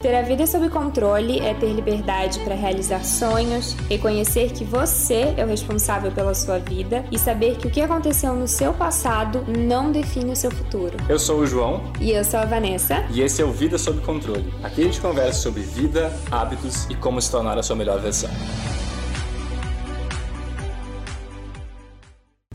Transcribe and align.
Ter 0.00 0.14
a 0.14 0.22
vida 0.22 0.46
sob 0.46 0.70
controle 0.70 1.40
é 1.40 1.52
ter 1.54 1.72
liberdade 1.72 2.38
para 2.44 2.54
realizar 2.54 3.04
sonhos, 3.04 3.72
reconhecer 3.90 4.52
que 4.52 4.62
você 4.62 5.34
é 5.36 5.44
o 5.44 5.48
responsável 5.48 6.12
pela 6.12 6.34
sua 6.34 6.60
vida 6.60 7.04
e 7.10 7.18
saber 7.18 7.56
que 7.56 7.66
o 7.66 7.70
que 7.70 7.80
aconteceu 7.80 8.32
no 8.36 8.46
seu 8.46 8.72
passado 8.72 9.44
não 9.48 9.90
define 9.90 10.30
o 10.30 10.36
seu 10.36 10.52
futuro. 10.52 10.96
Eu 11.08 11.18
sou 11.18 11.40
o 11.40 11.46
João. 11.48 11.82
E 12.00 12.12
eu 12.12 12.22
sou 12.22 12.38
a 12.38 12.44
Vanessa. 12.44 13.04
E 13.10 13.22
esse 13.22 13.42
é 13.42 13.44
o 13.44 13.50
Vida 13.50 13.76
Sob 13.76 14.00
Controle. 14.02 14.54
Aqui 14.62 14.82
a 14.82 14.84
gente 14.84 15.00
conversa 15.00 15.40
sobre 15.40 15.62
vida, 15.62 16.12
hábitos 16.30 16.84
e 16.88 16.94
como 16.94 17.20
se 17.20 17.28
tornar 17.28 17.58
a 17.58 17.62
sua 17.64 17.74
melhor 17.74 17.98
versão. 17.98 18.30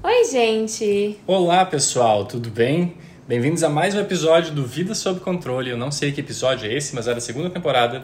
Oi, 0.02 0.24
gente! 0.32 1.20
Olá, 1.28 1.66
pessoal, 1.66 2.24
tudo 2.24 2.50
bem? 2.50 2.96
Bem-vindos 3.26 3.64
a 3.64 3.70
mais 3.70 3.96
um 3.96 4.02
episódio 4.02 4.52
do 4.52 4.66
Vida 4.66 4.94
Sob 4.94 5.22
Controle. 5.22 5.70
Eu 5.70 5.78
não 5.78 5.90
sei 5.90 6.12
que 6.12 6.20
episódio 6.20 6.70
é 6.70 6.74
esse, 6.74 6.94
mas 6.94 7.08
é 7.08 7.14
da 7.14 7.22
segunda 7.22 7.50
temporada. 7.50 8.04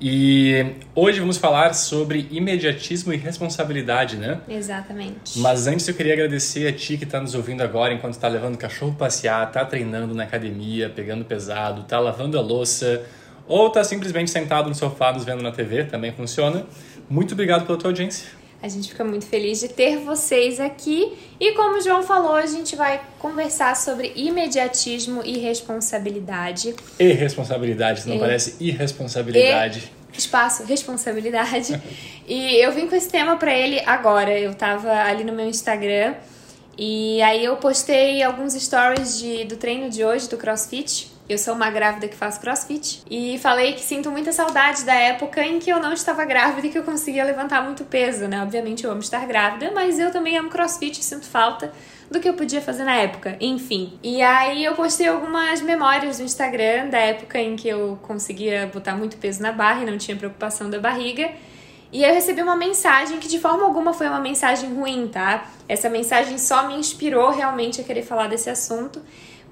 E 0.00 0.76
hoje 0.94 1.18
vamos 1.18 1.36
falar 1.36 1.74
sobre 1.74 2.28
imediatismo 2.30 3.12
e 3.12 3.16
responsabilidade, 3.16 4.16
né? 4.16 4.40
Exatamente. 4.48 5.36
Mas 5.40 5.66
antes 5.66 5.88
eu 5.88 5.94
queria 5.94 6.12
agradecer 6.12 6.68
a 6.68 6.72
ti 6.72 6.96
que 6.96 7.02
está 7.02 7.20
nos 7.20 7.34
ouvindo 7.34 7.60
agora 7.60 7.92
enquanto 7.92 8.12
está 8.12 8.28
levando 8.28 8.54
o 8.54 8.58
cachorro 8.58 8.94
passear, 8.96 9.48
está 9.48 9.64
treinando 9.64 10.14
na 10.14 10.22
academia, 10.22 10.88
pegando 10.88 11.24
pesado, 11.24 11.80
está 11.80 11.98
lavando 11.98 12.38
a 12.38 12.40
louça 12.40 13.02
ou 13.48 13.66
está 13.66 13.82
simplesmente 13.82 14.30
sentado 14.30 14.68
no 14.68 14.76
sofá 14.76 15.12
nos 15.12 15.24
vendo 15.24 15.42
na 15.42 15.50
TV, 15.50 15.86
também 15.86 16.12
funciona. 16.12 16.64
Muito 17.10 17.34
obrigado 17.34 17.66
pela 17.66 17.76
tua 17.76 17.90
audiência. 17.90 18.41
A 18.62 18.68
gente 18.68 18.88
fica 18.90 19.02
muito 19.02 19.26
feliz 19.26 19.58
de 19.58 19.68
ter 19.68 19.98
vocês 19.98 20.60
aqui. 20.60 21.12
E 21.40 21.52
como 21.52 21.78
o 21.78 21.80
João 21.80 22.04
falou, 22.04 22.34
a 22.34 22.46
gente 22.46 22.76
vai 22.76 23.00
conversar 23.18 23.74
sobre 23.76 24.12
imediatismo 24.14 25.20
e 25.24 25.36
responsabilidade. 25.38 26.74
E 26.98 27.12
responsabilidade, 27.12 28.06
não 28.06 28.16
e... 28.16 28.18
parece 28.20 28.56
irresponsabilidade. 28.60 29.90
E... 30.14 30.18
Espaço, 30.18 30.62
responsabilidade. 30.64 31.80
e 32.28 32.64
eu 32.64 32.70
vim 32.70 32.86
com 32.86 32.94
esse 32.94 33.08
tema 33.08 33.36
para 33.36 33.52
ele 33.52 33.80
agora. 33.80 34.38
Eu 34.38 34.54
tava 34.54 34.92
ali 34.92 35.24
no 35.24 35.32
meu 35.32 35.48
Instagram 35.48 36.14
e 36.78 37.20
aí 37.22 37.44
eu 37.44 37.56
postei 37.56 38.22
alguns 38.22 38.54
stories 38.54 39.18
de, 39.18 39.44
do 39.44 39.56
treino 39.56 39.90
de 39.90 40.04
hoje, 40.04 40.28
do 40.28 40.36
CrossFit. 40.36 41.11
Eu 41.32 41.38
sou 41.38 41.54
uma 41.54 41.70
grávida 41.70 42.08
que 42.08 42.14
faz 42.14 42.36
crossfit 42.36 43.02
e 43.10 43.38
falei 43.38 43.72
que 43.72 43.80
sinto 43.80 44.10
muita 44.10 44.32
saudade 44.32 44.84
da 44.84 44.92
época 44.92 45.42
em 45.42 45.58
que 45.58 45.70
eu 45.70 45.80
não 45.80 45.90
estava 45.90 46.26
grávida 46.26 46.66
e 46.66 46.70
que 46.70 46.76
eu 46.76 46.82
conseguia 46.82 47.24
levantar 47.24 47.62
muito 47.64 47.86
peso, 47.86 48.28
né? 48.28 48.42
Obviamente 48.42 48.84
eu 48.84 48.90
amo 48.90 49.00
estar 49.00 49.26
grávida, 49.26 49.70
mas 49.74 49.98
eu 49.98 50.12
também 50.12 50.36
amo 50.36 50.50
crossfit 50.50 51.00
e 51.00 51.02
sinto 51.02 51.24
falta 51.24 51.72
do 52.10 52.20
que 52.20 52.28
eu 52.28 52.34
podia 52.34 52.60
fazer 52.60 52.84
na 52.84 52.96
época, 52.96 53.38
enfim. 53.40 53.98
E 54.02 54.20
aí 54.20 54.62
eu 54.62 54.74
postei 54.74 55.08
algumas 55.08 55.62
memórias 55.62 56.18
no 56.18 56.26
Instagram 56.26 56.90
da 56.90 56.98
época 56.98 57.38
em 57.38 57.56
que 57.56 57.66
eu 57.66 57.98
conseguia 58.02 58.66
botar 58.66 58.94
muito 58.94 59.16
peso 59.16 59.40
na 59.40 59.52
barra 59.52 59.84
e 59.84 59.86
não 59.86 59.96
tinha 59.96 60.14
preocupação 60.14 60.68
da 60.68 60.78
barriga. 60.78 61.30
E 61.90 62.04
eu 62.04 62.12
recebi 62.12 62.42
uma 62.42 62.56
mensagem 62.56 63.18
que 63.18 63.28
de 63.28 63.38
forma 63.38 63.64
alguma 63.64 63.94
foi 63.94 64.06
uma 64.06 64.20
mensagem 64.20 64.74
ruim, 64.74 65.08
tá? 65.08 65.46
Essa 65.66 65.88
mensagem 65.88 66.36
só 66.36 66.68
me 66.68 66.74
inspirou 66.74 67.30
realmente 67.30 67.80
a 67.80 67.84
querer 67.84 68.02
falar 68.02 68.26
desse 68.26 68.50
assunto 68.50 69.00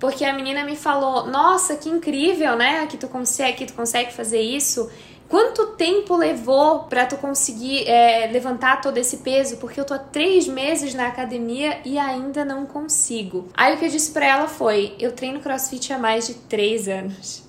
porque 0.00 0.24
a 0.24 0.32
menina 0.32 0.64
me 0.64 0.74
falou: 0.74 1.26
Nossa, 1.26 1.76
que 1.76 1.88
incrível, 1.88 2.56
né? 2.56 2.86
Que 2.86 2.96
tu 2.96 3.06
consegue, 3.06 3.58
que 3.58 3.66
tu 3.66 3.74
consegue 3.74 4.12
fazer 4.12 4.40
isso. 4.40 4.90
Quanto 5.28 5.76
tempo 5.76 6.16
levou 6.16 6.80
para 6.84 7.06
tu 7.06 7.16
conseguir 7.16 7.86
é, 7.86 8.26
levantar 8.32 8.80
todo 8.80 8.98
esse 8.98 9.18
peso? 9.18 9.58
Porque 9.58 9.78
eu 9.78 9.84
tô 9.84 9.94
há 9.94 9.98
três 9.98 10.48
meses 10.48 10.92
na 10.92 11.06
academia 11.06 11.78
e 11.84 11.98
ainda 11.98 12.44
não 12.44 12.66
consigo. 12.66 13.46
Aí 13.54 13.76
o 13.76 13.78
que 13.78 13.84
eu 13.84 13.90
disse 13.90 14.10
para 14.10 14.26
ela 14.26 14.48
foi: 14.48 14.96
eu 14.98 15.12
treino 15.12 15.38
crossfit 15.38 15.92
há 15.92 15.98
mais 15.98 16.26
de 16.26 16.34
três 16.34 16.88
anos. 16.88 17.48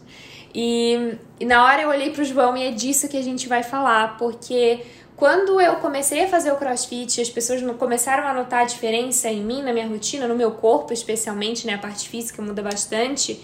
E, 0.53 1.17
e 1.39 1.45
na 1.45 1.63
hora 1.63 1.81
eu 1.81 1.89
olhei 1.89 2.11
pro 2.11 2.25
João 2.25 2.57
e 2.57 2.67
é 2.67 2.71
disso 2.71 3.07
que 3.07 3.17
a 3.17 3.23
gente 3.23 3.47
vai 3.47 3.63
falar, 3.63 4.17
porque 4.17 4.81
quando 5.21 5.61
eu 5.61 5.75
comecei 5.75 6.23
a 6.23 6.27
fazer 6.27 6.51
o 6.51 6.55
crossfit, 6.55 7.21
as 7.21 7.29
pessoas 7.29 7.61
começaram 7.77 8.27
a 8.27 8.33
notar 8.33 8.61
a 8.61 8.65
diferença 8.65 9.29
em 9.29 9.39
mim, 9.39 9.61
na 9.61 9.71
minha 9.71 9.87
rotina, 9.87 10.27
no 10.27 10.33
meu 10.33 10.49
corpo, 10.49 10.91
especialmente, 10.91 11.67
né? 11.67 11.75
A 11.75 11.77
parte 11.77 12.09
física 12.09 12.41
muda 12.41 12.63
bastante. 12.63 13.39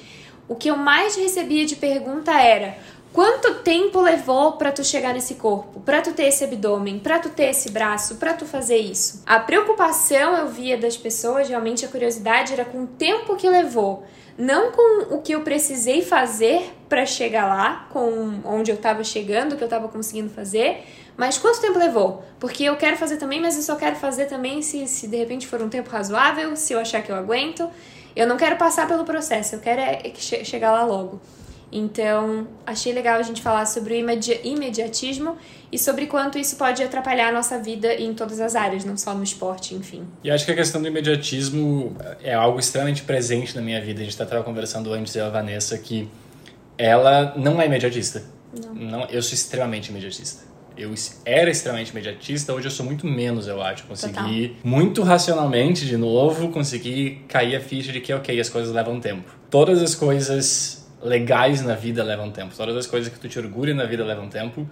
O 0.49 0.55
que 0.55 0.69
eu 0.71 0.75
mais 0.75 1.15
recebia 1.15 1.67
de 1.67 1.75
pergunta 1.75 2.31
era: 2.31 2.75
quanto 3.13 3.59
tempo 3.61 4.01
levou 4.01 4.53
para 4.53 4.71
tu 4.71 4.83
chegar 4.83 5.13
nesse 5.13 5.35
corpo, 5.35 5.79
para 5.81 6.01
tu 6.01 6.13
ter 6.13 6.23
esse 6.23 6.43
abdômen, 6.43 6.97
para 6.97 7.19
tu 7.19 7.29
ter 7.29 7.51
esse 7.51 7.69
braço, 7.69 8.15
para 8.15 8.33
tu 8.33 8.47
fazer 8.47 8.77
isso? 8.77 9.21
A 9.23 9.39
preocupação 9.39 10.35
eu 10.35 10.47
via 10.47 10.79
das 10.79 10.97
pessoas, 10.97 11.47
realmente 11.47 11.85
a 11.85 11.89
curiosidade 11.89 12.53
era 12.53 12.65
com 12.65 12.85
o 12.85 12.87
tempo 12.87 13.35
que 13.35 13.47
levou 13.47 14.03
não 14.37 14.71
com 14.71 15.15
o 15.15 15.21
que 15.21 15.33
eu 15.33 15.41
precisei 15.41 16.01
fazer 16.01 16.71
para 16.87 17.05
chegar 17.05 17.47
lá, 17.47 17.87
com 17.89 18.39
onde 18.45 18.71
eu 18.71 18.75
estava 18.75 19.03
chegando, 19.03 19.53
o 19.53 19.57
que 19.57 19.63
eu 19.63 19.67
estava 19.67 19.87
conseguindo 19.87 20.29
fazer, 20.29 20.83
mas 21.17 21.37
quanto 21.37 21.59
tempo 21.59 21.79
levou? 21.79 22.23
Porque 22.39 22.63
eu 22.63 22.75
quero 22.75 22.95
fazer 22.95 23.17
também, 23.17 23.41
mas 23.41 23.55
eu 23.55 23.63
só 23.63 23.75
quero 23.75 23.95
fazer 23.95 24.25
também 24.25 24.61
se, 24.61 24.87
se 24.87 25.07
de 25.07 25.17
repente 25.17 25.47
for 25.47 25.61
um 25.61 25.67
tempo 25.69 25.89
razoável, 25.89 26.55
se 26.55 26.73
eu 26.73 26.79
achar 26.79 27.01
que 27.01 27.11
eu 27.11 27.15
aguento. 27.15 27.67
Eu 28.15 28.27
não 28.27 28.37
quero 28.37 28.55
passar 28.55 28.87
pelo 28.87 29.03
processo, 29.03 29.55
eu 29.55 29.59
quero 29.59 29.81
é 29.81 30.11
che 30.15 30.45
chegar 30.45 30.71
lá 30.71 30.83
logo. 30.83 31.19
Então, 31.71 32.47
achei 32.65 32.93
legal 32.93 33.19
a 33.19 33.23
gente 33.23 33.41
falar 33.41 33.65
sobre 33.65 33.93
o 33.93 33.97
imedi 33.97 34.39
imediatismo 34.43 35.37
e 35.71 35.77
sobre 35.77 36.07
quanto 36.07 36.37
isso 36.37 36.55
pode 36.55 36.81
atrapalhar 36.81 37.29
a 37.29 37.31
nossa 37.31 37.59
vida 37.59 37.93
em 37.93 38.13
todas 38.13 38.39
as 38.39 38.55
áreas, 38.55 38.85
não 38.85 38.95
só 38.95 39.13
no 39.13 39.23
esporte, 39.23 39.75
enfim. 39.75 40.03
E 40.23 40.31
acho 40.31 40.45
que 40.45 40.51
a 40.51 40.55
questão 40.55 40.81
do 40.81 40.87
imediatismo 40.87 41.95
é 42.23 42.33
algo 42.33 42.59
extremamente 42.59 43.03
presente 43.03 43.55
na 43.55 43.61
minha 43.61 43.81
vida. 43.81 43.99
A 43.99 44.03
gente 44.03 44.13
estava 44.13 44.43
conversando 44.43 44.93
antes, 44.93 45.15
eu 45.15 45.25
e 45.25 45.27
a 45.27 45.29
Vanessa, 45.29 45.77
que 45.77 46.07
ela 46.77 47.33
não 47.35 47.61
é 47.61 47.65
imediatista. 47.65 48.23
Não. 48.63 48.73
não 48.73 49.05
eu 49.05 49.21
sou 49.21 49.33
extremamente 49.33 49.89
imediatista 49.89 50.47
eu 50.77 50.93
era 51.25 51.49
extremamente 51.49 51.89
imediatista, 51.89 52.53
hoje 52.53 52.67
eu 52.67 52.71
sou 52.71 52.85
muito 52.85 53.05
menos, 53.07 53.47
eu 53.47 53.61
acho. 53.61 53.83
Consegui 53.85 54.49
Total. 54.49 54.61
muito 54.63 55.01
racionalmente, 55.01 55.85
de 55.85 55.97
novo, 55.97 56.49
conseguir 56.49 57.25
cair 57.27 57.55
a 57.55 57.59
ficha 57.59 57.91
de 57.91 57.99
que, 57.99 58.13
ok, 58.13 58.39
as 58.39 58.47
coisas 58.47 58.73
levam 58.73 58.99
tempo. 58.99 59.23
Todas 59.49 59.81
as 59.81 59.95
coisas 59.95 60.76
legais 61.01 61.61
na 61.61 61.75
vida 61.75 62.03
levam 62.03 62.31
tempo. 62.31 62.55
Todas 62.55 62.75
as 62.75 62.87
coisas 62.87 63.11
que 63.11 63.19
tu 63.19 63.27
te 63.27 63.39
orgulha 63.39 63.73
na 63.73 63.85
vida 63.85 64.03
levam 64.03 64.27
tempo. 64.27 64.67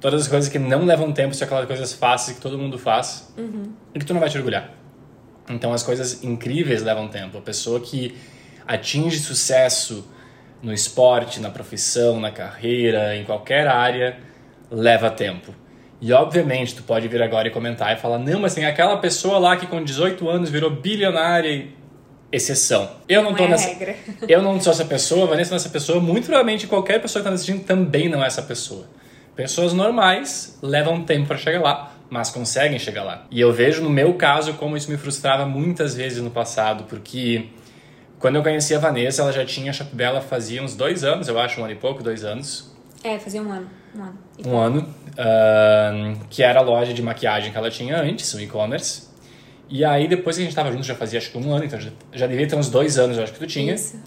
Todas 0.00 0.22
as 0.22 0.28
coisas 0.28 0.50
que 0.50 0.58
não 0.58 0.84
levam 0.84 1.12
tempo 1.12 1.34
são 1.34 1.46
aquelas 1.46 1.66
coisas 1.66 1.92
fáceis 1.92 2.36
que 2.36 2.42
todo 2.42 2.58
mundo 2.58 2.78
faz 2.78 3.32
uhum. 3.36 3.72
e 3.94 3.98
que 3.98 4.04
tu 4.04 4.12
não 4.12 4.20
vai 4.20 4.28
te 4.28 4.36
orgulhar. 4.36 4.70
Então 5.48 5.72
as 5.72 5.82
coisas 5.82 6.22
incríveis 6.22 6.82
levam 6.82 7.08
tempo. 7.08 7.38
A 7.38 7.40
pessoa 7.40 7.80
que 7.80 8.14
atinge 8.66 9.18
sucesso 9.18 10.06
no 10.62 10.72
esporte, 10.72 11.40
na 11.40 11.50
profissão, 11.50 12.20
na 12.20 12.30
carreira, 12.30 13.16
em 13.16 13.24
qualquer 13.24 13.66
área, 13.68 14.18
leva 14.70 15.10
tempo. 15.10 15.54
E 16.00 16.12
obviamente 16.12 16.74
tu 16.74 16.82
pode 16.82 17.08
vir 17.08 17.22
agora 17.22 17.48
e 17.48 17.50
comentar 17.50 17.96
e 17.96 17.96
falar: 17.98 18.18
"Não, 18.18 18.40
mas 18.40 18.54
tem 18.54 18.66
aquela 18.66 18.98
pessoa 18.98 19.38
lá 19.38 19.56
que 19.56 19.66
com 19.66 19.82
18 19.82 20.28
anos 20.28 20.50
virou 20.50 20.70
bilionária 20.70 21.48
e 21.48 21.74
exceção. 22.30 22.90
Eu 23.08 23.22
não, 23.22 23.30
não 23.30 23.36
tô 23.36 23.44
é 23.44 23.48
nessa 23.48 23.68
regra. 23.68 23.96
Eu 24.28 24.42
não 24.42 24.60
sou 24.60 24.72
essa 24.72 24.84
pessoa, 24.84 25.26
Vanessa 25.26 25.50
não 25.50 25.56
é 25.56 25.60
essa 25.60 25.68
pessoa, 25.68 26.00
muito 26.00 26.24
provavelmente 26.24 26.66
qualquer 26.66 27.00
pessoa 27.00 27.22
que 27.22 27.28
está 27.28 27.34
assistindo 27.34 27.64
também 27.64 28.08
não 28.08 28.22
é 28.22 28.26
essa 28.26 28.42
pessoa. 28.42 28.86
Pessoas 29.34 29.72
normais 29.72 30.58
levam 30.62 31.02
tempo 31.04 31.28
para 31.28 31.36
chegar 31.36 31.60
lá, 31.60 31.92
mas 32.08 32.30
conseguem 32.30 32.78
chegar 32.78 33.04
lá. 33.04 33.26
E 33.30 33.40
eu 33.40 33.52
vejo 33.52 33.82
no 33.82 33.90
meu 33.90 34.14
caso 34.14 34.54
como 34.54 34.76
isso 34.76 34.90
me 34.90 34.96
frustrava 34.96 35.46
muitas 35.46 35.94
vezes 35.94 36.22
no 36.22 36.30
passado, 36.30 36.84
porque 36.84 37.46
quando 38.18 38.36
eu 38.36 38.42
conheci 38.42 38.74
a 38.74 38.78
Vanessa, 38.78 39.22
ela 39.22 39.32
já 39.32 39.44
tinha 39.44 39.70
a 39.70 39.74
Shop 39.74 39.94
Bela 39.94 40.20
fazia 40.20 40.62
uns 40.62 40.74
dois 40.74 41.04
anos, 41.04 41.28
eu 41.28 41.38
acho, 41.38 41.60
um 41.60 41.64
ano 41.64 41.74
e 41.74 41.76
pouco, 41.76 42.02
dois 42.02 42.24
anos. 42.24 42.74
É, 43.04 43.18
fazia 43.18 43.42
um 43.42 43.52
ano. 43.52 43.70
Um 43.94 44.02
ano. 44.02 44.18
Um 44.46 44.58
ano 44.58 44.94
uh, 45.12 46.18
que 46.30 46.42
era 46.42 46.60
a 46.60 46.62
loja 46.62 46.92
de 46.92 47.02
maquiagem 47.02 47.52
que 47.52 47.58
ela 47.58 47.70
tinha 47.70 48.00
antes, 48.00 48.32
o 48.34 48.40
e-commerce. 48.40 49.05
E 49.68 49.84
aí, 49.84 50.06
depois 50.06 50.36
que 50.36 50.42
a 50.42 50.44
gente 50.44 50.54
tava 50.54 50.70
junto, 50.70 50.84
já 50.84 50.94
fazia 50.94 51.18
acho 51.18 51.30
que 51.30 51.38
um 51.38 51.52
ano, 51.52 51.64
então 51.64 51.80
já, 51.80 51.90
já 52.12 52.26
devia 52.26 52.46
ter 52.46 52.56
uns 52.56 52.68
dois 52.68 52.98
anos, 52.98 53.16
eu 53.16 53.24
acho 53.24 53.32
que 53.32 53.38
tu 53.38 53.46
tinha. 53.46 53.74
Isso. 53.74 54.00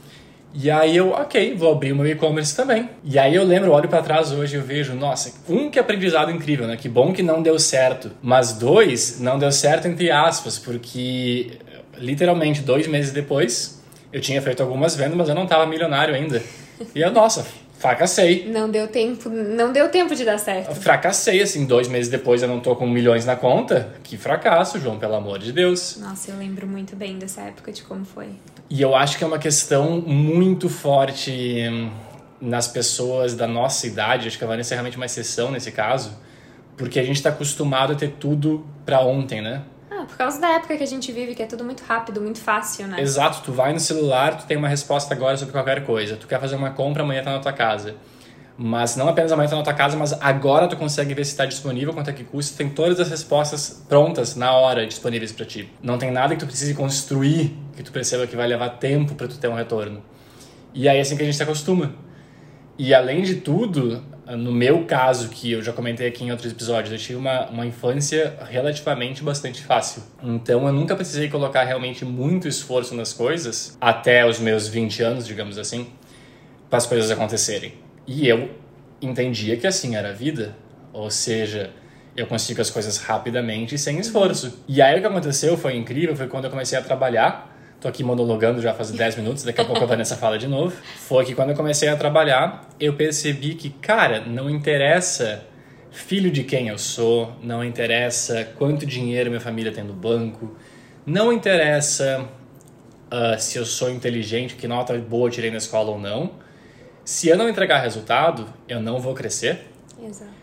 E 0.54 0.72
aí 0.72 0.98
eu, 0.98 1.12
ok, 1.12 1.54
vou 1.54 1.72
abrir 1.72 1.92
o 1.92 1.96
meu 1.96 2.08
e-commerce 2.08 2.56
também. 2.56 2.90
E 3.04 3.20
aí 3.20 3.36
eu 3.36 3.44
lembro, 3.44 3.72
olho 3.72 3.88
para 3.88 4.02
trás 4.02 4.32
hoje 4.32 4.56
e 4.56 4.60
eu 4.60 4.64
vejo, 4.64 4.96
nossa, 4.96 5.32
um 5.48 5.70
que 5.70 5.78
aprendizado 5.78 6.32
incrível, 6.32 6.66
né? 6.66 6.76
Que 6.76 6.90
bom 6.90 7.14
que 7.14 7.22
não 7.22 7.42
deu 7.44 7.60
certo. 7.60 8.12
Mas 8.22 8.54
dois, 8.54 9.20
não 9.20 9.38
deu 9.38 9.52
certo 9.52 9.88
entre 9.88 10.10
aspas, 10.10 10.58
porque 10.58 11.52
literalmente 11.98 12.62
dois 12.62 12.88
meses 12.88 13.12
depois 13.12 13.80
eu 14.12 14.20
tinha 14.20 14.42
feito 14.42 14.64
algumas 14.64 14.96
vendas, 14.96 15.16
mas 15.16 15.30
eu 15.30 15.36
não 15.36 15.46
tava 15.46 15.68
milionário 15.68 16.16
ainda. 16.16 16.42
E 16.96 17.02
eu, 17.02 17.12
nossa, 17.12 17.46
Fracassei. 17.80 18.46
Não 18.52 18.70
deu 18.70 18.90
tempo, 18.90 19.30
não 19.30 19.72
deu 19.72 19.88
tempo 19.88 20.14
de 20.14 20.26
dar 20.26 20.38
certo. 20.38 20.76
Fracassei, 20.76 21.42
assim, 21.42 21.66
dois 21.66 21.88
meses 21.88 22.12
depois 22.12 22.44
eu 22.44 22.48
não 22.50 22.60
tô 22.60 22.76
com 22.76 22.86
milhões 22.86 23.26
na 23.26 23.38
conta. 23.38 23.94
Que 24.04 24.18
fracasso, 24.18 24.78
João, 24.82 25.00
pelo 25.00 25.16
amor 25.16 25.40
de 25.40 25.54
Deus. 25.54 25.96
Nossa, 25.98 26.30
eu 26.30 26.38
lembro 26.38 26.68
muito 26.68 26.94
bem 26.98 27.18
dessa 27.18 27.40
época 27.40 27.72
de 27.72 27.82
como 27.84 28.04
foi. 28.04 28.28
E 28.70 28.82
eu 28.82 28.94
acho 28.94 29.18
que 29.18 29.24
é 29.24 29.28
uma 29.28 29.40
questão 29.40 30.02
muito 30.02 30.68
forte 30.68 31.32
hum, 31.72 31.90
nas 32.42 32.68
pessoas 32.68 33.34
da 33.34 33.48
nossa 33.48 33.88
idade. 33.88 34.28
Acho 34.28 34.38
que 34.38 34.44
a 34.44 34.48
Vanessa 34.48 34.74
é 34.74 34.76
realmente 34.76 34.98
uma 34.98 35.06
exceção 35.06 35.50
nesse 35.50 35.72
caso. 35.72 36.12
Porque 36.76 37.00
a 37.00 37.04
gente 37.04 37.24
tá 37.24 37.30
acostumado 37.30 37.94
a 37.94 37.96
ter 37.96 38.10
tudo 38.20 38.68
para 38.86 39.00
ontem, 39.00 39.42
né? 39.42 39.62
Por 40.06 40.18
causa 40.18 40.40
da 40.40 40.50
época 40.56 40.78
que 40.78 40.84
a 40.84 40.88
gente 40.88 41.12
vive, 41.12 41.36
que 41.36 41.44
é 41.44 41.46
tudo 41.46 41.64
muito 41.64 41.84
rápido, 41.84 42.22
muito 42.22 42.40
fácil, 42.40 42.88
né? 42.88 43.02
Exato, 43.02 43.42
tu 43.44 43.52
vai 43.52 43.74
no 43.74 43.80
celular, 43.80 44.38
tu 44.38 44.46
tem 44.46 44.58
uma 44.58 44.68
resposta 44.68 45.14
agora 45.14 45.38
sobre 45.38 45.52
qualquer 45.52 45.86
coisa. 45.86 46.16
Tu 46.16 46.28
quer 46.28 46.40
fazer 46.40 46.56
uma 46.56 46.72
compra, 46.72 47.04
amanhã 47.04 47.24
tá 47.24 47.32
na 47.32 47.40
tua 47.40 47.54
casa. 47.54 47.96
Mas 48.62 48.98
não 48.98 49.08
apenas 49.08 49.32
amanhã 49.32 49.50
tá 49.50 49.56
na 49.56 49.64
tua 49.64 49.74
casa, 49.74 49.96
mas 49.96 50.12
agora 50.22 50.68
tu 50.68 50.76
consegue 50.76 51.14
ver 51.14 51.24
se 51.24 51.32
está 51.32 51.46
disponível, 51.46 51.94
quanto 51.94 52.10
é 52.10 52.14
que 52.14 52.26
custa, 52.26 52.58
tem 52.58 52.70
todas 52.70 53.00
as 53.00 53.10
respostas 53.10 53.86
prontas 53.88 54.36
na 54.36 54.52
hora 54.52 54.86
disponíveis 54.86 55.32
para 55.32 55.46
ti. 55.46 55.72
Não 55.82 55.98
tem 55.98 56.12
nada 56.12 56.34
que 56.36 56.42
tu 56.42 56.46
precise 56.46 56.74
construir, 56.74 57.58
que 57.76 57.82
tu 57.82 57.92
perceba 57.92 58.28
que 58.28 58.36
vai 58.36 58.48
levar 58.48 58.72
tempo 58.72 59.16
para 59.16 59.30
tu 59.30 59.38
ter 59.38 59.48
um 59.48 59.54
retorno. 59.54 60.04
E 60.74 60.90
aí 60.90 60.98
é 60.98 61.02
assim 61.02 61.16
que 61.16 61.24
a 61.24 61.26
gente 61.26 61.38
se 61.38 61.44
acostuma. 61.44 61.96
E 62.78 62.94
além 62.94 63.22
de 63.22 63.36
tudo, 63.36 64.04
no 64.38 64.52
meu 64.52 64.86
caso, 64.86 65.30
que 65.30 65.52
eu 65.52 65.62
já 65.62 65.74
comentei 65.74 66.08
aqui 66.08 66.24
em 66.24 66.32
outros 66.32 66.52
episódios, 66.52 66.92
eu 66.92 67.00
tive 67.00 67.18
uma, 67.18 67.48
uma 67.48 67.66
infância 67.66 68.38
relativamente 68.50 69.24
bastante 69.24 69.64
fácil. 69.64 70.04
Então 70.22 70.68
eu 70.68 70.74
nunca 70.74 70.96
precisei 70.96 71.30
colocar 71.30 71.64
realmente 71.64 72.06
muito 72.06 72.48
esforço 72.48 72.94
nas 72.96 73.12
coisas, 73.12 73.78
até 73.82 74.26
os 74.26 74.40
meus 74.40 74.68
20 74.68 75.02
anos, 75.02 75.26
digamos 75.26 75.58
assim, 75.58 75.88
para 76.70 76.78
as 76.78 76.86
coisas 76.86 77.10
acontecerem. 77.10 77.74
E 78.06 78.28
eu 78.28 78.52
entendia 79.02 79.58
que 79.58 79.66
assim 79.66 79.96
era 79.96 80.10
a 80.10 80.14
vida, 80.14 80.56
ou 80.94 81.10
seja, 81.10 81.72
eu 82.16 82.28
consigo 82.28 82.62
as 82.62 82.70
coisas 82.70 82.98
rapidamente 82.98 83.76
e 83.76 83.78
sem 83.78 84.00
esforço. 84.00 84.64
E 84.68 84.82
aí 84.82 84.98
o 84.98 85.02
que 85.02 85.08
aconteceu 85.08 85.58
foi 85.58 85.76
incrível, 85.76 86.16
foi 86.16 86.28
quando 86.28 86.46
eu 86.46 86.52
comecei 86.52 86.78
a 86.78 86.82
trabalhar. 86.82 87.49
Tô 87.80 87.88
aqui 87.88 88.04
monologando 88.04 88.62
já 88.62 88.74
faz 88.74 88.92
10 88.92 89.16
minutos, 89.16 89.44
daqui 89.44 89.62
a 89.62 89.66
pouco 89.66 89.82
a 89.82 89.86
Vanessa 89.88 90.18
fala 90.18 90.38
de 90.38 90.48
novo. 90.48 90.76
Foi 90.98 91.24
que 91.24 91.34
quando 91.34 91.52
eu 91.52 91.56
comecei 91.56 91.88
a 91.88 91.96
trabalhar, 91.96 92.68
eu 92.78 92.94
percebi 92.94 93.56
que, 93.56 93.70
cara, 93.70 94.26
não 94.26 94.50
interessa 94.50 95.46
filho 95.90 96.30
de 96.30 96.44
quem 96.44 96.68
eu 96.68 96.78
sou, 96.78 97.34
não 97.42 97.64
interessa 97.64 98.44
quanto 98.58 98.86
dinheiro 98.86 99.30
minha 99.30 99.40
família 99.40 99.72
tem 99.72 99.84
no 99.84 99.94
banco, 99.94 100.56
não 101.06 101.32
interessa 101.32 102.28
uh, 103.08 103.40
se 103.40 103.58
eu 103.58 103.66
sou 103.66 103.90
inteligente, 103.90 104.56
que 104.56 104.68
nota 104.68 104.98
boa 104.98 105.30
tirei 105.30 105.50
na 105.50 105.58
escola 105.58 105.92
ou 105.92 105.98
não. 105.98 106.32
Se 107.06 107.30
eu 107.30 107.38
não 107.38 107.48
entregar 107.48 107.80
resultado, 107.80 108.46
eu 108.68 108.82
não 108.82 109.00
vou 109.00 109.14
crescer. 109.14 109.68
Exato. 110.04 110.39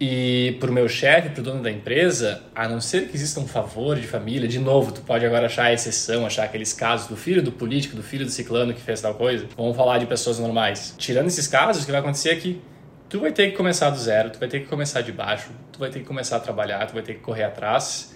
E 0.00 0.56
pro 0.58 0.72
meu 0.72 0.88
chefe, 0.88 1.28
pro 1.28 1.42
dono 1.42 1.62
da 1.62 1.70
empresa, 1.70 2.42
a 2.54 2.66
não 2.66 2.80
ser 2.80 3.08
que 3.08 3.14
exista 3.14 3.38
um 3.38 3.46
favor 3.46 4.00
de 4.00 4.06
família, 4.06 4.48
de 4.48 4.58
novo, 4.58 4.92
tu 4.92 5.02
pode 5.02 5.26
agora 5.26 5.44
achar 5.44 5.64
a 5.64 5.74
exceção, 5.74 6.24
achar 6.24 6.44
aqueles 6.44 6.72
casos 6.72 7.06
do 7.06 7.16
filho 7.16 7.42
do 7.42 7.52
político, 7.52 7.94
do 7.94 8.02
filho 8.02 8.24
do 8.24 8.30
ciclano 8.30 8.72
que 8.72 8.80
fez 8.80 9.02
tal 9.02 9.14
coisa. 9.14 9.46
Vamos 9.54 9.76
falar 9.76 9.98
de 9.98 10.06
pessoas 10.06 10.38
normais. 10.38 10.94
Tirando 10.96 11.26
esses 11.26 11.46
casos, 11.46 11.82
o 11.82 11.84
que 11.84 11.92
vai 11.92 12.00
acontecer 12.00 12.30
é 12.30 12.36
que 12.36 12.62
tu 13.10 13.20
vai 13.20 13.30
ter 13.30 13.50
que 13.50 13.56
começar 13.58 13.90
do 13.90 13.98
zero, 13.98 14.30
tu 14.30 14.38
vai 14.38 14.48
ter 14.48 14.60
que 14.60 14.68
começar 14.68 15.02
de 15.02 15.12
baixo, 15.12 15.50
tu 15.70 15.78
vai 15.78 15.90
ter 15.90 15.98
que 15.98 16.06
começar 16.06 16.36
a 16.36 16.40
trabalhar, 16.40 16.86
tu 16.86 16.94
vai 16.94 17.02
ter 17.02 17.14
que 17.14 17.20
correr 17.20 17.44
atrás. 17.44 18.14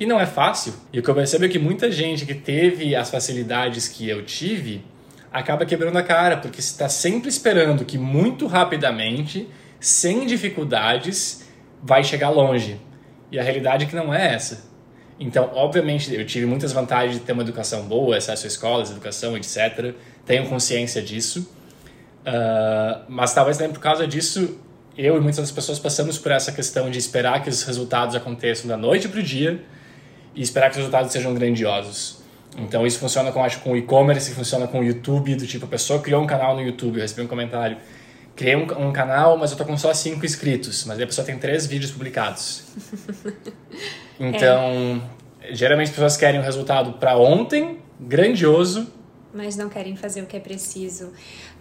E 0.00 0.06
não 0.06 0.18
é 0.18 0.26
fácil. 0.26 0.74
E 0.92 0.98
o 0.98 1.02
que 1.04 1.08
eu 1.08 1.14
percebo 1.14 1.44
é 1.44 1.48
que 1.48 1.58
muita 1.58 1.88
gente 1.92 2.26
que 2.26 2.34
teve 2.34 2.96
as 2.96 3.12
facilidades 3.12 3.86
que 3.86 4.08
eu 4.08 4.24
tive 4.24 4.84
acaba 5.32 5.64
quebrando 5.64 5.98
a 5.98 6.02
cara, 6.02 6.38
porque 6.38 6.58
está 6.58 6.88
sempre 6.88 7.28
esperando 7.28 7.84
que 7.84 7.96
muito 7.96 8.48
rapidamente 8.48 9.48
sem 9.82 10.24
dificuldades, 10.24 11.44
vai 11.82 12.04
chegar 12.04 12.30
longe. 12.30 12.80
E 13.32 13.38
a 13.38 13.42
realidade 13.42 13.84
é 13.84 13.88
que 13.88 13.96
não 13.96 14.14
é 14.14 14.32
essa. 14.32 14.70
Então, 15.18 15.50
obviamente, 15.54 16.14
eu 16.14 16.24
tive 16.24 16.46
muitas 16.46 16.72
vantagens 16.72 17.18
de 17.18 17.24
ter 17.24 17.32
uma 17.32 17.42
educação 17.42 17.82
boa, 17.82 18.16
acesso 18.16 18.46
a 18.46 18.48
escolas, 18.48 18.90
educação, 18.92 19.36
etc. 19.36 19.94
Tenho 20.24 20.48
consciência 20.48 21.02
disso. 21.02 21.50
Uh, 22.20 23.02
mas 23.08 23.34
talvez 23.34 23.58
também 23.58 23.72
por 23.72 23.80
causa 23.80 24.06
disso, 24.06 24.56
eu 24.96 25.16
e 25.16 25.20
muitas 25.20 25.38
outras 25.38 25.52
pessoas 25.54 25.80
passamos 25.80 26.16
por 26.16 26.30
essa 26.30 26.52
questão 26.52 26.88
de 26.88 26.98
esperar 26.98 27.42
que 27.42 27.48
os 27.48 27.64
resultados 27.64 28.14
aconteçam 28.14 28.68
da 28.68 28.76
noite 28.76 29.08
para 29.08 29.18
o 29.18 29.22
dia 29.22 29.60
e 30.34 30.42
esperar 30.42 30.66
que 30.66 30.72
os 30.72 30.78
resultados 30.78 31.10
sejam 31.10 31.34
grandiosos. 31.34 32.22
Então, 32.56 32.86
isso 32.86 33.00
funciona 33.00 33.32
com, 33.32 33.42
acho, 33.42 33.60
com 33.60 33.72
o 33.72 33.76
e-commerce, 33.76 34.32
funciona 34.32 34.68
com 34.68 34.78
o 34.80 34.84
YouTube, 34.84 35.34
do 35.34 35.46
tipo, 35.46 35.64
a 35.64 35.68
pessoa 35.68 36.00
criou 36.00 36.22
um 36.22 36.26
canal 36.26 36.54
no 36.54 36.62
YouTube, 36.62 36.96
eu 36.96 37.02
recebi 37.02 37.22
um 37.22 37.26
comentário 37.26 37.78
criei 38.34 38.56
um, 38.56 38.88
um, 38.88 38.92
canal, 38.92 39.36
mas 39.36 39.50
eu 39.50 39.56
tô 39.56 39.64
com 39.64 39.76
só 39.76 39.92
cinco 39.92 40.24
inscritos, 40.24 40.84
mas 40.84 41.00
a 41.00 41.06
pessoa 41.06 41.24
tem 41.24 41.38
três 41.38 41.66
vídeos 41.66 41.90
publicados. 41.90 42.64
Então, 44.20 45.02
é. 45.40 45.52
geralmente 45.52 45.88
as 45.88 45.94
pessoas 45.94 46.16
querem 46.16 46.38
o 46.38 46.42
um 46.42 46.44
resultado 46.44 46.92
para 46.92 47.16
ontem, 47.16 47.78
grandioso, 47.98 48.86
mas 49.34 49.56
não 49.56 49.68
querem 49.68 49.96
fazer 49.96 50.22
o 50.22 50.26
que 50.26 50.36
é 50.36 50.40
preciso. 50.40 51.12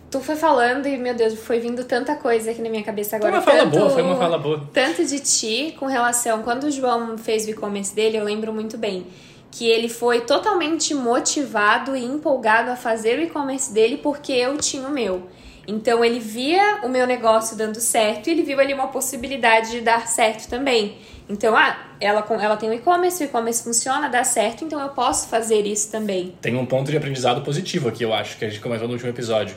Tu 0.09 0.19
foi 0.19 0.35
falando 0.35 0.87
e, 0.87 0.97
meu 0.97 1.15
Deus, 1.15 1.39
foi 1.39 1.59
vindo 1.59 1.85
tanta 1.85 2.15
coisa 2.15 2.51
aqui 2.51 2.61
na 2.61 2.69
minha 2.69 2.83
cabeça 2.83 3.15
agora. 3.15 3.31
Foi 3.31 3.39
uma 3.39 3.45
fala 3.45 3.63
tanto, 3.63 3.79
boa, 3.79 3.89
foi 3.89 4.01
uma 4.03 4.17
fala 4.17 4.37
boa. 4.37 4.69
Tanto 4.73 5.05
de 5.05 5.19
ti 5.21 5.73
com 5.79 5.85
relação. 5.85 6.43
Quando 6.43 6.65
o 6.65 6.71
João 6.71 7.17
fez 7.17 7.45
o 7.45 7.49
e-commerce 7.49 7.95
dele, 7.95 8.17
eu 8.17 8.25
lembro 8.25 8.51
muito 8.53 8.77
bem 8.77 9.07
que 9.49 9.67
ele 9.67 9.87
foi 9.87 10.21
totalmente 10.21 10.93
motivado 10.93 11.95
e 11.95 12.03
empolgado 12.03 12.71
a 12.71 12.75
fazer 12.75 13.19
o 13.19 13.21
e-commerce 13.21 13.73
dele 13.73 13.97
porque 13.97 14.33
eu 14.33 14.57
tinha 14.57 14.85
o 14.87 14.91
meu. 14.91 15.27
Então 15.67 16.03
ele 16.03 16.19
via 16.19 16.79
o 16.83 16.89
meu 16.89 17.05
negócio 17.05 17.55
dando 17.55 17.79
certo 17.79 18.27
e 18.27 18.31
ele 18.31 18.43
viu 18.43 18.59
ali 18.59 18.73
uma 18.73 18.87
possibilidade 18.87 19.71
de 19.71 19.81
dar 19.81 20.07
certo 20.07 20.49
também. 20.49 20.97
Então, 21.29 21.55
ah, 21.55 21.77
ela, 21.99 22.25
ela 22.41 22.57
tem 22.57 22.69
o 22.69 22.73
e-commerce, 22.73 23.23
o 23.23 23.25
e-commerce 23.25 23.63
funciona, 23.63 24.09
dá 24.09 24.23
certo, 24.23 24.65
então 24.65 24.81
eu 24.81 24.89
posso 24.89 25.29
fazer 25.29 25.65
isso 25.65 25.89
também. 25.89 26.35
Tem 26.41 26.55
um 26.57 26.65
ponto 26.65 26.91
de 26.91 26.97
aprendizado 26.97 27.41
positivo 27.41 27.87
aqui, 27.87 28.03
eu 28.03 28.13
acho, 28.13 28.37
que 28.37 28.43
a 28.43 28.49
gente 28.49 28.59
comentou 28.59 28.85
no 28.85 28.93
último 28.95 29.09
episódio. 29.09 29.55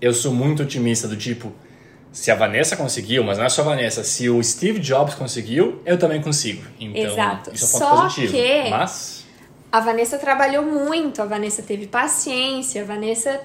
Eu 0.00 0.12
sou 0.12 0.32
muito 0.32 0.62
otimista 0.62 1.08
do 1.08 1.16
tipo, 1.16 1.52
se 2.12 2.30
a 2.30 2.36
Vanessa 2.36 2.76
conseguiu, 2.76 3.24
mas 3.24 3.38
não 3.38 3.44
é 3.44 3.48
só 3.48 3.62
a 3.62 3.64
Vanessa, 3.64 4.04
se 4.04 4.30
o 4.30 4.40
Steve 4.42 4.78
Jobs 4.78 5.14
conseguiu, 5.14 5.82
eu 5.84 5.98
também 5.98 6.22
consigo. 6.22 6.62
Então, 6.78 7.12
Exato. 7.12 7.50
isso 7.52 7.64
é 7.64 7.68
um 7.68 7.72
ponto 7.72 7.90
só 7.90 8.02
positivo. 8.02 8.32
Que 8.32 8.70
mas 8.70 9.26
a 9.72 9.80
Vanessa 9.80 10.18
trabalhou 10.18 10.62
muito, 10.62 11.20
a 11.20 11.24
Vanessa 11.24 11.62
teve 11.62 11.86
paciência, 11.86 12.82
a 12.82 12.84
Vanessa 12.84 13.40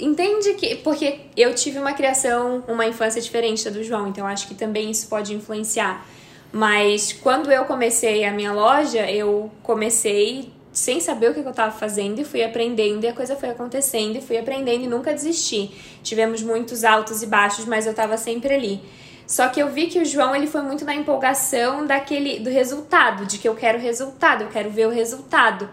entende 0.00 0.54
que. 0.54 0.76
Porque 0.76 1.20
eu 1.36 1.54
tive 1.54 1.78
uma 1.78 1.92
criação, 1.92 2.64
uma 2.66 2.86
infância 2.86 3.20
diferente 3.20 3.64
da 3.64 3.70
do 3.70 3.82
João, 3.84 4.08
então 4.08 4.26
acho 4.26 4.48
que 4.48 4.54
também 4.54 4.90
isso 4.90 5.08
pode 5.08 5.34
influenciar. 5.34 6.06
Mas 6.52 7.12
quando 7.12 7.50
eu 7.50 7.64
comecei 7.64 8.24
a 8.24 8.32
minha 8.32 8.52
loja, 8.52 9.08
eu 9.10 9.50
comecei 9.62 10.52
sem 10.72 11.00
saber 11.00 11.30
o 11.30 11.34
que 11.34 11.40
eu 11.40 11.50
estava 11.50 11.72
fazendo 11.72 12.20
e 12.20 12.24
fui 12.24 12.42
aprendendo 12.42 13.04
e 13.04 13.08
a 13.08 13.12
coisa 13.12 13.36
foi 13.36 13.50
acontecendo 13.50 14.16
e 14.16 14.20
fui 14.20 14.38
aprendendo 14.38 14.84
e 14.84 14.86
nunca 14.86 15.12
desisti. 15.12 15.70
Tivemos 16.02 16.42
muitos 16.42 16.84
altos 16.84 17.22
e 17.22 17.26
baixos, 17.26 17.64
mas 17.64 17.86
eu 17.86 17.90
estava 17.90 18.16
sempre 18.16 18.54
ali. 18.54 18.80
Só 19.26 19.48
que 19.48 19.60
eu 19.60 19.68
vi 19.68 19.86
que 19.86 20.00
o 20.00 20.04
João 20.04 20.34
ele 20.34 20.48
foi 20.48 20.60
muito 20.62 20.84
na 20.84 20.94
empolgação 20.94 21.86
daquele 21.86 22.40
do 22.40 22.50
resultado, 22.50 23.26
de 23.26 23.38
que 23.38 23.48
eu 23.48 23.54
quero 23.54 23.78
resultado, 23.78 24.42
eu 24.42 24.48
quero 24.48 24.70
ver 24.70 24.88
o 24.88 24.90
resultado. 24.90 25.68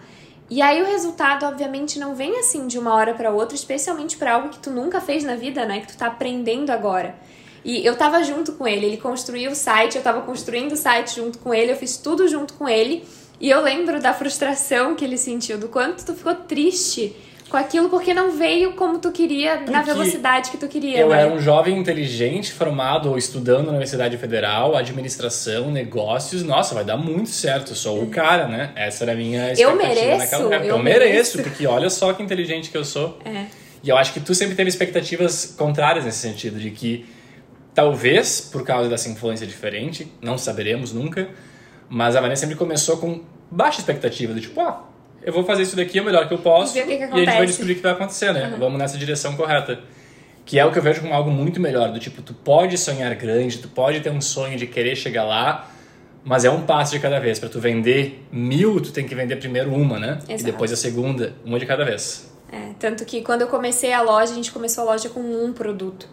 E 0.49 0.61
aí 0.61 0.81
o 0.81 0.85
resultado, 0.85 1.45
obviamente, 1.45 1.99
não 1.99 2.15
vem 2.15 2.39
assim 2.39 2.67
de 2.67 2.79
uma 2.79 2.93
hora 2.93 3.13
para 3.13 3.31
outra, 3.31 3.55
especialmente 3.55 4.15
para 4.15 4.33
algo 4.33 4.49
que 4.49 4.59
tu 4.59 4.71
nunca 4.71 5.01
fez 5.01 5.23
na 5.23 5.35
vida, 5.35 5.65
né? 5.65 5.81
Que 5.81 5.87
tu 5.87 5.97
tá 5.97 6.07
aprendendo 6.07 6.69
agora. 6.69 7.15
E 7.65 7.85
eu 7.85 7.97
tava 7.97 8.23
junto 8.23 8.53
com 8.53 8.65
ele, 8.65 8.85
ele 8.85 8.97
construiu 8.97 9.51
o 9.51 9.55
site, 9.55 9.97
eu 9.97 10.01
tava 10.01 10.21
construindo 10.21 10.71
o 10.71 10.77
site 10.77 11.15
junto 11.15 11.37
com 11.39 11.53
ele, 11.53 11.73
eu 11.73 11.75
fiz 11.75 11.97
tudo 11.97 12.27
junto 12.27 12.53
com 12.53 12.67
ele. 12.67 13.03
E 13.41 13.49
eu 13.49 13.61
lembro 13.61 14.01
da 14.01 14.13
frustração 14.13 14.95
que 14.95 15.03
ele 15.03 15.17
sentiu, 15.17 15.57
do 15.57 15.67
quanto 15.67 16.05
tu 16.05 16.13
ficou 16.13 16.33
triste 16.33 17.13
com 17.49 17.57
aquilo 17.57 17.89
porque 17.89 18.13
não 18.13 18.31
veio 18.31 18.73
como 18.73 18.99
tu 18.99 19.11
queria, 19.11 19.57
porque 19.57 19.71
na 19.71 19.81
velocidade 19.81 20.51
que 20.51 20.57
tu 20.57 20.67
queria. 20.67 20.99
Eu 20.99 21.09
né? 21.09 21.21
era 21.21 21.33
um 21.33 21.39
jovem 21.39 21.77
inteligente, 21.77 22.51
formado 22.51 23.09
ou 23.09 23.17
estudando 23.17 23.65
na 23.65 23.71
Universidade 23.71 24.17
Federal, 24.17 24.75
administração, 24.75 25.71
negócios. 25.71 26.43
Nossa, 26.43 26.75
vai 26.75 26.83
dar 26.83 26.97
muito 26.97 27.29
certo. 27.29 27.71
Eu 27.71 27.75
sou 27.75 28.03
o 28.03 28.07
cara, 28.07 28.47
né? 28.47 28.71
Essa 28.75 29.05
era 29.05 29.13
a 29.13 29.15
minha 29.15 29.53
expectativa 29.53 29.71
eu 29.71 29.75
mereço, 29.75 30.17
naquela 30.17 30.55
época. 30.55 30.69
Eu, 30.69 30.75
eu 30.75 30.83
mereço, 30.83 31.43
porque 31.43 31.65
olha 31.65 31.89
só 31.89 32.13
que 32.13 32.21
inteligente 32.21 32.69
que 32.69 32.77
eu 32.77 32.83
sou. 32.83 33.17
É. 33.23 33.45
E 33.83 33.89
eu 33.89 33.97
acho 33.97 34.13
que 34.13 34.19
tu 34.19 34.35
sempre 34.35 34.55
teve 34.55 34.69
expectativas 34.69 35.55
contrárias 35.57 36.03
nesse 36.03 36.17
sentido, 36.17 36.59
de 36.59 36.71
que 36.71 37.05
talvez 37.73 38.41
por 38.41 38.63
causa 38.63 38.89
dessa 38.89 39.07
influência 39.07 39.45
diferente, 39.45 40.11
não 40.21 40.37
saberemos 40.37 40.91
nunca, 40.91 41.29
mas 41.87 42.15
a 42.15 42.21
Vanessa 42.21 42.41
sempre 42.41 42.55
começou 42.55 42.97
com 42.97 43.21
baixa 43.51 43.79
expectativa, 43.79 44.33
do 44.33 44.41
tipo, 44.41 44.59
ah, 44.59 44.83
eu 45.21 45.33
vou 45.33 45.43
fazer 45.43 45.63
isso 45.63 45.75
daqui 45.75 45.99
é 45.99 46.01
o 46.01 46.05
melhor 46.05 46.27
que 46.27 46.33
eu 46.33 46.37
posso 46.37 46.77
e, 46.77 46.81
que 46.81 46.87
que 46.87 47.03
e 47.03 47.03
a 47.03 47.17
gente 47.17 47.25
vai 47.25 47.45
descobrir 47.45 47.73
o 47.73 47.75
que 47.75 47.81
vai 47.81 47.91
acontecer, 47.91 48.33
né? 48.33 48.51
Uhum. 48.53 48.59
Vamos 48.59 48.79
nessa 48.79 48.97
direção 48.97 49.35
correta. 49.35 49.79
Que 50.45 50.57
é 50.57 50.65
o 50.65 50.71
que 50.71 50.79
eu 50.79 50.83
vejo 50.83 51.01
como 51.01 51.13
algo 51.13 51.29
muito 51.29 51.59
melhor, 51.59 51.91
do 51.91 51.99
tipo, 51.99 52.21
tu 52.21 52.33
pode 52.33 52.77
sonhar 52.77 53.13
grande, 53.15 53.57
tu 53.57 53.67
pode 53.67 53.99
ter 53.99 54.09
um 54.09 54.21
sonho 54.21 54.57
de 54.57 54.65
querer 54.65 54.95
chegar 54.95 55.25
lá, 55.25 55.69
mas 56.23 56.45
é 56.45 56.49
um 56.49 56.61
passo 56.61 56.93
de 56.93 56.99
cada 56.99 57.19
vez. 57.19 57.37
Para 57.37 57.49
tu 57.49 57.59
vender 57.59 58.25
mil, 58.31 58.79
tu 58.79 58.93
tem 58.93 59.05
que 59.05 59.13
vender 59.13 59.35
primeiro 59.35 59.73
uma, 59.73 59.99
né? 59.99 60.19
Exato. 60.19 60.41
E 60.41 60.43
depois 60.43 60.71
a 60.71 60.77
segunda, 60.77 61.33
uma 61.43 61.59
de 61.59 61.65
cada 61.65 61.83
vez. 61.83 62.31
É, 62.49 62.73
tanto 62.79 63.03
que 63.03 63.21
quando 63.21 63.41
eu 63.41 63.47
comecei 63.47 63.91
a 63.91 64.01
loja, 64.01 64.31
a 64.31 64.35
gente 64.35 64.51
começou 64.51 64.83
a 64.83 64.93
loja 64.93 65.09
com 65.09 65.19
um 65.19 65.51
produto. 65.51 66.07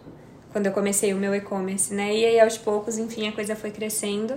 Quando 0.51 0.67
eu 0.67 0.73
comecei 0.73 1.15
o 1.15 1.17
meu 1.17 1.35
e-commerce, 1.35 1.95
né? 1.95 2.15
E 2.15 2.25
aí 2.25 2.41
aos 2.41 2.59
poucos, 2.59 2.99
enfim, 2.99 3.29
a 3.29 3.33
coisa 3.33 3.55
foi 3.55 3.71
crescendo. 3.71 4.35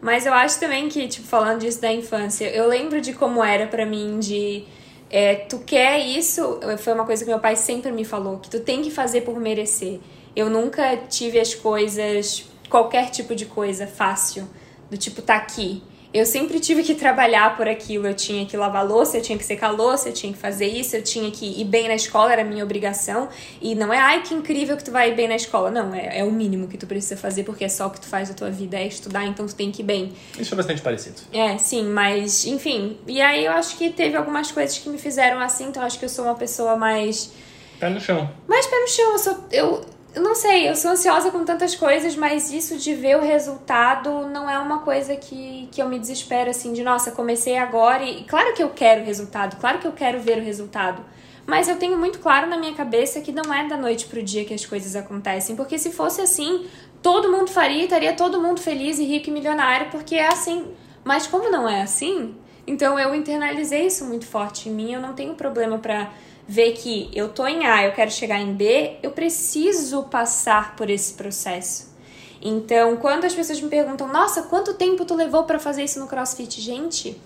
Mas 0.00 0.24
eu 0.24 0.32
acho 0.32 0.58
também 0.58 0.88
que, 0.88 1.06
tipo, 1.08 1.26
falando 1.26 1.60
disso 1.60 1.80
da 1.80 1.92
infância, 1.92 2.48
eu 2.48 2.66
lembro 2.66 3.00
de 3.00 3.12
como 3.12 3.44
era 3.44 3.66
para 3.66 3.84
mim 3.84 4.18
de. 4.18 4.64
É, 5.10 5.34
tu 5.34 5.58
quer 5.58 5.98
isso, 5.98 6.60
foi 6.78 6.92
uma 6.92 7.04
coisa 7.04 7.24
que 7.24 7.30
meu 7.30 7.40
pai 7.40 7.56
sempre 7.56 7.90
me 7.90 8.04
falou, 8.04 8.38
que 8.38 8.48
tu 8.48 8.60
tem 8.60 8.80
que 8.80 8.90
fazer 8.90 9.22
por 9.22 9.38
merecer. 9.40 9.98
Eu 10.36 10.48
nunca 10.48 10.96
tive 10.96 11.40
as 11.40 11.52
coisas, 11.52 12.44
qualquer 12.68 13.10
tipo 13.10 13.34
de 13.34 13.44
coisa 13.44 13.86
fácil, 13.88 14.48
do 14.88 14.96
tipo, 14.96 15.20
tá 15.20 15.34
aqui. 15.34 15.82
Eu 16.12 16.26
sempre 16.26 16.58
tive 16.58 16.82
que 16.82 16.94
trabalhar 16.94 17.56
por 17.56 17.68
aquilo. 17.68 18.06
Eu 18.06 18.14
tinha 18.14 18.44
que 18.44 18.56
lavar 18.56 18.86
louça, 18.86 19.16
eu 19.16 19.22
tinha 19.22 19.38
que 19.38 19.44
secar 19.44 19.70
louça, 19.70 20.08
eu 20.08 20.12
tinha 20.12 20.32
que 20.32 20.38
fazer 20.38 20.66
isso, 20.66 20.96
eu 20.96 21.02
tinha 21.02 21.30
que 21.30 21.60
ir 21.60 21.64
bem 21.64 21.86
na 21.86 21.94
escola, 21.94 22.32
era 22.32 22.42
minha 22.42 22.64
obrigação. 22.64 23.28
E 23.60 23.74
não 23.74 23.92
é, 23.92 23.98
ai, 23.98 24.22
que 24.22 24.34
incrível 24.34 24.76
que 24.76 24.84
tu 24.84 24.90
vai 24.90 25.10
ir 25.10 25.14
bem 25.14 25.28
na 25.28 25.36
escola. 25.36 25.70
Não, 25.70 25.94
é, 25.94 26.18
é 26.18 26.24
o 26.24 26.32
mínimo 26.32 26.66
que 26.66 26.76
tu 26.76 26.86
precisa 26.86 27.16
fazer, 27.16 27.44
porque 27.44 27.64
é 27.64 27.68
só 27.68 27.86
o 27.86 27.90
que 27.90 28.00
tu 28.00 28.06
faz 28.06 28.28
da 28.28 28.34
tua 28.34 28.50
vida, 28.50 28.76
é 28.76 28.86
estudar, 28.86 29.24
então 29.24 29.46
tu 29.46 29.54
tem 29.54 29.70
que 29.70 29.82
ir 29.82 29.84
bem. 29.84 30.12
Isso 30.38 30.52
é 30.52 30.56
bastante 30.56 30.82
parecido. 30.82 31.20
É, 31.32 31.56
sim, 31.58 31.84
mas, 31.84 32.44
enfim. 32.44 32.98
E 33.06 33.20
aí 33.20 33.44
eu 33.44 33.52
acho 33.52 33.76
que 33.76 33.90
teve 33.90 34.16
algumas 34.16 34.50
coisas 34.50 34.76
que 34.78 34.88
me 34.88 34.98
fizeram 34.98 35.40
assim, 35.40 35.66
então 35.68 35.82
acho 35.82 35.98
que 35.98 36.04
eu 36.04 36.08
sou 36.08 36.24
uma 36.24 36.34
pessoa 36.34 36.76
mais. 36.76 37.32
Pé 37.78 37.88
no 37.88 38.00
chão. 38.00 38.28
Mais 38.48 38.66
pé 38.66 38.80
no 38.80 38.88
chão. 38.88 39.12
Eu 39.12 39.18
sou. 39.18 39.44
Eu, 39.52 39.86
eu 40.14 40.22
não 40.22 40.34
sei, 40.34 40.68
eu 40.68 40.74
sou 40.74 40.90
ansiosa 40.90 41.30
com 41.30 41.44
tantas 41.44 41.74
coisas, 41.74 42.16
mas 42.16 42.50
isso 42.52 42.76
de 42.76 42.94
ver 42.94 43.16
o 43.16 43.20
resultado 43.20 44.26
não 44.28 44.50
é 44.50 44.58
uma 44.58 44.80
coisa 44.80 45.14
que, 45.14 45.68
que 45.70 45.80
eu 45.80 45.88
me 45.88 45.98
desespero 45.98 46.50
assim, 46.50 46.72
de 46.72 46.82
nossa, 46.82 47.12
comecei 47.12 47.56
agora 47.56 48.02
e 48.04 48.24
claro 48.24 48.52
que 48.54 48.62
eu 48.62 48.70
quero 48.70 49.02
o 49.02 49.04
resultado, 49.04 49.56
claro 49.60 49.78
que 49.78 49.86
eu 49.86 49.92
quero 49.92 50.20
ver 50.20 50.38
o 50.38 50.42
resultado. 50.42 51.02
Mas 51.46 51.68
eu 51.68 51.76
tenho 51.76 51.98
muito 51.98 52.18
claro 52.18 52.48
na 52.48 52.56
minha 52.56 52.74
cabeça 52.74 53.20
que 53.20 53.32
não 53.32 53.52
é 53.52 53.66
da 53.66 53.76
noite 53.76 54.06
pro 54.06 54.22
dia 54.22 54.44
que 54.44 54.54
as 54.54 54.66
coisas 54.66 54.94
acontecem, 54.94 55.56
porque 55.56 55.78
se 55.78 55.90
fosse 55.90 56.20
assim, 56.20 56.66
todo 57.02 57.30
mundo 57.30 57.50
faria, 57.50 57.84
estaria 57.84 58.12
todo 58.12 58.40
mundo 58.40 58.60
feliz 58.60 58.98
e 58.98 59.04
rico 59.04 59.30
e 59.30 59.32
milionário, 59.32 59.90
porque 59.90 60.16
é 60.16 60.28
assim. 60.28 60.66
Mas 61.02 61.26
como 61.26 61.50
não 61.50 61.68
é 61.68 61.82
assim, 61.82 62.36
então 62.66 62.98
eu 62.98 63.14
internalizei 63.14 63.86
isso 63.86 64.04
muito 64.04 64.26
forte 64.26 64.68
em 64.68 64.72
mim, 64.72 64.92
eu 64.92 65.00
não 65.00 65.12
tenho 65.12 65.34
problema 65.34 65.78
para 65.78 66.10
ver 66.50 66.72
que 66.72 67.08
eu 67.14 67.28
tô 67.28 67.46
em 67.46 67.64
A, 67.64 67.84
eu 67.84 67.92
quero 67.92 68.10
chegar 68.10 68.40
em 68.40 68.52
B, 68.52 68.96
eu 69.04 69.12
preciso 69.12 70.02
passar 70.02 70.74
por 70.74 70.90
esse 70.90 71.14
processo. 71.14 71.94
Então, 72.42 72.96
quando 72.96 73.24
as 73.24 73.32
pessoas 73.32 73.60
me 73.60 73.68
perguntam, 73.68 74.08
nossa, 74.08 74.42
quanto 74.42 74.74
tempo 74.74 75.04
tu 75.04 75.14
levou 75.14 75.44
para 75.44 75.60
fazer 75.60 75.84
isso 75.84 76.00
no 76.00 76.08
CrossFit? 76.08 76.60
Gente, 76.60 77.16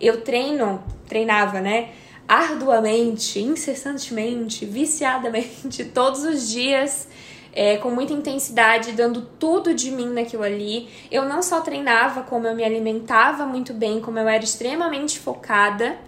eu 0.00 0.22
treino, 0.22 0.82
treinava, 1.06 1.60
né? 1.60 1.90
Arduamente, 2.26 3.38
incessantemente, 3.38 4.64
viciadamente, 4.64 5.84
todos 5.92 6.24
os 6.24 6.48
dias, 6.48 7.06
é, 7.52 7.76
com 7.76 7.90
muita 7.90 8.14
intensidade, 8.14 8.92
dando 8.92 9.20
tudo 9.38 9.74
de 9.74 9.90
mim 9.90 10.08
naquilo 10.08 10.44
ali. 10.44 10.88
Eu 11.10 11.26
não 11.26 11.42
só 11.42 11.60
treinava, 11.60 12.22
como 12.22 12.46
eu 12.46 12.56
me 12.56 12.64
alimentava 12.64 13.44
muito 13.44 13.74
bem, 13.74 14.00
como 14.00 14.18
eu 14.18 14.26
era 14.26 14.42
extremamente 14.42 15.18
focada, 15.18 15.98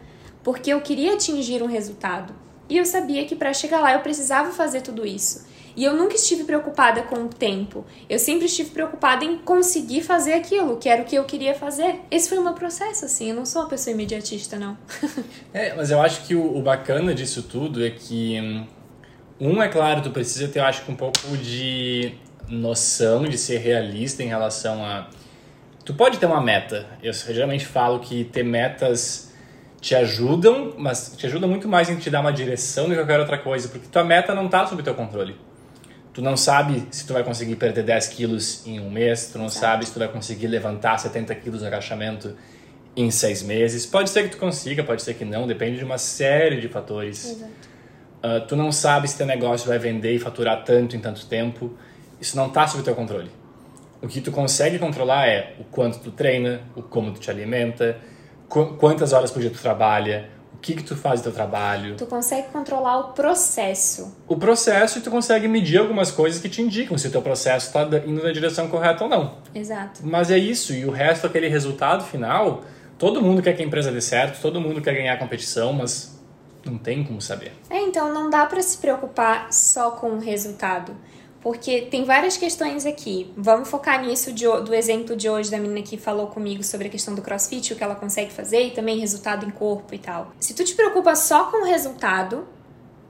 porque 0.43 0.73
eu 0.73 0.81
queria 0.81 1.13
atingir 1.13 1.63
um 1.63 1.67
resultado. 1.67 2.41
E 2.73 2.79
eu 2.79 2.87
sabia 2.87 3.27
que 3.27 3.37
para 3.37 3.53
chegar 3.53 3.83
lá 3.83 3.93
eu 3.93 4.01
precisava 4.01 4.51
fazer 4.51 4.81
tudo 4.81 5.07
isso. 5.07 5.47
E 5.77 5.85
eu 5.85 5.95
nunca 5.95 6.15
estive 6.15 6.45
preocupada 6.45 7.03
com 7.03 7.17
o 7.17 7.29
tempo. 7.29 7.85
Eu 8.09 8.19
sempre 8.19 8.47
estive 8.47 8.71
preocupada 8.71 9.27
em 9.27 9.37
conseguir 9.37 10.01
fazer 10.01 10.33
aquilo, 10.33 10.79
que 10.79 10.89
era 10.89 11.03
o 11.03 11.05
que 11.05 11.15
eu 11.15 11.25
queria 11.25 11.55
fazer. 11.55 12.01
Esse 12.11 12.31
foi 12.31 12.39
o 12.39 12.43
meu 12.43 12.55
processo, 12.55 13.05
assim. 13.05 13.29
Eu 13.29 13.37
não 13.37 13.45
sou 13.45 13.61
uma 13.61 13.69
pessoa 13.69 13.93
imediatista, 13.93 14.59
não. 14.59 14.79
é, 15.53 15.75
mas 15.75 15.91
eu 15.91 16.01
acho 16.01 16.23
que 16.23 16.35
o, 16.35 16.57
o, 16.57 16.63
bacana 16.63 17.15
disso 17.15 17.43
tudo 17.43 17.85
é 17.85 17.91
que. 17.91 18.41
Hum, 18.41 18.67
um, 19.39 19.63
é 19.63 19.69
claro, 19.69 20.01
tu 20.01 20.09
precisa 20.11 20.49
ter, 20.49 20.61
eu 20.61 20.65
acho 20.65 20.91
um 20.91 20.97
pouco 20.97 21.37
de 21.37 22.15
noção 22.49 23.25
de 23.25 23.37
ser 23.37 23.59
realista 23.59 24.23
em 24.23 24.29
relação 24.29 24.83
a. 24.83 25.11
Tu 25.85 25.93
pode 25.93 26.17
ter 26.17 26.25
uma 26.25 26.41
meta. 26.41 26.87
Eu 27.03 27.13
geralmente 27.13 27.67
falo 27.67 28.01
que 28.01 28.25
ter 28.25 28.43
metas 28.43 29.31
te 29.83 29.97
ajudam, 29.97 30.75
mas 30.79 31.13
te 31.17 31.27
ajudam 31.27 31.51
muito 31.51 31.67
mais 31.67 31.91
em 31.91 31.97
te 31.97 32.09
dar 32.09 32.21
uma 32.21 32.33
direção 32.33 32.85
do 32.85 32.91
que 32.91 32.97
qualquer 32.97 33.19
outra 33.19 33.37
coisa, 33.37 33.69
porque 33.69 33.89
tua 33.89 34.05
meta 34.05 34.33
não 34.33 34.47
está 34.47 34.65
sob 34.65 34.81
teu 34.81 34.95
controle. 34.95 35.37
Tu 36.15 36.23
não 36.23 36.37
sabe 36.37 36.87
se 36.93 37.05
tu 37.05 37.13
vai 37.13 37.25
conseguir 37.25 37.57
perder 37.57 37.83
10 37.83 38.07
quilos 38.09 38.65
em 38.65 38.79
um 38.79 38.89
mês, 38.89 39.31
tu 39.33 39.39
não 39.39 39.47
Exato. 39.47 39.61
sabe 39.61 39.87
se 39.87 39.93
tu 39.93 39.99
vai 39.99 40.07
conseguir 40.07 40.47
levantar 40.47 40.99
70 40.99 41.35
quilos 41.35 41.63
no 41.63 41.67
agachamento 41.67 42.37
em 42.95 43.11
seis 43.11 43.43
meses. 43.43 43.85
Pode 43.85 44.09
ser 44.11 44.23
que 44.23 44.29
tu 44.29 44.37
consiga, 44.37 44.85
pode 44.85 45.03
ser 45.03 45.15
que 45.15 45.25
não, 45.25 45.49
depende 45.49 45.79
de 45.79 45.85
uma 45.85 45.99
série 45.99 46.61
de 46.61 46.69
fatores. 46.69 47.43
Uh, 48.23 48.41
tu 48.47 48.55
não 48.55 48.71
sabe 48.71 49.09
se 49.09 49.17
teu 49.17 49.27
negócio 49.27 49.67
vai 49.67 49.81
vender 49.81 50.15
e 50.15 50.19
faturar 50.21 50.63
tanto 50.65 50.95
em 50.95 51.01
tanto 51.01 51.27
tempo. 51.27 51.77
Isso 52.21 52.37
não 52.37 52.47
está 52.47 52.69
sob 52.69 52.85
teu 52.85 52.95
controle. 52.95 53.31
O 54.01 54.07
que 54.07 54.21
tu 54.21 54.31
consegue 54.31 54.79
controlar 54.79 55.27
é 55.27 55.57
o 55.59 55.65
quanto 55.65 55.99
tu 55.99 56.13
treina, 56.13 56.61
o 56.77 56.83
como 56.83 57.11
tu 57.13 57.19
te 57.19 57.31
alimenta, 57.31 57.99
quantas 58.53 59.13
horas 59.13 59.31
por 59.31 59.41
dia 59.41 59.51
tu 59.51 59.59
trabalha, 59.59 60.29
o 60.55 60.59
que 60.59 60.75
que 60.75 60.83
tu 60.83 60.95
faz 60.95 61.21
no 61.21 61.25
teu 61.25 61.33
trabalho. 61.33 61.97
Tu 61.97 62.07
consegue 62.07 62.49
controlar 62.49 62.99
o 62.99 63.05
processo. 63.13 64.17
O 64.29 64.37
processo 64.37 64.99
e 64.99 65.01
tu 65.01 65.11
consegue 65.11 65.49
medir 65.49 65.79
algumas 65.79 66.11
coisas 66.11 66.41
que 66.41 66.49
te 66.49 66.61
indicam 66.61 66.97
se 66.99 67.09
o 67.09 67.11
teu 67.11 67.23
processo 67.23 67.67
está 67.67 67.83
indo 68.07 68.23
na 68.23 68.33
direção 68.33 68.69
correta 68.69 69.05
ou 69.05 69.11
não. 69.11 69.39
Exato. 69.55 70.01
Mas 70.05 70.31
é 70.31 70.39
isso, 70.39 70.73
e 70.73 70.85
o 70.85 70.91
resto, 70.91 71.27
aquele 71.27 71.49
resultado 71.49 72.05
final, 72.05 72.63
todo 72.99 73.23
mundo 73.23 73.43
quer 73.43 73.55
que 73.55 73.63
a 73.63 73.67
empresa 73.67 73.91
dê 73.91 74.01
certo, 74.01 74.41
todo 74.41 74.61
mundo 74.61 74.81
quer 74.81 74.95
ganhar 74.95 75.15
a 75.15 75.17
competição, 75.17 75.73
mas 75.73 76.21
não 76.65 76.79
tem 76.79 77.03
como 77.03 77.21
saber. 77.21 77.53
É, 77.69 77.81
então 77.81 78.13
não 78.13 78.31
dá 78.31 78.47
para 78.47 78.63
se 78.63 78.79
preocupar 78.79 79.53
só 79.53 79.93
com 79.93 80.11
o 80.11 80.19
resultado. 80.19 80.95
Porque 81.43 81.83
tem 81.83 82.05
várias 82.05 82.37
questões 82.37 82.87
aqui. 82.87 83.33
Vamos 83.37 83.69
focar 83.69 84.01
nisso 84.01 84.33
de, 84.33 84.45
do 84.45 84.73
exemplo 84.73 85.17
de 85.17 85.29
hoje 85.29 85.51
da 85.51 85.59
menina 85.59 85.83
que 85.83 85.97
falou 85.97 86.29
comigo 86.29 86.63
sobre 86.63 86.87
a 86.87 86.91
questão 86.91 87.15
do 87.17 87.21
crossfit, 87.21 87.73
o 87.73 87.77
que 87.77 87.83
ela 87.83 87.97
consegue 87.97 88.33
fazer 88.33 88.63
e 88.69 88.71
também 88.71 88.99
resultado 88.99 89.45
em 89.45 89.51
corpo 89.51 89.93
e 89.93 89.99
tal. 89.99 90.33
Se 90.39 90.55
tu 90.55 90.65
te 90.65 90.75
preocupa 90.75 91.17
só 91.17 91.51
com 91.51 91.63
o 91.63 91.65
resultado, 91.65 92.47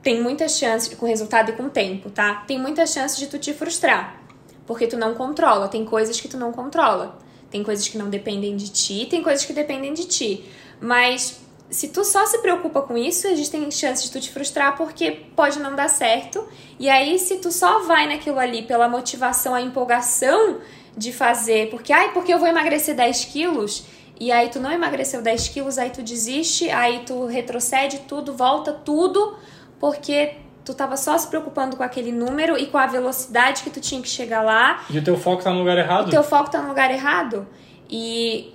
tem 0.01 0.19
muita 0.19 0.49
chance, 0.49 0.95
com 0.95 1.05
resultado 1.05 1.51
e 1.51 1.53
com 1.53 1.69
tempo, 1.69 2.09
tá? 2.09 2.43
Tem 2.47 2.59
muita 2.59 2.87
chance 2.87 3.19
de 3.19 3.27
tu 3.27 3.37
te 3.37 3.53
frustrar. 3.53 4.19
Porque 4.65 4.87
tu 4.87 4.97
não 4.97 5.13
controla, 5.13 5.67
tem 5.67 5.85
coisas 5.85 6.19
que 6.19 6.27
tu 6.27 6.37
não 6.37 6.51
controla. 6.51 7.19
Tem 7.51 7.63
coisas 7.63 7.87
que 7.87 7.99
não 7.99 8.09
dependem 8.09 8.55
de 8.55 8.69
ti, 8.71 9.05
tem 9.07 9.21
coisas 9.21 9.45
que 9.45 9.53
dependem 9.53 9.93
de 9.93 10.05
ti. 10.05 10.45
Mas 10.81 11.39
se 11.69 11.87
tu 11.87 12.03
só 12.03 12.25
se 12.25 12.37
preocupa 12.39 12.81
com 12.81 12.97
isso, 12.97 13.27
existem 13.27 13.69
chances 13.71 14.05
de 14.05 14.11
tu 14.11 14.19
te 14.19 14.31
frustrar 14.31 14.77
porque 14.77 15.11
pode 15.35 15.59
não 15.59 15.75
dar 15.75 15.89
certo. 15.89 16.47
E 16.79 16.89
aí, 16.89 17.17
se 17.17 17.37
tu 17.37 17.51
só 17.51 17.83
vai 17.83 18.07
naquilo 18.07 18.39
ali 18.39 18.61
pela 18.61 18.87
motivação, 18.87 19.55
a 19.55 19.61
empolgação 19.61 20.59
de 20.95 21.11
fazer, 21.11 21.69
porque, 21.69 21.91
ai, 21.91 22.11
porque 22.13 22.33
eu 22.33 22.37
vou 22.37 22.47
emagrecer 22.47 22.95
10 22.95 23.25
quilos, 23.25 23.85
e 24.19 24.31
aí 24.31 24.49
tu 24.49 24.59
não 24.59 24.71
emagreceu 24.71 25.21
10 25.21 25.49
quilos, 25.49 25.77
aí 25.79 25.89
tu 25.89 26.03
desiste, 26.03 26.69
aí 26.69 27.03
tu 27.05 27.25
retrocede 27.25 27.99
tudo, 28.07 28.33
volta 28.33 28.71
tudo, 28.71 29.35
porque 29.79 30.35
tu 30.63 30.73
tava 30.73 30.95
só 30.95 31.17
se 31.17 31.27
preocupando 31.27 31.75
com 31.75 31.83
aquele 31.83 32.11
número 32.11 32.57
e 32.57 32.67
com 32.67 32.77
a 32.77 32.85
velocidade 32.85 33.63
que 33.63 33.69
tu 33.69 33.81
tinha 33.81 34.01
que 34.01 34.07
chegar 34.07 34.41
lá. 34.41 34.83
E 34.89 34.97
o 34.97 35.03
teu 35.03 35.17
foco 35.17 35.43
tá 35.43 35.51
no 35.51 35.59
lugar 35.59 35.77
errado. 35.77 36.07
O 36.07 36.11
teu 36.11 36.23
foco 36.23 36.49
tá 36.49 36.61
no 36.61 36.69
lugar 36.69 36.91
errado. 36.91 37.47
E 37.89 38.53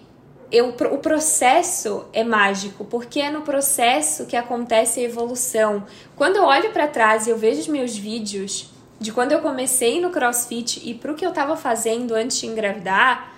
eu, 0.51 0.69
o 0.69 0.99
processo 0.99 2.07
é 2.13 2.25
mágico, 2.25 2.85
porque 2.85 3.21
é 3.21 3.31
no 3.31 3.43
processo 3.43 4.27
que 4.27 4.37
acontece 4.37 5.01
a 5.01 5.03
evolução. 5.03 5.85
Quando 6.17 6.37
eu 6.37 6.45
olho 6.45 6.71
para 6.73 6.87
trás 6.87 7.27
e 7.27 7.31
eu 7.31 7.37
vejo 7.37 7.61
os 7.61 7.69
meus 7.69 7.97
vídeos 7.97 8.71
de 8.99 9.13
quando 9.13 9.33
eu 9.33 9.41
comecei 9.41 10.01
no 10.01 10.11
CrossFit 10.11 10.89
e 10.89 10.95
pro 10.95 11.15
que 11.15 11.25
eu 11.25 11.33
tava 11.33 11.57
fazendo 11.57 12.15
antes 12.15 12.39
de 12.39 12.47
engravidar, 12.47 13.35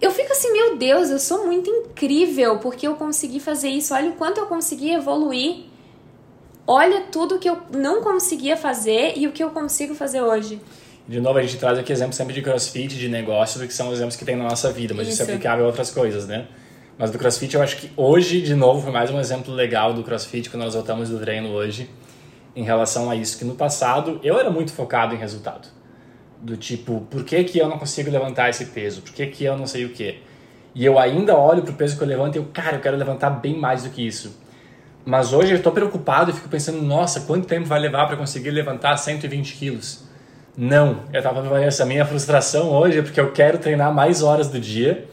eu 0.00 0.10
fico 0.10 0.32
assim, 0.32 0.52
meu 0.52 0.76
Deus, 0.76 1.10
eu 1.10 1.18
sou 1.18 1.46
muito 1.46 1.70
incrível 1.70 2.58
porque 2.58 2.86
eu 2.86 2.94
consegui 2.94 3.38
fazer 3.38 3.68
isso. 3.68 3.94
Olha 3.94 4.10
o 4.10 4.14
quanto 4.14 4.38
eu 4.38 4.46
consegui 4.46 4.90
evoluir. 4.90 5.66
Olha 6.66 7.02
tudo 7.12 7.38
que 7.38 7.48
eu 7.48 7.58
não 7.70 8.02
conseguia 8.02 8.56
fazer 8.56 9.12
e 9.16 9.26
o 9.26 9.32
que 9.32 9.42
eu 9.42 9.50
consigo 9.50 9.94
fazer 9.94 10.22
hoje. 10.22 10.60
De 11.08 11.20
novo, 11.20 11.38
a 11.38 11.42
gente 11.42 11.56
traz 11.56 11.78
aqui 11.78 11.92
exemplos 11.92 12.16
sempre 12.16 12.34
de 12.34 12.42
crossfit, 12.42 12.96
de 12.96 13.08
negócios, 13.08 13.64
que 13.64 13.72
são 13.72 13.92
exemplos 13.92 14.16
que 14.16 14.24
tem 14.24 14.36
na 14.36 14.44
nossa 14.44 14.70
vida, 14.72 14.94
mas 14.94 15.08
isso, 15.08 15.22
é 15.22 15.24
isso 15.24 15.30
é 15.30 15.34
aplicável 15.34 15.64
a 15.64 15.68
outras 15.68 15.90
coisas, 15.90 16.26
né? 16.26 16.46
Mas 16.96 17.10
do 17.10 17.18
crossfit, 17.18 17.54
eu 17.54 17.62
acho 17.62 17.78
que 17.78 17.90
hoje, 17.96 18.42
de 18.42 18.54
novo, 18.54 18.82
foi 18.82 18.92
mais 18.92 19.10
um 19.10 19.18
exemplo 19.18 19.52
legal 19.54 19.94
do 19.94 20.02
crossfit, 20.02 20.50
quando 20.50 20.64
nós 20.64 20.74
voltamos 20.74 21.08
do 21.08 21.18
treino 21.18 21.48
hoje, 21.48 21.88
em 22.54 22.62
relação 22.62 23.10
a 23.10 23.16
isso. 23.16 23.38
Que 23.38 23.44
no 23.44 23.54
passado, 23.54 24.20
eu 24.22 24.38
era 24.38 24.50
muito 24.50 24.72
focado 24.72 25.14
em 25.14 25.18
resultado. 25.18 25.68
Do 26.40 26.56
tipo, 26.56 27.06
por 27.10 27.24
que, 27.24 27.42
que 27.44 27.58
eu 27.58 27.68
não 27.68 27.78
consigo 27.78 28.10
levantar 28.10 28.50
esse 28.50 28.66
peso? 28.66 29.02
Por 29.02 29.12
que, 29.12 29.26
que 29.26 29.44
eu 29.44 29.56
não 29.56 29.66
sei 29.66 29.86
o 29.86 29.90
quê? 29.90 30.18
E 30.74 30.84
eu 30.84 30.98
ainda 30.98 31.36
olho 31.36 31.62
pro 31.62 31.72
peso 31.72 31.96
que 31.96 32.02
eu 32.02 32.06
levanto 32.06 32.36
e 32.36 32.38
eu, 32.38 32.44
cara, 32.52 32.76
eu 32.76 32.80
quero 32.80 32.96
levantar 32.96 33.30
bem 33.30 33.58
mais 33.58 33.82
do 33.82 33.90
que 33.90 34.06
isso. 34.06 34.38
Mas 35.04 35.32
hoje 35.32 35.52
eu 35.52 35.56
estou 35.56 35.72
preocupado 35.72 36.30
e 36.30 36.34
fico 36.34 36.48
pensando, 36.48 36.82
nossa, 36.82 37.22
quanto 37.22 37.46
tempo 37.46 37.66
vai 37.66 37.80
levar 37.80 38.06
para 38.06 38.16
conseguir 38.16 38.50
levantar 38.50 38.96
120 38.96 39.54
quilos? 39.54 40.04
Não, 40.62 41.04
eu 41.10 41.22
tava 41.22 41.42
falando 41.42 41.62
essa 41.62 41.86
minha 41.86 42.04
frustração 42.04 42.68
hoje 42.68 42.98
é 42.98 43.02
porque 43.02 43.18
eu 43.18 43.32
quero 43.32 43.56
treinar 43.56 43.94
mais 43.94 44.22
horas 44.22 44.46
do 44.46 44.60
dia, 44.60 45.06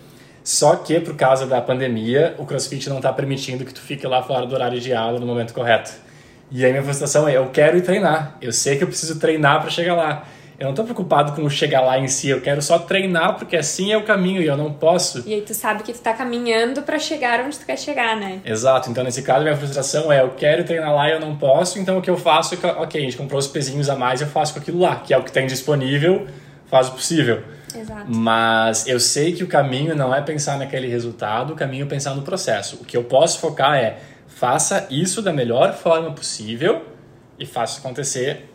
só 0.44 0.75
que 0.75 1.00
por 1.00 1.16
causa 1.16 1.48
da 1.48 1.62
pandemia, 1.62 2.36
o 2.38 2.46
CrossFit 2.46 2.89
não 2.89 2.98
está 2.98 3.13
permitindo 3.13 3.63
que 3.63 3.74
tu 3.74 3.80
fique 3.80 4.06
lá 4.06 4.22
fora 4.22 4.46
do 4.46 4.54
horário 4.54 4.77
de 4.77 4.94
aula 4.94 5.22
no 5.22 5.25
momento 5.25 5.54
correto. 5.54 5.94
E 6.51 6.66
aí 6.66 6.72
minha 6.72 6.84
frustração 6.84 7.30
é, 7.30 7.38
eu 7.38 7.48
quero 7.48 7.77
ir 7.77 7.82
treinar, 7.82 8.36
eu 8.42 8.51
sei 8.51 8.75
que 8.75 8.84
eu 8.84 8.89
preciso 8.89 9.22
treinar 9.22 9.62
para 9.62 9.70
chegar 9.70 9.96
lá. 9.96 10.25
Eu 10.59 10.67
não 10.67 10.73
tô 10.73 10.83
preocupado 10.83 11.33
com 11.33 11.47
chegar 11.49 11.81
lá 11.81 11.99
em 11.99 12.07
si, 12.07 12.29
eu 12.29 12.41
quero 12.41 12.63
só 12.63 12.79
treinar 12.79 13.35
porque 13.37 13.55
assim 13.55 13.91
é 13.91 13.97
o 13.97 14.03
caminho 14.03 14.41
e 14.41 14.47
eu 14.47 14.57
não 14.57 14.73
posso. 14.73 15.23
E 15.27 15.35
aí 15.35 15.41
tu 15.41 15.53
sabe 15.53 15.83
que 15.83 15.93
tu 15.93 15.99
tá 15.99 16.13
caminhando 16.13 16.81
para 16.81 16.97
chegar 16.97 17.41
onde 17.41 17.59
tu 17.59 17.65
quer 17.65 17.77
chegar, 17.77 18.15
né? 18.15 18.41
Exato, 18.43 18.89
então 18.89 19.03
nesse 19.03 19.21
caso 19.21 19.43
minha 19.43 19.55
frustração 19.55 20.11
é 20.11 20.21
eu 20.21 20.31
quero 20.31 20.63
treinar 20.63 20.95
lá 20.95 21.09
e 21.09 21.11
eu 21.11 21.19
não 21.19 21.35
posso, 21.35 21.77
então 21.77 21.99
o 21.99 22.01
que 22.01 22.09
eu 22.09 22.17
faço 22.17 22.55
é 22.55 22.57
que, 22.57 22.65
ok, 22.65 22.99
a 22.99 23.03
gente 23.03 23.15
comprou 23.15 23.37
os 23.37 23.47
pezinhos 23.47 23.87
a 23.87 23.95
mais, 23.95 24.19
eu 24.19 24.27
faço 24.27 24.53
com 24.53 24.59
aquilo 24.59 24.79
lá, 24.79 24.95
que 24.95 25.13
é 25.13 25.17
o 25.17 25.23
que 25.23 25.31
tem 25.31 25.45
disponível, 25.45 26.25
faz 26.65 26.87
o 26.87 26.93
possível. 26.93 27.43
Exato. 27.75 28.05
Mas 28.07 28.87
eu 28.87 28.99
sei 28.99 29.33
que 29.33 29.43
o 29.43 29.47
caminho 29.47 29.95
não 29.95 30.13
é 30.13 30.21
pensar 30.21 30.57
naquele 30.57 30.87
resultado, 30.87 31.53
o 31.53 31.55
caminho 31.55 31.85
é 31.85 31.87
pensar 31.87 32.15
no 32.15 32.23
processo. 32.23 32.77
O 32.81 32.85
que 32.85 32.97
eu 32.97 33.03
posso 33.03 33.39
focar 33.39 33.75
é 33.75 33.97
faça 34.27 34.87
isso 34.89 35.21
da 35.21 35.31
melhor 35.31 35.73
forma 35.73 36.11
possível 36.11 36.83
e 37.37 37.45
faça 37.45 37.79
acontecer. 37.79 38.49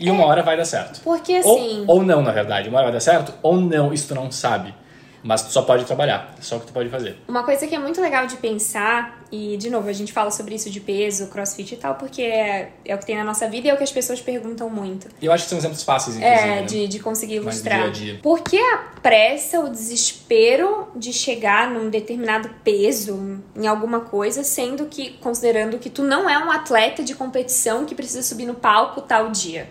E 0.00 0.08
é, 0.08 0.12
uma 0.12 0.24
hora 0.24 0.42
vai 0.42 0.56
dar 0.56 0.64
certo. 0.64 1.00
Porque 1.02 1.34
assim. 1.34 1.84
Ou, 1.86 1.98
ou 1.98 2.02
não, 2.02 2.22
na 2.22 2.32
verdade. 2.32 2.68
Uma 2.68 2.78
hora 2.78 2.86
vai 2.86 2.94
dar 2.94 3.00
certo, 3.00 3.34
ou 3.42 3.60
não, 3.60 3.92
isso 3.92 4.08
tu 4.08 4.14
não 4.14 4.30
sabe. 4.30 4.74
Mas 5.22 5.42
tu 5.42 5.52
só 5.52 5.62
pode 5.62 5.84
trabalhar, 5.84 6.34
é 6.38 6.42
só 6.42 6.56
o 6.56 6.60
que 6.60 6.66
tu 6.66 6.72
pode 6.72 6.88
fazer. 6.88 7.18
Uma 7.28 7.42
coisa 7.42 7.66
que 7.66 7.74
é 7.74 7.78
muito 7.78 8.00
legal 8.00 8.26
de 8.26 8.36
pensar, 8.36 9.22
e 9.30 9.56
de 9.58 9.68
novo, 9.68 9.86
a 9.88 9.92
gente 9.92 10.12
fala 10.12 10.30
sobre 10.30 10.54
isso 10.54 10.70
de 10.70 10.80
peso, 10.80 11.26
crossfit 11.26 11.74
e 11.74 11.76
tal, 11.76 11.96
porque 11.96 12.22
é, 12.22 12.72
é 12.86 12.94
o 12.94 12.98
que 12.98 13.04
tem 13.04 13.18
na 13.18 13.24
nossa 13.24 13.46
vida 13.46 13.66
e 13.66 13.70
é 13.70 13.74
o 13.74 13.76
que 13.76 13.84
as 13.84 13.92
pessoas 13.92 14.20
perguntam 14.20 14.70
muito. 14.70 15.08
Eu 15.20 15.30
acho 15.30 15.44
que 15.44 15.50
são 15.50 15.58
exemplos 15.58 15.82
fáceis, 15.82 16.16
inclusive. 16.16 16.40
É, 16.40 16.46
né? 16.46 16.62
de, 16.62 16.88
de 16.88 16.98
conseguir 17.00 17.34
ilustrar. 17.34 17.80
dia 17.80 17.88
a 17.88 17.90
dia. 17.90 18.20
Por 18.22 18.40
que 18.40 18.58
a 18.58 18.78
pressa, 19.02 19.60
o 19.60 19.68
desespero 19.68 20.88
de 20.96 21.12
chegar 21.12 21.70
num 21.70 21.90
determinado 21.90 22.48
peso 22.64 23.42
em 23.54 23.66
alguma 23.66 24.00
coisa, 24.00 24.42
sendo 24.42 24.86
que, 24.86 25.10
considerando 25.18 25.78
que 25.78 25.90
tu 25.90 26.02
não 26.02 26.30
é 26.30 26.38
um 26.38 26.50
atleta 26.50 27.02
de 27.02 27.14
competição 27.14 27.84
que 27.84 27.94
precisa 27.94 28.22
subir 28.22 28.46
no 28.46 28.54
palco 28.54 29.02
tal 29.02 29.28
dia? 29.28 29.68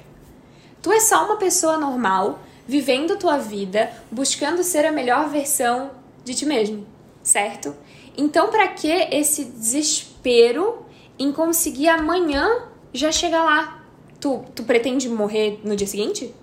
Tu 0.82 0.92
é 0.92 1.00
só 1.00 1.26
uma 1.26 1.38
pessoa 1.38 1.78
normal 1.78 2.40
vivendo 2.68 3.18
tua 3.18 3.38
vida, 3.38 3.92
buscando 4.12 4.64
ser 4.64 4.86
a 4.86 4.92
melhor 4.92 5.30
versão 5.30 5.92
de 6.24 6.34
ti 6.34 6.46
mesmo, 6.46 6.86
certo? 7.24 7.76
Então, 8.16 8.50
para 8.50 8.68
que 8.68 8.88
esse 8.88 9.46
desespero 9.46 10.86
em 11.18 11.32
conseguir 11.32 11.90
amanhã 11.90 12.64
já 12.94 13.12
chegar 13.12 13.44
lá? 13.44 13.84
Tu, 14.20 14.44
tu 14.54 14.64
pretende 14.64 15.10
morrer 15.10 15.60
no 15.64 15.76
dia 15.76 15.88
seguinte? 15.88 16.34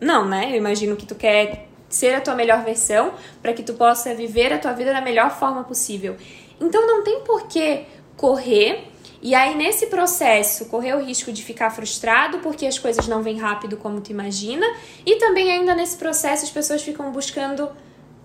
Não, 0.00 0.28
né? 0.28 0.50
Eu 0.52 0.56
imagino 0.56 0.96
que 0.96 1.06
tu 1.06 1.14
quer 1.14 1.68
ser 1.88 2.14
a 2.14 2.20
tua 2.20 2.34
melhor 2.34 2.64
versão 2.64 3.12
para 3.40 3.52
que 3.52 3.62
tu 3.62 3.74
possa 3.74 4.14
viver 4.14 4.52
a 4.52 4.58
tua 4.58 4.72
vida 4.72 4.92
da 4.92 5.00
melhor 5.00 5.30
forma 5.30 5.62
possível. 5.62 6.16
Então 6.60 6.86
não 6.86 7.04
tem 7.04 7.20
por 7.20 7.46
que 7.46 7.84
correr 8.16 8.91
e 9.22 9.36
aí, 9.36 9.54
nesse 9.54 9.86
processo, 9.86 10.64
correr 10.64 10.94
o 10.96 11.04
risco 11.04 11.32
de 11.32 11.44
ficar 11.44 11.70
frustrado 11.70 12.40
porque 12.40 12.66
as 12.66 12.76
coisas 12.76 13.06
não 13.06 13.22
vêm 13.22 13.38
rápido 13.38 13.76
como 13.76 14.00
tu 14.00 14.10
imagina. 14.10 14.66
E 15.06 15.14
também, 15.14 15.48
ainda 15.48 15.76
nesse 15.76 15.96
processo, 15.96 16.44
as 16.44 16.50
pessoas 16.50 16.82
ficam 16.82 17.12
buscando 17.12 17.70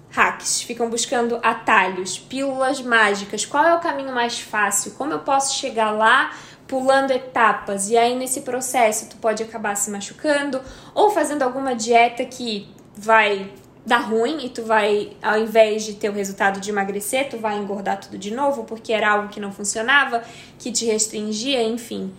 hacks, 0.10 0.64
ficam 0.64 0.90
buscando 0.90 1.40
atalhos, 1.44 2.18
pílulas 2.18 2.82
mágicas. 2.82 3.46
Qual 3.46 3.64
é 3.64 3.76
o 3.76 3.80
caminho 3.80 4.12
mais 4.12 4.40
fácil? 4.40 4.94
Como 4.94 5.14
eu 5.14 5.20
posso 5.20 5.54
chegar 5.54 5.92
lá 5.92 6.36
pulando 6.68 7.12
etapas? 7.12 7.92
E 7.92 7.96
aí, 7.96 8.16
nesse 8.16 8.42
processo, 8.42 9.08
tu 9.08 9.18
pode 9.18 9.44
acabar 9.44 9.76
se 9.76 9.92
machucando 9.92 10.60
ou 10.96 11.12
fazendo 11.12 11.44
alguma 11.44 11.76
dieta 11.76 12.26
que 12.26 12.68
vai 12.96 13.52
dar 13.88 14.00
ruim 14.00 14.46
e 14.46 14.50
tu 14.50 14.64
vai, 14.64 15.12
ao 15.22 15.40
invés 15.40 15.86
de 15.86 15.94
ter 15.94 16.10
o 16.10 16.12
resultado 16.12 16.60
de 16.60 16.70
emagrecer, 16.70 17.30
tu 17.30 17.38
vai 17.38 17.58
engordar 17.58 17.98
tudo 18.02 18.18
de 18.18 18.32
novo 18.32 18.66
porque 18.66 18.92
era 18.92 19.10
algo 19.10 19.30
que 19.30 19.40
não 19.40 19.50
funcionava, 19.50 20.22
que 20.60 20.74
te 20.74 20.86
restringia, 20.86 21.64
enfim. 21.64 22.14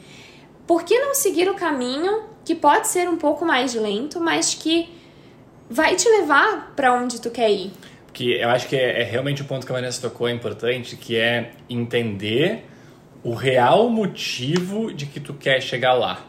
Por 0.67 0.83
que 0.83 0.99
não 0.99 1.15
seguir 1.15 1.47
o 1.51 1.55
caminho 1.55 2.23
que 2.43 2.55
pode 2.55 2.89
ser 2.89 3.07
um 3.07 3.19
pouco 3.19 3.45
mais 3.45 3.75
lento, 3.75 4.19
mas 4.19 4.55
que 4.55 4.89
vai 5.69 5.95
te 5.95 6.09
levar 6.09 6.73
para 6.75 6.95
onde 6.95 7.21
tu 7.21 7.31
quer 7.31 7.51
ir? 7.51 7.71
Que 8.15 8.41
eu 8.41 8.49
acho 8.49 8.67
que 8.67 8.75
é, 8.75 9.03
é 9.03 9.05
realmente 9.05 9.43
o 9.43 9.45
ponto 9.45 9.67
que 9.67 9.71
a 9.71 9.75
Vanessa 9.75 10.01
tocou 10.01 10.27
é 10.27 10.33
importante, 10.33 10.97
que 10.97 11.17
é 11.17 11.53
entender 11.69 12.65
o 13.23 13.35
real 13.35 13.91
motivo 13.91 14.91
de 14.91 15.05
que 15.05 15.21
tu 15.21 15.35
quer 15.35 15.61
chegar 15.61 15.93
lá. 15.93 16.25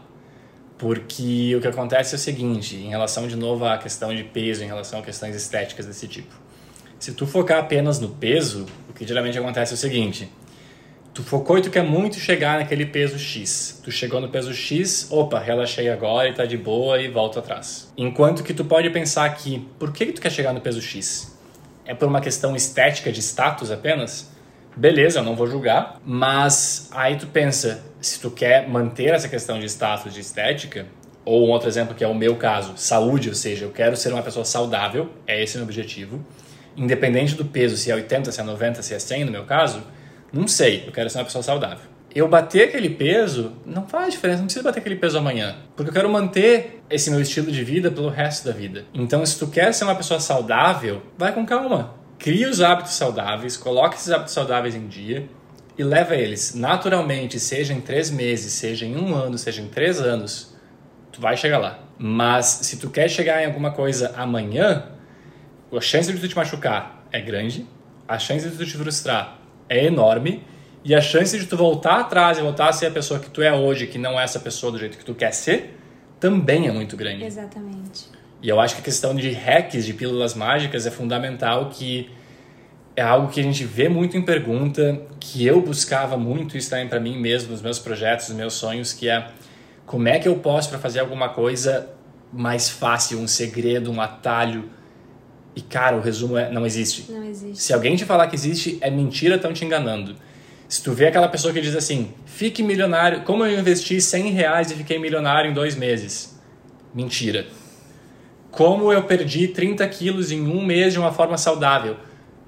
Porque 0.80 1.54
o 1.58 1.62
que 1.62 1.68
acontece 1.68 2.16
é 2.16 2.18
o 2.18 2.20
seguinte, 2.20 2.78
em 2.78 2.88
relação 2.88 3.28
de 3.28 3.36
novo 3.36 3.66
à 3.66 3.78
questão 3.78 4.16
de 4.16 4.24
peso, 4.24 4.64
em 4.64 4.68
relação 4.68 5.00
a 5.00 5.02
questões 5.02 5.36
estéticas 5.36 5.86
desse 5.86 6.08
tipo. 6.08 6.34
Se 6.98 7.14
tu 7.14 7.28
focar 7.28 7.60
apenas 7.60 8.00
no 8.00 8.08
peso, 8.08 8.66
o 8.90 8.94
que 8.94 9.06
geralmente 9.06 9.38
acontece 9.38 9.74
é 9.74 9.76
o 9.76 9.78
seguinte: 9.78 10.32
tu 11.14 11.22
focou 11.22 11.58
e 11.58 11.62
tu 11.62 11.70
quer 11.70 11.84
muito 11.84 12.16
chegar 12.16 12.58
naquele 12.60 12.86
peso 12.86 13.20
X. 13.20 13.82
Tu 13.84 13.92
chegou 13.92 14.22
no 14.22 14.30
peso 14.30 14.54
X, 14.54 15.08
opa, 15.12 15.38
relaxei 15.38 15.90
agora 15.90 16.30
e 16.30 16.34
tá 16.34 16.46
de 16.46 16.56
boa 16.56 17.02
e 17.02 17.10
volta 17.10 17.40
atrás. 17.40 17.92
Enquanto 17.98 18.42
que 18.42 18.54
tu 18.54 18.64
pode 18.64 18.90
pensar 18.90 19.26
aqui, 19.26 19.68
por 19.78 19.92
que, 19.92 20.06
que 20.06 20.14
tu 20.14 20.22
quer 20.22 20.32
chegar 20.32 20.54
no 20.54 20.62
peso 20.62 20.82
X? 20.82 21.38
É 21.86 21.94
por 21.94 22.08
uma 22.08 22.22
questão 22.22 22.56
estética 22.56 23.12
de 23.12 23.22
status 23.22 23.70
apenas? 23.70 24.32
Beleza, 24.80 25.20
eu 25.20 25.24
não 25.24 25.36
vou 25.36 25.46
julgar, 25.46 26.00
mas 26.06 26.89
aí 26.94 27.18
tu 27.18 27.28
pensa, 27.28 27.84
se 28.00 28.18
tu 28.18 28.32
quer 28.32 28.70
manter 28.70 29.13
essa 29.13 29.28
questão 29.28 29.60
de 29.60 29.65
status, 29.65 30.13
de 30.13 30.22
estética, 30.22 30.86
ou 31.26 31.46
um 31.46 31.52
outro 31.52 31.68
exemplo 31.68 31.94
que 31.94 32.02
é 32.02 32.08
o 32.08 32.15
meu 32.15 32.38
caso, 32.38 32.78
saúde, 32.78 33.28
ou 33.28 33.36
seja, 33.36 33.65
eu 33.65 33.72
quero 33.72 33.98
ser 33.98 34.13
uma 34.13 34.24
pessoa 34.24 34.46
saudável, 34.46 35.10
é 35.28 35.44
esse 35.44 35.58
o 35.58 35.60
meu 35.60 35.65
objetivo, 35.65 36.26
independente 36.78 37.36
do 37.36 37.44
peso, 37.44 37.76
se 37.76 37.92
é 37.92 37.96
80, 37.96 38.32
se 38.32 38.39
é 38.39 38.44
90, 38.46 38.82
se 38.82 38.94
é 38.94 39.00
100 39.00 39.26
no 39.26 39.32
meu 39.34 39.44
caso, 39.44 39.84
não 40.32 40.48
sei, 40.48 40.86
eu 40.88 40.94
quero 40.94 41.10
ser 41.10 41.18
uma 41.18 41.26
pessoa 41.26 41.44
saudável. 41.44 41.84
Eu 42.15 42.30
bater 42.30 42.70
aquele 42.70 42.89
peso 42.89 43.52
não 43.65 43.86
faz 43.86 44.13
diferença, 44.13 44.39
não 44.39 44.46
precisa 44.46 44.63
bater 44.63 44.80
aquele 44.80 44.96
peso 44.96 45.18
amanhã, 45.18 45.58
porque 45.76 45.89
eu 45.89 45.94
quero 45.94 46.10
manter 46.10 46.82
esse 46.89 47.12
meu 47.12 47.20
estilo 47.20 47.52
de 47.52 47.65
vida 47.65 47.92
pelo 47.92 48.08
resto 48.08 48.46
da 48.46 48.54
vida. 48.54 48.86
Então, 48.94 49.26
se 49.26 49.38
tu 49.38 49.48
quer 49.48 49.74
ser 49.74 49.84
uma 49.84 49.96
pessoa 49.96 50.22
saudável, 50.22 51.02
vai 51.18 51.34
com 51.34 51.46
calma. 51.46 51.99
Cria 52.19 52.49
os 52.49 52.62
hábitos 52.62 52.93
saudáveis, 52.93 53.55
coloque 53.55 53.95
esses 53.95 54.12
hábitos 54.12 54.34
saudáveis 54.34 54.75
em 54.75 54.88
dia, 54.88 55.27
e 55.77 55.84
leva 55.84 56.13
eles 56.13 56.53
naturalmente, 56.53 57.39
seja 57.39 57.73
em 57.73 57.79
três 57.79 58.12
meses, 58.12 58.51
seja 58.51 58.86
em 58.86 58.97
um 58.97 59.15
ano, 59.15 59.38
seja 59.38 59.62
em 59.62 59.67
três 59.69 60.01
anos, 60.01 60.53
tu 61.10 61.21
vai 61.21 61.38
chegar 61.38 61.58
lá. 61.58 61.79
Mas 61.97 62.45
se 62.63 62.77
tu 62.77 62.89
quer 62.89 63.10
chegar 63.10 63.41
em 63.41 63.45
alguma 63.45 63.71
coisa 63.71 64.13
amanhã, 64.17 64.89
a 65.71 65.79
chance 65.79 66.12
de 66.12 66.19
tu 66.19 66.27
te 66.27 66.36
machucar 66.36 67.05
é 67.10 67.21
grande, 67.21 67.65
a 68.05 68.19
chance 68.19 68.49
de 68.49 68.58
tu 68.58 68.65
te 68.65 68.75
frustrar 68.75 69.39
é 69.69 69.86
enorme 69.86 70.43
e 70.84 70.93
a 70.93 70.99
chance 70.99 71.39
de 71.39 71.45
tu 71.45 71.55
voltar 71.55 72.01
atrás 72.01 72.38
e 72.38 72.41
voltar 72.41 72.67
a 72.67 72.73
ser 72.73 72.88
a 72.88 72.91
pessoa 72.91 73.17
que 73.17 73.29
tu 73.29 73.41
é 73.41 73.53
hoje, 73.53 73.88
que 73.88 73.97
não 73.97 74.19
é 74.19 74.23
essa 74.25 74.39
pessoa 74.41 74.73
do 74.73 74.77
jeito 74.77 74.97
que 74.97 75.05
tu 75.05 75.15
quer 75.15 75.32
ser, 75.32 75.79
também 76.19 76.67
é 76.67 76.71
muito 76.73 76.97
grande. 76.97 77.23
Exatamente. 77.23 78.18
E 78.41 78.49
eu 78.49 78.60
acho 78.60 78.75
que 78.75 78.82
a 78.82 78.84
questão 78.84 79.13
de 79.13 79.30
hacks, 79.32 79.86
de 79.86 79.93
pílulas 79.93 80.34
mágicas 80.34 80.86
é 80.86 80.91
fundamental 80.91 81.69
que 81.69 82.10
é 82.95 83.02
algo 83.02 83.30
que 83.30 83.39
a 83.39 83.43
gente 83.43 83.63
vê 83.63 83.88
muito 83.88 84.17
em 84.17 84.21
pergunta, 84.21 85.02
que 85.19 85.45
eu 85.45 85.62
buscava 85.62 86.17
muito 86.17 86.58
isso 86.58 86.69
também 86.69 86.88
para 86.88 86.99
mim 86.99 87.17
mesmo, 87.17 87.52
nos 87.52 87.62
meus 87.62 87.80
projetos, 87.80 88.28
nos 88.30 88.38
meus 88.38 88.54
sonhos, 88.54 88.91
que 88.91 89.10
é 89.10 89.30
como 89.86 90.08
é 90.08 90.19
que 90.19 90.28
eu 90.28 90.36
posso 90.36 90.69
para 90.69 90.78
fazer 90.78 90.99
alguma 90.99 91.30
coisa 91.30 91.89
mais 92.32 92.69
fácil, 92.69 93.19
um 93.19 93.28
segredo, 93.28 93.91
um 93.91 94.02
atalho. 94.02 94.69
E 95.56 95.62
cara, 95.62 95.95
o 95.95 96.02
resumo 96.02 96.38
é 96.38 96.52
não 96.52 96.65
existe. 96.65 97.12
Não 97.12 97.23
existe. 97.23 97.62
Se 97.62 97.73
alguém 97.73 97.95
te 97.95 98.06
falar 98.06 98.28
que 98.28 98.36
existe, 98.36 98.78
é 98.82 98.89
mentira, 98.89 99.36
estão 99.36 99.54
te 99.54 99.65
enganando. 99.65 100.15
Se 100.67 100.84
tu 100.84 100.91
vê 100.91 101.08
aquela 101.08 101.28
pessoa 101.28 101.54
que 101.54 101.62
diz 101.62 101.75
assim, 101.75 102.13
fique 102.25 102.62
milionário, 102.62 103.21
como 103.21 103.45
eu 103.45 103.60
investi 103.60 103.99
100 103.99 104.32
reais 104.32 104.71
e 104.71 104.75
fiquei 104.75 104.99
milionário 104.99 105.49
em 105.49 105.54
dois 105.54 105.75
meses? 105.75 106.38
Mentira. 106.93 107.47
Como 108.52 108.92
eu 108.92 109.04
perdi 109.04 109.48
30 109.48 109.88
quilos 109.88 110.32
em 110.32 110.42
um 110.42 110.64
mês 110.64 110.94
de 110.94 111.00
uma 111.00 111.12
forma 111.12 111.38
saudável? 111.38 111.98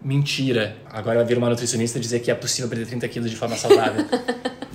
mentira. 0.04 0.76
Agora 0.92 1.18
vai 1.18 1.26
vir 1.26 1.38
uma 1.38 1.50
nutricionista 1.50 2.00
dizer 2.00 2.20
que 2.20 2.32
é 2.32 2.36
possível 2.36 2.70
perder 2.70 2.88
30 2.88 3.08
quilos 3.08 3.30
de 3.30 3.36
forma 3.36 3.56
saudável. 3.56 4.06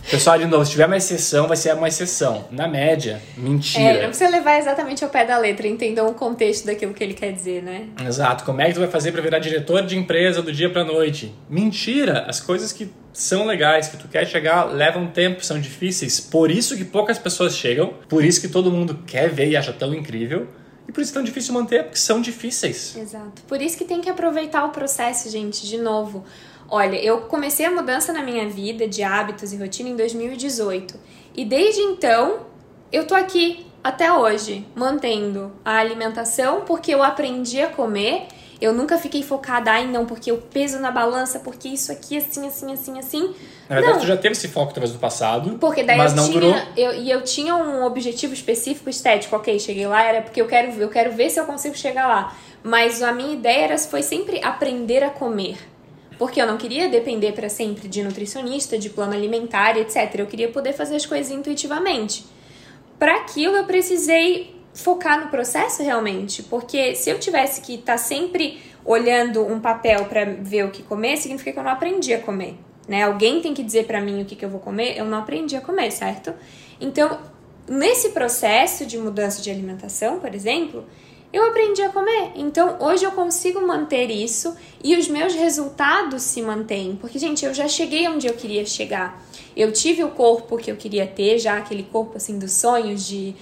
Pessoal, 0.09 0.39
de 0.39 0.45
novo, 0.45 0.65
se 0.65 0.71
tiver 0.71 0.87
uma 0.87 0.97
exceção, 0.97 1.49
vai 1.49 1.57
ser 1.57 1.75
uma 1.75 1.89
exceção. 1.89 2.47
Na 2.53 2.69
média, 2.69 3.21
mentira. 3.37 3.83
É, 3.83 4.03
não 4.03 4.09
precisa 4.11 4.31
levar 4.31 4.57
exatamente 4.57 5.03
ao 5.03 5.11
pé 5.11 5.25
da 5.25 5.37
letra, 5.37 5.67
entendam 5.67 6.07
o 6.07 6.15
contexto 6.15 6.65
daquilo 6.65 6.95
que 6.95 7.03
ele 7.03 7.13
quer 7.13 7.33
dizer, 7.33 7.61
né? 7.61 7.89
Exato. 8.07 8.45
Como 8.45 8.61
é 8.61 8.69
que 8.69 8.75
tu 8.75 8.79
vai 8.79 8.89
fazer 8.89 9.11
para 9.11 9.21
virar 9.21 9.41
diretor 9.41 9.85
de 9.85 9.99
empresa 9.99 10.41
do 10.41 10.53
dia 10.53 10.71
pra 10.71 10.85
noite? 10.85 11.35
Mentira! 11.51 12.25
As 12.29 12.41
coisas 12.41 12.73
que 12.73 12.89
são 13.13 13.47
legais, 13.47 13.89
que 13.89 13.97
tu 13.97 14.07
quer 14.07 14.25
chegar, 14.29 14.67
levam 14.67 15.09
tempo, 15.09 15.45
são 15.45 15.61
difíceis. 15.61 16.21
Por 16.21 16.53
isso 16.53 16.77
que 16.77 16.85
poucas 16.85 17.19
pessoas 17.19 17.57
chegam, 17.57 17.95
por 18.09 18.25
isso 18.25 18.41
que 18.41 18.47
todo 18.47 18.71
mundo 18.71 19.01
quer 19.09 19.29
ver 19.29 19.49
e 19.49 19.57
acha 19.57 19.73
tão 19.73 19.93
incrível. 19.93 20.47
E 20.89 20.93
por 20.93 21.01
isso 21.01 21.11
é 21.13 21.15
tão 21.15 21.25
difícil 21.25 21.53
manter, 21.53 21.85
porque 21.85 21.99
são 21.99 22.21
difíceis. 22.21 22.97
Exato. 22.97 23.43
Por 23.49 23.61
isso 23.61 23.77
que 23.77 23.85
tem 23.85 24.01
que 24.01 24.09
aproveitar 24.09 24.65
o 24.65 24.71
processo, 24.71 25.29
gente, 25.29 25.67
de 25.67 25.79
novo. 25.79 26.25
Olha, 26.69 26.97
eu 26.97 27.23
comecei 27.23 27.67
a 27.67 27.71
mudança 27.71 28.13
na 28.13 28.23
minha 28.23 28.49
vida 28.49 28.89
de 28.89 29.03
hábitos 29.03 29.53
e 29.53 29.57
rotina 29.57 29.89
em 29.89 29.97
2018. 29.97 30.99
E 31.35 31.45
desde 31.45 31.81
então, 31.81 32.47
eu 32.91 33.07
tô 33.07 33.15
aqui 33.15 33.67
até 33.83 34.13
hoje, 34.13 34.67
mantendo 34.75 35.53
a 35.65 35.77
alimentação, 35.79 36.63
porque 36.63 36.93
eu 36.93 37.03
aprendi 37.03 37.61
a 37.61 37.69
comer 37.69 38.27
eu 38.61 38.73
nunca 38.73 38.97
fiquei 38.97 39.23
focada, 39.23 39.71
ai 39.71 39.87
não, 39.87 40.07
porque 40.07 40.33
o 40.33 40.39
peso 40.39 40.79
na 40.79 40.91
balança, 40.91 41.39
porque 41.39 41.69
isso 41.69 41.93
aqui, 41.93 42.17
assim, 42.17 42.47
assim, 42.47 42.73
assim, 42.73 42.99
assim. 42.99 43.35
Na 43.69 43.77
verdade, 43.77 43.95
não. 43.95 44.01
tu 44.01 44.07
já 44.07 44.17
teve 44.17 44.33
esse 44.33 44.49
foco 44.49 44.73
talvez 44.73 44.93
do 44.93 44.99
passado. 44.99 45.59
Porque 45.59 45.83
daí 45.83 45.99
mas 45.99 46.13
eu 46.13 46.17
não 46.17 46.29
tinha. 46.29 46.41
Durou... 46.41 46.63
Eu, 46.77 46.95
e 46.95 47.11
eu 47.11 47.23
tinha 47.23 47.55
um 47.55 47.85
objetivo 47.85 48.33
específico 48.33 48.89
estético, 48.89 49.37
ok, 49.37 49.59
cheguei 49.59 49.87
lá, 49.87 50.03
era 50.03 50.23
porque 50.23 50.41
eu 50.41 50.47
quero, 50.47 50.73
eu 50.81 50.89
quero 50.89 51.13
ver 51.13 51.29
se 51.29 51.39
eu 51.39 51.45
consigo 51.45 51.77
chegar 51.77 52.07
lá. 52.07 52.37
Mas 52.63 53.03
a 53.03 53.13
minha 53.13 53.35
ideia 53.35 53.65
era, 53.65 53.79
foi 53.79 54.03
sempre 54.03 54.43
aprender 54.43 55.05
a 55.05 55.11
comer. 55.11 55.59
Porque 56.19 56.41
eu 56.41 56.47
não 56.47 56.57
queria 56.57 56.89
depender 56.89 57.33
para 57.33 57.51
sempre 57.51 57.89
de 57.89 58.03
nutricionista, 58.03 58.79
de 58.79 58.89
plano 58.89 59.13
alimentar, 59.13 59.77
etc. 59.77 60.15
Eu 60.17 60.27
queria 60.27 60.49
poder 60.49 60.73
fazer 60.73 60.97
as 60.97 61.05
coisas 61.05 61.31
intuitivamente. 61.31 62.25
Para 62.99 63.17
aquilo 63.17 63.55
eu 63.55 63.65
precisei 63.65 64.56
focar 64.77 65.19
no 65.19 65.29
processo 65.29 65.83
realmente, 65.83 66.43
porque 66.43 66.95
se 66.95 67.09
eu 67.09 67.19
tivesse 67.19 67.63
que 67.63 67.77
estar 67.77 67.93
tá 67.93 67.99
sempre 67.99 68.61
olhando 68.85 69.45
um 69.45 69.59
papel 69.59 70.05
para 70.05 70.25
ver 70.25 70.65
o 70.67 70.71
que 70.71 70.83
comer, 70.83 71.17
significa 71.17 71.51
que 71.51 71.59
eu 71.59 71.65
não 71.65 71.71
aprendi 71.71 72.13
a 72.13 72.21
comer, 72.21 72.57
né? 72.87 73.03
Alguém 73.03 73.41
tem 73.41 73.55
que 73.55 73.65
dizer 73.65 73.87
para 73.87 74.01
mim 74.01 74.23
o 74.23 74.25
que, 74.27 74.37
que 74.37 74.45
eu 74.45 74.51
vou 74.51 74.61
comer, 74.61 74.97
eu 74.97 75.07
não 75.07 75.19
aprendi 75.19 75.57
a 75.57 75.63
comer, 75.63 75.91
certo? 75.91 76.35
Então, 76.79 77.19
nesse 77.67 78.11
processo 78.11 78.85
de 78.85 78.99
mudança 78.99 79.41
de 79.41 79.51
alimentação, 79.51 80.21
por 80.21 80.35
exemplo, 80.35 80.85
eu 81.33 81.45
aprendi 81.47 81.83
a 81.83 81.89
comer. 81.89 82.33
Então, 82.37 82.77
hoje 82.79 83.05
eu 83.05 83.13
consigo 83.13 83.67
manter 83.67 84.11
isso 84.11 84.55
e 84.85 84.95
os 84.95 85.09
meus 85.09 85.35
resultados 85.35 86.23
se 86.23 86.41
mantêm. 86.43 86.97
Porque, 86.97 87.19
gente, 87.19 87.45
eu 87.45 87.53
já 87.53 87.67
cheguei 87.67 88.07
onde 88.09 88.27
eu 88.27 88.35
queria 88.35 88.65
chegar. 88.65 89.23
Eu 89.57 89.73
tive 89.73 90.05
o 90.05 90.11
corpo 90.11 90.57
que 90.57 90.71
eu 90.71 90.77
queria 90.77 91.07
ter, 91.07 91.39
já 91.39 91.57
aquele 91.57 91.83
corpo 91.83 92.17
assim 92.17 92.39
dos 92.39 92.53
sonhos 92.53 93.07
de 93.07 93.35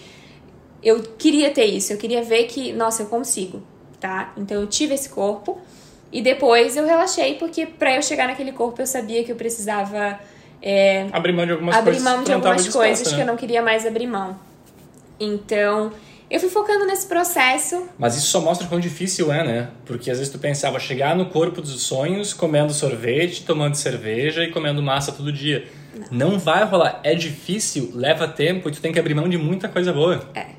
eu 0.85 1.03
queria 1.19 1.51
ter 1.51 1.65
isso, 1.65 1.93
eu 1.93 1.97
queria 1.97 2.23
ver 2.23 2.45
que, 2.45 2.73
nossa, 2.73 3.03
eu 3.03 3.07
consigo, 3.07 3.63
tá? 4.01 4.33
Então 4.37 4.61
eu 4.61 4.67
tive 4.67 4.95
esse 4.95 5.09
corpo 5.09 5.59
e 6.13 6.21
depois 6.21 6.77
eu 6.77 6.87
relaxei 6.87 7.35
porque 7.35 7.67
para 7.67 7.97
eu 7.97 8.03
chegar 8.03 8.29
naquele 8.29 8.53
corpo 8.53 8.81
eu 8.83 8.87
sabia 8.87 9.25
que 9.25 9.33
eu 9.33 9.37
precisava 9.37 10.21
é, 10.63 11.09
abrir 11.13 11.33
mão 11.33 11.45
de 11.45 11.53
algumas 11.53 11.75
abrir 11.75 11.93
coisas, 11.93 12.05
mão 12.05 12.23
de 12.23 12.33
algumas 12.33 12.69
coisas 12.69 13.11
né? 13.11 13.17
que 13.17 13.23
eu 13.23 13.27
não 13.27 13.37
queria 13.37 13.63
mais 13.63 13.87
abrir 13.87 14.07
mão. 14.07 14.39
Então, 15.19 15.93
eu 16.31 16.41
fui 16.41 16.49
focando 16.49 16.87
nesse 16.87 17.07
processo. 17.07 17.87
Mas 17.99 18.17
isso 18.17 18.27
só 18.27 18.41
mostra 18.41 18.67
quão 18.67 18.81
difícil 18.81 19.31
é, 19.31 19.45
né? 19.45 19.69
Porque 19.85 20.11
às 20.11 20.19
vezes 20.19 20.33
tu 20.33 20.39
pensava 20.39 20.81
chegar 20.81 21.15
no 21.15 21.27
corpo 21.27 21.61
dos 21.61 21.83
sonhos 21.83 22.33
comendo 22.33 22.73
sorvete, 22.73 23.45
tomando 23.45 23.75
cerveja 23.75 24.43
e 24.43 24.51
comendo 24.51 24.83
massa 24.83 25.13
todo 25.13 25.33
dia. 25.33 25.69
Não. 26.11 26.31
não 26.31 26.39
vai 26.39 26.65
rolar. 26.65 27.01
É 27.05 27.15
difícil, 27.15 27.93
leva 27.95 28.27
tempo 28.27 28.69
e 28.69 28.73
tu 28.73 28.81
tem 28.81 28.93
que 28.93 28.99
abrir 28.99 29.15
mão 29.15 29.29
de 29.29 29.39
muita 29.39 29.69
coisa 29.69 29.93
boa. 29.93 30.29
É. 30.35 30.54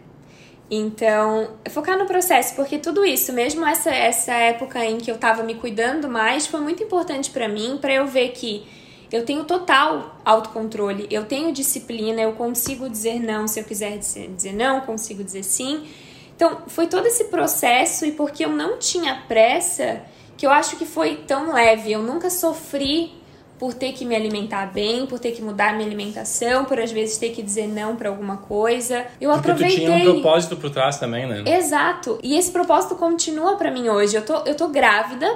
Então, 0.69 1.49
focar 1.69 1.97
no 1.97 2.05
processo, 2.05 2.55
porque 2.55 2.79
tudo 2.79 3.05
isso, 3.05 3.31
mesmo 3.31 3.65
essa, 3.65 3.91
essa 3.91 4.33
época 4.33 4.83
em 4.83 4.97
que 4.97 5.11
eu 5.11 5.17
tava 5.17 5.43
me 5.43 5.55
cuidando 5.55 6.09
mais, 6.09 6.47
foi 6.47 6.59
muito 6.59 6.81
importante 6.81 7.29
para 7.29 7.47
mim, 7.47 7.77
para 7.79 7.93
eu 7.93 8.07
ver 8.07 8.29
que 8.29 8.65
eu 9.11 9.23
tenho 9.23 9.43
total 9.43 10.19
autocontrole, 10.25 11.07
eu 11.11 11.25
tenho 11.25 11.51
disciplina, 11.51 12.19
eu 12.19 12.33
consigo 12.33 12.89
dizer 12.89 13.19
não 13.19 13.47
se 13.47 13.59
eu 13.59 13.63
quiser 13.63 13.97
dizer 13.99 14.53
não, 14.53 14.81
consigo 14.81 15.23
dizer 15.23 15.43
sim. 15.43 15.87
Então, 16.35 16.63
foi 16.67 16.87
todo 16.87 17.05
esse 17.05 17.25
processo 17.25 18.05
e 18.05 18.11
porque 18.11 18.43
eu 18.43 18.49
não 18.49 18.77
tinha 18.77 19.23
pressa, 19.27 20.01
que 20.35 20.45
eu 20.45 20.51
acho 20.51 20.75
que 20.77 20.85
foi 20.85 21.17
tão 21.27 21.53
leve. 21.53 21.91
Eu 21.91 22.01
nunca 22.01 22.29
sofri 22.29 23.13
por 23.57 23.73
ter 23.73 23.93
que 23.93 24.05
me 24.05 24.15
alimentar 24.15 24.67
bem, 24.73 25.05
por 25.05 25.19
ter 25.19 25.31
que 25.31 25.41
mudar 25.41 25.73
minha 25.73 25.87
alimentação, 25.87 26.65
por 26.65 26.79
às 26.79 26.91
vezes 26.91 27.17
ter 27.17 27.29
que 27.29 27.41
dizer 27.41 27.67
não 27.67 27.95
para 27.95 28.09
alguma 28.09 28.37
coisa. 28.37 29.05
Eu 29.19 29.31
Porque 29.31 29.51
aproveitei. 29.51 29.85
tu 29.85 29.91
tinha 29.91 30.09
um 30.09 30.13
propósito 30.13 30.57
por 30.57 30.69
trás 30.69 30.97
também, 30.97 31.27
né? 31.27 31.43
Exato. 31.45 32.19
E 32.21 32.37
esse 32.37 32.51
propósito 32.51 32.95
continua 32.95 33.55
para 33.55 33.71
mim 33.71 33.89
hoje. 33.89 34.15
Eu 34.15 34.25
tô, 34.25 34.37
eu 34.45 34.55
tô 34.55 34.67
grávida 34.67 35.27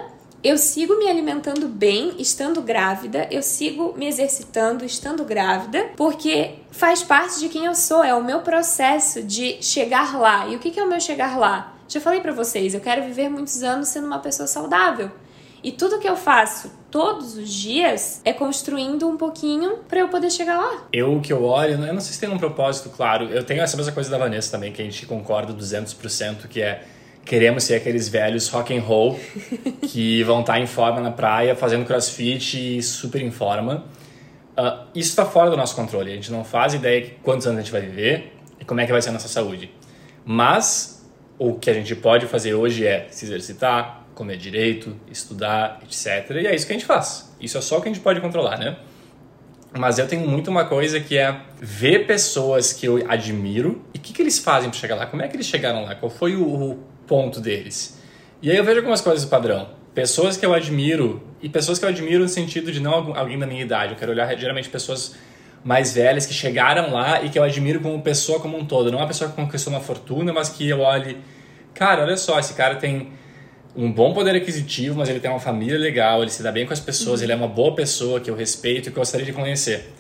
eu 0.42 0.58
sigo 0.58 0.98
me 0.98 1.10
alimentando 1.10 1.68
bem 1.68 2.14
estando 2.18 2.62
grávida, 2.62 3.28
eu 3.30 3.44
sigo 3.44 3.94
me 3.98 4.08
exercitando 4.08 4.86
estando 4.86 5.26
grávida, 5.26 5.90
porque 5.98 6.56
faz 6.72 7.04
parte 7.04 7.40
de 7.40 7.50
quem 7.50 7.66
eu 7.66 7.76
sou, 7.76 8.02
é 8.04 8.14
o 8.14 8.24
meu 8.24 8.40
processo 8.40 9.22
de 9.22 9.62
chegar 9.62 10.18
lá. 10.18 10.48
E 10.48 10.56
o 10.56 10.60
que 10.60 10.80
é 10.80 10.84
o 10.84 10.88
meu 10.88 11.02
chegar 11.02 11.38
lá? 11.38 11.74
Já 11.90 12.00
falei 12.00 12.22
para 12.22 12.32
vocês, 12.32 12.74
eu 12.74 12.80
quero 12.80 13.04
viver 13.04 13.30
muitos 13.30 13.64
anos 13.64 13.90
sendo 13.90 14.08
uma 14.08 14.20
pessoa 14.20 14.48
saudável. 14.48 15.12
E 15.64 15.72
tudo 15.72 16.00
que 16.00 16.08
eu 16.08 16.16
faço 16.16 16.72
todos 16.90 17.38
os 17.38 17.50
dias 17.50 18.22
é 18.24 18.34
construindo 18.34 19.08
um 19.08 19.18
pouquinho 19.18 19.78
para 19.88 20.00
eu 20.00 20.08
poder 20.08 20.32
chegar 20.32 20.58
lá. 20.58 20.88
Eu 20.92 21.20
que 21.20 21.32
eu 21.32 21.44
olho, 21.44 21.74
eu 21.74 21.94
não 21.94 22.02
sei 22.02 22.14
se 22.14 22.20
tem 22.20 22.30
um 22.30 22.38
propósito 22.38 22.90
claro. 22.90 23.26
Eu 23.26 23.44
tenho 23.44 23.62
essa 23.62 23.76
mesma 23.76 23.92
coisa 23.92 24.10
da 24.10 24.18
Vanessa 24.18 24.52
também, 24.52 24.72
que 24.72 24.82
a 24.82 24.86
gente 24.86 25.06
concorda 25.06 25.54
200%, 25.54 26.48
que 26.48 26.62
é 26.62 26.84
queremos 27.26 27.64
ser 27.64 27.76
aqueles 27.76 28.10
velhos 28.10 28.48
rock 28.50 28.76
and 28.76 28.82
roll 28.82 29.20
que 29.88 30.24
vão 30.24 30.42
estar 30.42 30.60
em 30.60 30.66
forma 30.66 31.00
na 31.00 31.12
praia, 31.12 31.56
fazendo 31.56 31.86
crossfit 31.86 32.78
e 32.78 32.82
super 32.82 33.22
em 33.22 33.32
forma. 33.32 33.86
Uh, 34.58 34.88
isso 34.96 35.10
está 35.10 35.26
fora 35.26 35.50
do 35.50 35.56
nosso 35.56 35.76
controle. 35.76 36.12
A 36.12 36.16
gente 36.16 36.32
não 36.32 36.44
faz 36.44 36.74
ideia 36.74 37.02
de 37.02 37.12
quantos 37.22 37.46
anos 37.46 37.60
a 37.60 37.62
gente 37.62 37.72
vai 37.72 37.82
viver 37.82 38.34
e 38.60 38.66
como 38.66 38.82
é 38.82 38.86
que 38.86 38.92
vai 38.92 39.02
ser 39.02 39.10
a 39.10 39.14
nossa 39.14 39.28
saúde. 39.28 39.72
Mas 40.26 40.99
o 41.40 41.54
que 41.56 41.70
a 41.70 41.74
gente 41.74 41.96
pode 41.96 42.28
fazer 42.28 42.54
hoje 42.54 42.86
é 42.86 43.08
se 43.10 43.26
exercitar, 43.26 44.06
comer 44.14 44.36
direito, 44.36 44.94
estudar, 45.10 45.80
etc. 45.82 46.30
E 46.32 46.48
é 46.48 46.54
isso 46.54 46.68
que 46.68 46.74
a 46.74 46.76
gente 46.76 46.86
faz. 46.86 47.34
Isso 47.40 47.58
é 47.58 47.62
só 47.62 47.78
o 47.78 47.82
que 47.82 47.88
a 47.88 47.92
gente 47.94 48.04
pode 48.04 48.20
controlar, 48.20 48.60
né? 48.60 48.76
Mas 49.78 49.98
eu 49.98 50.08
tenho 50.08 50.28
muito 50.28 50.50
uma 50.50 50.66
coisa 50.66 51.00
que 51.00 51.18
é 51.18 51.42
ver 51.58 52.06
pessoas 52.06 52.74
que 52.74 52.86
eu 52.86 53.10
admiro 53.10 53.82
e 53.94 53.98
o 53.98 54.02
que, 54.02 54.12
que 54.12 54.22
eles 54.22 54.38
fazem 54.38 54.70
para 54.70 54.78
chegar 54.78 54.96
lá, 54.96 55.06
como 55.06 55.22
é 55.22 55.28
que 55.28 55.36
eles 55.38 55.46
chegaram 55.46 55.86
lá, 55.86 55.96
qual 55.96 56.10
foi 56.10 56.36
o, 56.36 56.44
o 56.44 56.84
ponto 57.08 57.40
deles. 57.40 57.98
E 58.42 58.52
aí 58.52 58.58
eu 58.58 58.64
vejo 58.64 58.80
algumas 58.80 59.00
coisas 59.00 59.24
padrão. 59.26 59.70
Pessoas 59.94 60.36
que 60.36 60.46
eu 60.46 60.54
admiro, 60.54 61.22
e 61.42 61.48
pessoas 61.48 61.80
que 61.80 61.86
eu 61.86 61.90
admiro 61.90 62.24
no 62.24 62.30
sentido 62.30 62.72
de 62.72 62.80
não 62.80 62.94
alguém 63.16 63.40
da 63.40 63.48
minha 63.48 63.62
idade. 63.62 63.94
Eu 63.94 63.98
quero 63.98 64.12
olhar 64.12 64.36
geralmente 64.38 64.70
pessoas 64.70 65.16
mais 65.64 65.94
velhas 65.94 66.26
que 66.26 66.34
chegaram 66.34 66.92
lá 66.92 67.24
e 67.24 67.30
que 67.30 67.38
eu 67.38 67.44
admiro 67.44 67.80
como 67.80 68.02
pessoa 68.02 68.40
como 68.40 68.58
um 68.58 68.66
todo. 68.66 68.92
Não 68.92 69.00
uma 69.00 69.08
pessoa 69.08 69.30
que 69.30 69.36
conquistou 69.36 69.74
uma 69.74 69.82
fortuna, 69.82 70.32
mas 70.32 70.50
que 70.50 70.68
eu 70.68 70.80
olhe, 70.80 71.18
cara, 71.74 72.04
olha 72.04 72.18
só, 72.18 72.40
esse 72.40 72.54
cara 72.54 72.76
tem 72.76 73.12
um 73.76 73.92
bom 73.92 74.14
poder 74.14 74.36
aquisitivo, 74.36 74.98
mas 74.98 75.10
ele 75.10 75.20
tem 75.20 75.30
uma 75.30 75.40
família 75.40 75.78
legal, 75.78 76.22
ele 76.22 76.32
se 76.32 76.42
dá 76.42 76.52
bem 76.52 76.66
com 76.66 76.74
as 76.74 76.80
pessoas, 76.80 77.20
uhum. 77.20 77.26
ele 77.26 77.34
é 77.34 77.36
uma 77.36 77.48
boa 77.48 77.76
pessoa 77.76 78.20
que 78.20 78.30
eu 78.30 78.36
respeito 78.36 78.90
e 78.90 78.92
que 78.92 78.98
eu 78.98 79.02
gostaria 79.02 79.26
de 79.26 79.34
conhecer. 79.34 79.94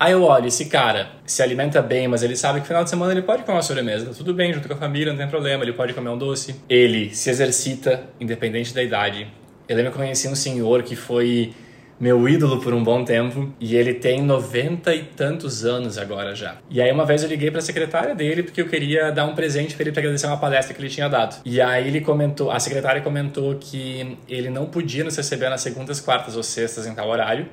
Aí 0.00 0.12
eu 0.12 0.22
olho, 0.22 0.46
esse 0.46 0.66
cara 0.66 1.10
se 1.26 1.42
alimenta 1.42 1.82
bem, 1.82 2.06
mas 2.06 2.22
ele 2.22 2.36
sabe 2.36 2.60
que 2.60 2.60
no 2.60 2.66
final 2.66 2.84
de 2.84 2.90
semana 2.90 3.10
ele 3.10 3.22
pode 3.22 3.42
comer 3.42 3.56
uma 3.56 3.62
sobremesa. 3.62 4.06
Tá 4.06 4.12
tudo 4.12 4.32
bem, 4.32 4.52
junto 4.52 4.68
com 4.68 4.74
a 4.74 4.76
família, 4.76 5.12
não 5.12 5.18
tem 5.18 5.26
problema, 5.26 5.64
ele 5.64 5.72
pode 5.72 5.92
comer 5.92 6.10
um 6.10 6.16
doce. 6.16 6.54
Ele 6.68 7.12
se 7.12 7.28
exercita, 7.30 8.04
independente 8.20 8.72
da 8.72 8.80
idade. 8.80 9.26
Eu 9.68 9.76
lembro 9.76 9.90
que 9.90 9.98
eu 9.98 10.02
conheci 10.02 10.28
um 10.28 10.36
senhor 10.36 10.84
que 10.84 10.94
foi 10.94 11.52
meu 11.98 12.28
ídolo 12.28 12.60
por 12.60 12.72
um 12.72 12.82
bom 12.82 13.04
tempo 13.04 13.52
e 13.58 13.76
ele 13.76 13.94
tem 13.94 14.22
noventa 14.22 14.94
e 14.94 15.02
tantos 15.02 15.64
anos 15.64 15.98
agora 15.98 16.34
já. 16.34 16.58
E 16.70 16.80
aí 16.80 16.92
uma 16.92 17.04
vez 17.04 17.22
eu 17.22 17.28
liguei 17.28 17.50
para 17.50 17.58
a 17.58 17.62
secretária 17.62 18.14
dele 18.14 18.42
porque 18.42 18.60
eu 18.60 18.68
queria 18.68 19.10
dar 19.10 19.24
um 19.24 19.34
presente 19.34 19.74
para 19.74 19.84
ele 19.84 19.92
para 19.92 20.00
agradecer 20.00 20.26
uma 20.26 20.36
palestra 20.36 20.74
que 20.74 20.80
ele 20.80 20.88
tinha 20.88 21.08
dado. 21.08 21.40
E 21.44 21.60
aí 21.60 21.88
ele 21.88 22.00
comentou, 22.00 22.50
a 22.50 22.60
secretária 22.60 23.00
comentou 23.00 23.56
que 23.56 24.16
ele 24.28 24.48
não 24.48 24.66
podia 24.66 25.02
nos 25.02 25.16
receber 25.16 25.48
nas 25.48 25.60
segundas, 25.60 26.00
quartas 26.00 26.36
ou 26.36 26.42
sextas 26.42 26.86
em 26.86 26.94
tal 26.94 27.08
horário 27.08 27.48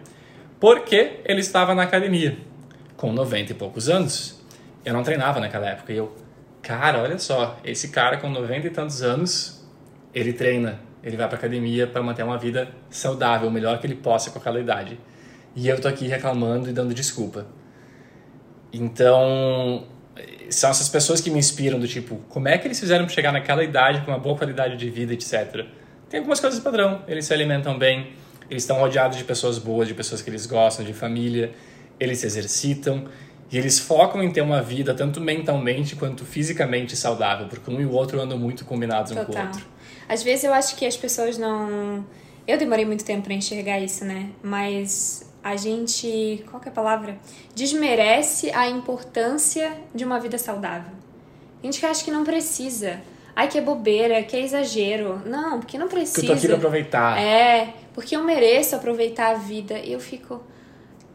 porque 0.60 1.20
ele 1.26 1.42
estava 1.42 1.76
na 1.76 1.84
academia, 1.84 2.38
com 2.96 3.12
90 3.12 3.52
e 3.52 3.56
poucos 3.56 3.90
anos. 3.90 4.42
Eu 4.84 4.94
não 4.94 5.04
treinava 5.04 5.40
naquela 5.40 5.68
época 5.68 5.92
e 5.92 5.98
eu, 5.98 6.16
cara, 6.62 7.02
olha 7.02 7.20
só, 7.20 7.60
esse 7.64 7.90
cara 7.90 8.18
com 8.18 8.30
90 8.30 8.68
e 8.68 8.70
tantos 8.70 9.02
anos, 9.02 9.64
ele 10.14 10.34
treina, 10.34 10.80
ele 11.06 11.16
vai 11.16 11.28
para 11.28 11.38
academia 11.38 11.86
para 11.86 12.02
manter 12.02 12.24
uma 12.24 12.38
vida 12.38 12.68
saudável, 12.90 13.48
o 13.48 13.52
melhor 13.52 13.80
que 13.80 13.86
ele 13.86 13.96
possa 13.96 14.32
com 14.32 14.40
aquela 14.40 14.60
idade. 14.60 15.00
E 15.56 15.68
eu 15.68 15.80
tô 15.80 15.88
aqui 15.88 16.08
reclamando 16.08 16.68
e 16.68 16.74
dando 16.74 16.96
desculpa. 16.96 17.46
Então, 18.74 19.86
são 20.50 20.70
essas 20.72 20.90
pessoas 20.90 21.22
que 21.22 21.30
me 21.30 21.38
inspiram 21.38 21.80
do 21.80 21.88
tipo, 21.88 22.18
como 22.28 22.48
é 22.48 22.58
que 22.58 22.68
eles 22.68 22.80
fizeram 22.80 23.06
para 23.06 23.14
chegar 23.14 23.32
naquela 23.32 23.64
idade 23.64 24.02
com 24.02 24.12
uma 24.12 24.18
boa 24.18 24.36
qualidade 24.36 24.76
de 24.76 24.90
vida, 24.90 25.14
etc. 25.14 25.66
Tem 26.10 26.18
algumas 26.18 26.40
coisas 26.40 26.60
padrão, 26.60 27.04
eles 27.08 27.26
se 27.26 27.34
alimentam 27.34 27.78
bem, 27.78 28.14
eles 28.50 28.64
estão 28.64 28.78
rodeados 28.78 29.18
de 29.18 29.24
pessoas 29.24 29.60
boas, 29.60 29.88
de 29.88 29.94
pessoas 29.94 30.24
que 30.24 30.30
eles 30.30 30.48
gostam, 30.48 30.84
de 30.84 30.94
família, 30.94 31.52
eles 32.00 32.18
se 32.20 32.26
exercitam 32.26 33.06
e 33.52 33.58
eles 33.58 33.78
focam 33.78 34.24
em 34.24 34.32
ter 34.32 34.42
uma 34.42 34.62
vida 34.62 34.94
tanto 34.94 35.22
mentalmente 35.22 35.96
quanto 35.96 36.26
fisicamente 36.26 36.96
saudável, 36.96 37.48
porque 37.48 37.70
um 37.70 37.80
e 37.80 37.86
o 37.86 37.92
outro 37.92 38.20
andam 38.20 38.38
muito 38.38 38.66
combinados 38.66 39.12
Total. 39.12 39.24
um 39.24 39.28
com 39.28 39.40
o 39.40 39.42
outro. 39.42 39.75
Às 40.08 40.24
vezes 40.24 40.44
eu 40.44 40.54
acho 40.54 40.76
que 40.76 40.86
as 40.86 40.96
pessoas 40.96 41.38
não. 41.38 42.06
Eu 42.48 42.58
demorei 42.58 42.86
muito 42.86 43.04
tempo 43.04 43.24
para 43.24 43.34
enxergar 43.34 43.80
isso, 43.80 44.06
né? 44.06 44.30
Mas 44.44 45.26
a 45.44 45.56
gente. 45.56 46.44
Qual 46.50 46.62
que 46.62 46.70
é 46.70 46.72
a 46.72 46.76
palavra? 46.76 47.18
Desmerece 47.56 48.52
a 48.52 48.70
importância 48.70 49.74
de 49.94 50.04
uma 50.06 50.20
vida 50.20 50.38
saudável. 50.38 50.94
A 51.62 51.66
gente 51.66 51.84
acha 51.86 52.04
que 52.04 52.12
não 52.12 52.24
precisa. 52.24 53.02
Ai, 53.36 53.50
que 53.50 53.58
é 53.58 53.62
bobeira, 53.62 54.24
que 54.24 54.36
é 54.36 54.42
exagero. 54.42 55.22
Não, 55.26 55.60
porque 55.60 55.78
não 55.78 55.88
precisa. 55.88 56.22
Que 56.22 56.28
eu 56.28 56.32
tô 56.32 56.34
aqui 56.34 56.48
pra 56.48 56.56
aproveitar. 56.58 57.20
É, 57.20 57.74
porque 57.94 58.16
eu 58.16 58.24
mereço 58.24 58.76
aproveitar 58.76 59.32
a 59.32 59.34
vida. 59.34 59.78
E 59.80 59.92
eu 59.92 60.00
fico, 60.00 60.42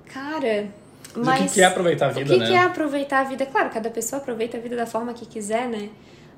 cara, 0.07 0.69
mas. 1.15 1.41
o 1.41 1.45
que, 1.45 1.55
que 1.55 1.61
é 1.63 1.65
aproveitar 1.65 2.07
a 2.07 2.11
vida, 2.11 2.31
o 2.31 2.35
que 2.35 2.39
né? 2.39 2.47
que 2.47 2.53
é 2.53 2.59
aproveitar 2.59 3.21
a 3.21 3.25
vida? 3.25 3.47
Claro, 3.47 3.71
cada 3.71 3.91
pessoa 3.91 4.21
aproveita 4.21 4.59
a 4.59 4.61
vida 4.61 4.77
da 4.77 4.87
forma 4.87 5.15
que 5.15 5.25
quiser, 5.25 5.67
né? 5.67 5.89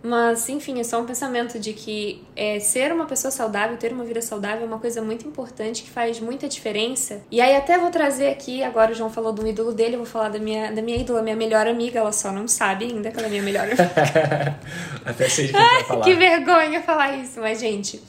Mas, 0.02 0.48
enfim, 0.48 0.80
é 0.80 0.84
só 0.84 1.00
um 1.00 1.06
pensamento 1.06 1.60
de 1.60 1.72
que 1.72 2.24
é, 2.34 2.58
ser 2.58 2.92
uma 2.92 3.06
pessoa 3.06 3.30
saudável, 3.30 3.76
ter 3.76 3.92
uma 3.92 4.04
vida 4.04 4.20
saudável 4.20 4.64
é 4.64 4.66
uma 4.66 4.78
coisa 4.78 5.00
muito 5.00 5.26
importante 5.28 5.84
que 5.84 5.90
faz 5.90 6.18
muita 6.18 6.48
diferença. 6.48 7.22
E 7.30 7.40
aí 7.40 7.54
até 7.54 7.78
vou 7.78 7.90
trazer 7.90 8.28
aqui, 8.28 8.64
agora 8.64 8.90
o 8.90 8.94
João 8.94 9.10
falou 9.10 9.32
do 9.32 9.46
ídolo 9.46 9.72
dele, 9.72 9.94
eu 9.94 9.98
vou 9.98 10.06
falar 10.06 10.30
da 10.30 10.40
minha, 10.40 10.72
da 10.72 10.82
minha 10.82 10.96
ídola, 10.96 11.22
minha 11.22 11.36
melhor 11.36 11.68
amiga, 11.68 12.00
ela 12.00 12.10
só 12.10 12.32
não 12.32 12.48
sabe 12.48 12.86
ainda 12.86 13.12
que 13.12 13.18
ela 13.18 13.28
é 13.28 13.30
minha 13.30 13.42
melhor 13.42 13.64
amiga. 13.64 14.58
até 15.06 15.28
sei 15.28 15.46
de 15.46 15.52
quem 15.52 15.60
vai 15.60 15.84
falar. 15.84 16.04
que 16.04 16.14
vergonha 16.14 16.82
falar 16.82 17.16
isso, 17.18 17.40
mas 17.40 17.60
gente... 17.60 18.00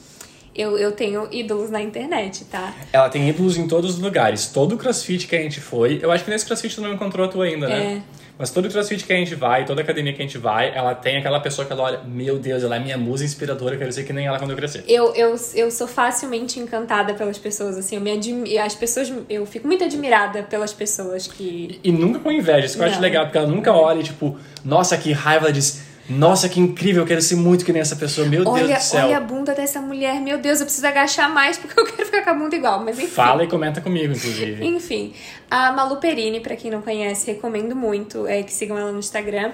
Eu, 0.56 0.78
eu 0.78 0.92
tenho 0.92 1.26
ídolos 1.32 1.68
na 1.68 1.82
internet, 1.82 2.44
tá? 2.44 2.72
Ela 2.92 3.08
tem 3.08 3.28
ídolos 3.28 3.56
em 3.56 3.66
todos 3.66 3.94
os 3.94 3.98
lugares. 3.98 4.46
Todo 4.46 4.76
crossfit 4.76 5.26
que 5.26 5.34
a 5.34 5.42
gente 5.42 5.60
foi, 5.60 5.98
eu 6.00 6.12
acho 6.12 6.24
que 6.24 6.30
nesse 6.30 6.46
crossfit 6.46 6.76
tu 6.76 6.80
não 6.80 6.92
encontrou 6.92 7.26
tu 7.26 7.42
ainda, 7.42 7.66
né? 7.66 7.94
É. 7.96 8.23
Mas 8.36 8.50
todo 8.50 8.68
crossfit 8.68 9.04
que 9.04 9.12
a 9.12 9.16
gente 9.16 9.34
vai, 9.34 9.64
toda 9.64 9.80
academia 9.80 10.12
que 10.12 10.20
a 10.20 10.24
gente 10.24 10.38
vai, 10.38 10.74
ela 10.74 10.94
tem 10.94 11.16
aquela 11.16 11.38
pessoa 11.38 11.64
que 11.64 11.72
ela 11.72 11.82
olha, 11.82 12.00
meu 12.04 12.38
Deus, 12.38 12.64
ela 12.64 12.76
é 12.76 12.80
minha 12.80 12.98
musa 12.98 13.24
inspiradora, 13.24 13.76
eu 13.76 13.78
quero 13.78 13.92
ser 13.92 14.02
que 14.04 14.12
nem 14.12 14.26
ela 14.26 14.38
quando 14.38 14.50
eu 14.50 14.56
crescer. 14.56 14.84
Eu, 14.88 15.14
eu, 15.14 15.36
eu 15.54 15.70
sou 15.70 15.86
facilmente 15.86 16.58
encantada 16.58 17.14
pelas 17.14 17.38
pessoas, 17.38 17.78
assim, 17.78 17.94
eu 17.94 18.00
me 18.00 18.10
admi 18.10 18.58
as 18.58 18.74
pessoas, 18.74 19.12
eu 19.28 19.46
fico 19.46 19.68
muito 19.68 19.84
admirada 19.84 20.42
pelas 20.42 20.72
pessoas 20.72 21.28
que... 21.28 21.78
E, 21.84 21.90
e 21.90 21.92
nunca 21.92 22.18
com 22.18 22.32
inveja, 22.32 22.66
isso 22.66 22.76
que 22.76 22.82
eu 22.82 22.86
acho 22.86 23.00
legal, 23.00 23.26
porque 23.26 23.38
ela 23.38 23.46
nunca 23.46 23.72
olha, 23.72 24.02
tipo, 24.02 24.36
nossa, 24.64 24.96
que 24.96 25.12
raiva, 25.12 25.52
diz 25.52 25.83
nossa, 26.08 26.48
que 26.48 26.60
incrível, 26.60 27.02
eu 27.02 27.06
quero 27.06 27.22
ser 27.22 27.36
muito 27.36 27.64
que 27.64 27.72
nem 27.72 27.80
essa 27.80 27.96
pessoa. 27.96 28.26
Meu 28.26 28.46
olha, 28.46 28.66
Deus 28.66 28.78
do 28.78 28.82
céu. 28.82 29.06
Olha 29.06 29.16
a 29.16 29.20
bunda 29.20 29.54
dessa 29.54 29.80
mulher. 29.80 30.20
Meu 30.20 30.38
Deus, 30.38 30.60
eu 30.60 30.66
preciso 30.66 30.86
agachar 30.86 31.32
mais 31.32 31.56
porque 31.56 31.78
eu 31.80 31.84
quero 31.86 32.04
ficar 32.04 32.22
com 32.22 32.30
a 32.30 32.34
bunda 32.34 32.54
igual. 32.54 32.84
Mas 32.84 32.98
enfim. 32.98 33.08
Fala 33.08 33.44
e 33.44 33.48
comenta 33.48 33.80
comigo, 33.80 34.12
inclusive. 34.12 34.64
enfim. 34.64 35.14
A 35.50 35.72
Malu 35.72 35.96
Perini, 35.96 36.40
pra 36.40 36.56
quem 36.56 36.70
não 36.70 36.82
conhece, 36.82 37.30
recomendo 37.30 37.74
muito 37.74 38.26
é, 38.26 38.42
que 38.42 38.52
sigam 38.52 38.78
ela 38.78 38.92
no 38.92 38.98
Instagram. 38.98 39.52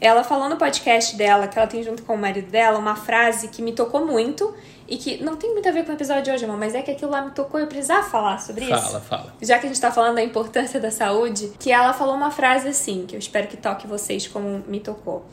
Ela 0.00 0.24
falou 0.24 0.48
no 0.48 0.56
podcast 0.56 1.16
dela, 1.16 1.46
que 1.46 1.56
ela 1.56 1.68
tem 1.68 1.82
junto 1.82 2.02
com 2.02 2.14
o 2.14 2.18
marido 2.18 2.50
dela, 2.50 2.78
uma 2.78 2.96
frase 2.96 3.48
que 3.48 3.62
me 3.62 3.72
tocou 3.72 4.04
muito 4.04 4.52
e 4.86 4.96
que 4.96 5.22
não 5.22 5.36
tem 5.36 5.52
muito 5.52 5.66
a 5.68 5.72
ver 5.72 5.84
com 5.84 5.92
o 5.92 5.94
episódio 5.94 6.24
de 6.24 6.30
hoje, 6.32 6.44
amor, 6.44 6.58
mas 6.58 6.74
é 6.74 6.82
que 6.82 6.90
aquilo 6.90 7.10
lá 7.10 7.22
me 7.22 7.30
tocou 7.30 7.58
e 7.58 7.62
eu 7.62 7.66
precisava 7.66 8.02
falar 8.02 8.38
sobre 8.38 8.66
fala, 8.66 8.76
isso. 8.76 8.90
Fala, 8.90 9.00
fala. 9.00 9.34
Já 9.40 9.58
que 9.58 9.66
a 9.66 9.68
gente 9.68 9.80
tá 9.80 9.90
falando 9.90 10.16
da 10.16 10.22
importância 10.22 10.78
da 10.78 10.90
saúde, 10.90 11.52
que 11.58 11.70
ela 11.70 11.92
falou 11.94 12.14
uma 12.14 12.30
frase 12.30 12.68
assim, 12.68 13.06
que 13.06 13.14
eu 13.14 13.18
espero 13.18 13.46
que 13.46 13.56
toque 13.56 13.86
vocês 13.86 14.26
como 14.26 14.62
me 14.66 14.80
tocou 14.80 15.24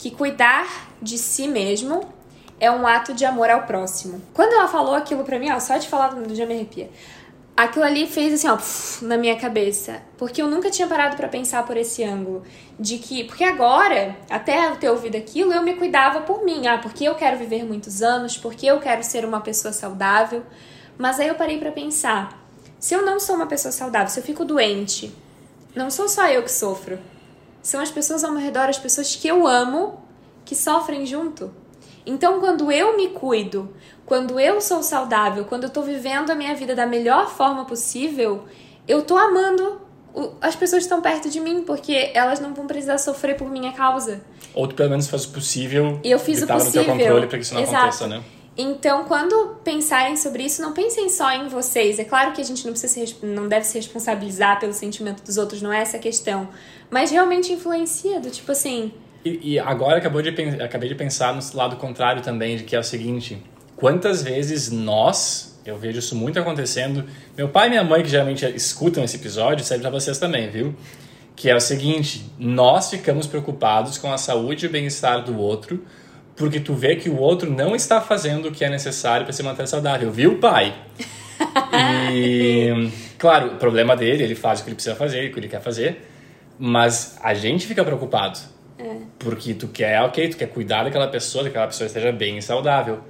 que 0.00 0.10
cuidar 0.10 0.88
de 1.02 1.18
si 1.18 1.46
mesmo 1.46 2.08
é 2.58 2.70
um 2.70 2.86
ato 2.86 3.12
de 3.12 3.26
amor 3.26 3.50
ao 3.50 3.64
próximo. 3.64 4.22
Quando 4.32 4.54
ela 4.54 4.66
falou 4.66 4.94
aquilo 4.94 5.24
pra 5.24 5.38
mim, 5.38 5.50
ó, 5.50 5.60
só 5.60 5.76
de 5.76 5.86
falar 5.86 6.16
já 6.32 6.46
me 6.46 6.54
arrepia. 6.54 6.90
Aquilo 7.54 7.84
ali 7.84 8.06
fez 8.06 8.32
assim, 8.32 8.48
ó, 8.48 8.56
na 9.06 9.18
minha 9.18 9.36
cabeça, 9.36 10.00
porque 10.16 10.40
eu 10.40 10.48
nunca 10.48 10.70
tinha 10.70 10.88
parado 10.88 11.16
para 11.16 11.28
pensar 11.28 11.66
por 11.66 11.76
esse 11.76 12.02
ângulo 12.02 12.42
de 12.78 12.96
que, 12.96 13.24
porque 13.24 13.44
agora, 13.44 14.16
até 14.30 14.68
eu 14.68 14.76
ter 14.76 14.88
ouvido 14.88 15.16
aquilo, 15.18 15.52
eu 15.52 15.62
me 15.62 15.74
cuidava 15.74 16.22
por 16.22 16.42
mim, 16.46 16.66
ah, 16.66 16.78
porque 16.78 17.04
eu 17.04 17.14
quero 17.14 17.36
viver 17.36 17.62
muitos 17.62 18.00
anos, 18.00 18.38
porque 18.38 18.64
eu 18.64 18.80
quero 18.80 19.04
ser 19.04 19.26
uma 19.26 19.42
pessoa 19.42 19.74
saudável. 19.74 20.42
Mas 20.96 21.20
aí 21.20 21.28
eu 21.28 21.34
parei 21.34 21.58
para 21.58 21.72
pensar, 21.72 22.42
se 22.78 22.94
eu 22.94 23.04
não 23.04 23.20
sou 23.20 23.36
uma 23.36 23.46
pessoa 23.46 23.70
saudável, 23.70 24.08
se 24.08 24.18
eu 24.18 24.24
fico 24.24 24.46
doente, 24.46 25.14
não 25.74 25.90
sou 25.90 26.08
só 26.08 26.26
eu 26.28 26.42
que 26.42 26.50
sofro 26.50 26.98
são 27.62 27.80
as 27.80 27.90
pessoas 27.90 28.24
ao 28.24 28.32
meu 28.32 28.40
redor, 28.40 28.68
as 28.68 28.78
pessoas 28.78 29.14
que 29.14 29.28
eu 29.28 29.46
amo, 29.46 30.00
que 30.44 30.54
sofrem 30.54 31.04
junto. 31.06 31.52
Então, 32.04 32.40
quando 32.40 32.72
eu 32.72 32.96
me 32.96 33.08
cuido, 33.08 33.74
quando 34.06 34.40
eu 34.40 34.60
sou 34.60 34.82
saudável, 34.82 35.44
quando 35.44 35.64
eu 35.64 35.70
tô 35.70 35.82
vivendo 35.82 36.30
a 36.30 36.34
minha 36.34 36.54
vida 36.54 36.74
da 36.74 36.86
melhor 36.86 37.28
forma 37.28 37.64
possível, 37.64 38.44
eu 38.88 39.02
tô 39.02 39.16
amando 39.16 39.80
as 40.40 40.56
pessoas 40.56 40.82
que 40.82 40.86
estão 40.86 41.00
perto 41.00 41.30
de 41.30 41.38
mim, 41.38 41.62
porque 41.62 42.10
elas 42.14 42.40
não 42.40 42.52
vão 42.52 42.66
precisar 42.66 42.98
sofrer 42.98 43.36
por 43.36 43.48
minha 43.48 43.72
causa. 43.72 44.22
Ou 44.52 44.66
tu 44.66 44.74
pelo 44.74 44.90
menos 44.90 45.06
faz 45.06 45.24
o 45.24 45.28
possível. 45.28 46.00
E 46.02 46.10
eu 46.10 46.18
fiz 46.18 46.42
o 46.42 46.46
possível. 46.46 46.82
no 46.82 46.86
teu 46.86 46.96
controle 46.96 47.26
para 47.26 47.38
que 47.38 47.44
isso 47.44 47.54
não 47.54 47.62
Exato. 47.62 47.76
aconteça, 47.76 48.06
né? 48.08 48.22
Então, 48.56 49.04
quando 49.04 49.56
pensarem 49.62 50.16
sobre 50.16 50.42
isso, 50.42 50.60
não 50.60 50.72
pensem 50.72 51.08
só 51.08 51.30
em 51.32 51.48
vocês. 51.48 51.98
É 51.98 52.04
claro 52.04 52.32
que 52.32 52.40
a 52.40 52.44
gente 52.44 52.64
não 52.64 52.72
precisa 52.72 53.06
se, 53.06 53.16
não 53.24 53.48
deve 53.48 53.64
se 53.64 53.78
responsabilizar 53.78 54.58
pelo 54.58 54.72
sentimento 54.72 55.22
dos 55.22 55.36
outros, 55.36 55.62
não 55.62 55.72
é 55.72 55.80
essa 55.80 55.96
a 55.96 56.00
questão. 56.00 56.48
Mas 56.90 57.10
realmente 57.10 57.52
influencia, 57.52 58.20
do 58.20 58.30
tipo 58.30 58.50
assim. 58.50 58.92
E, 59.24 59.52
e 59.52 59.58
agora 59.58 59.98
acabou 59.98 60.20
de, 60.20 60.30
acabei 60.62 60.88
de 60.88 60.94
pensar 60.94 61.34
no 61.34 61.40
lado 61.56 61.76
contrário 61.76 62.22
também, 62.22 62.56
de 62.56 62.64
que 62.64 62.74
é 62.74 62.78
o 62.78 62.84
seguinte: 62.84 63.40
quantas 63.76 64.22
vezes 64.22 64.70
nós, 64.70 65.58
eu 65.64 65.78
vejo 65.78 66.00
isso 66.00 66.16
muito 66.16 66.38
acontecendo, 66.38 67.04
meu 67.36 67.48
pai 67.48 67.68
e 67.68 67.70
minha 67.70 67.84
mãe, 67.84 68.02
que 68.02 68.08
geralmente 68.08 68.44
escutam 68.46 69.04
esse 69.04 69.16
episódio, 69.16 69.64
serve 69.64 69.82
para 69.82 69.90
vocês 69.90 70.18
também, 70.18 70.50
viu? 70.50 70.74
Que 71.36 71.48
é 71.48 71.54
o 71.54 71.60
seguinte: 71.60 72.30
nós 72.38 72.90
ficamos 72.90 73.26
preocupados 73.26 73.96
com 73.96 74.12
a 74.12 74.18
saúde 74.18 74.66
e 74.66 74.68
o 74.68 74.72
bem-estar 74.72 75.22
do 75.24 75.38
outro 75.38 75.84
porque 76.40 76.58
tu 76.58 76.72
vê 76.72 76.96
que 76.96 77.10
o 77.10 77.18
outro 77.18 77.50
não 77.50 77.76
está 77.76 78.00
fazendo 78.00 78.48
o 78.48 78.50
que 78.50 78.64
é 78.64 78.70
necessário 78.70 79.26
para 79.26 79.32
se 79.34 79.42
manter 79.42 79.68
saudável, 79.68 80.10
viu, 80.10 80.38
pai? 80.38 80.74
E, 82.12 82.90
claro, 83.18 83.54
o 83.54 83.56
problema 83.56 83.96
dele, 83.96 84.22
ele 84.22 84.34
faz 84.34 84.60
o 84.60 84.64
que 84.64 84.68
ele 84.68 84.74
precisa 84.74 84.94
fazer, 84.94 85.30
o 85.30 85.32
que 85.32 85.40
ele 85.40 85.48
quer 85.48 85.62
fazer, 85.62 86.06
mas 86.58 87.18
a 87.22 87.32
gente 87.32 87.66
fica 87.66 87.82
preocupado. 87.82 88.38
É. 88.78 88.96
Porque 89.18 89.54
tu 89.54 89.68
quer, 89.68 90.02
ok, 90.02 90.28
tu 90.28 90.36
quer 90.36 90.48
cuidar 90.48 90.84
daquela 90.84 91.08
pessoa, 91.08 91.44
daquela 91.44 91.66
pessoa 91.66 91.86
esteja 91.86 92.12
bem 92.12 92.36
e 92.36 92.42
saudável. 92.42 93.00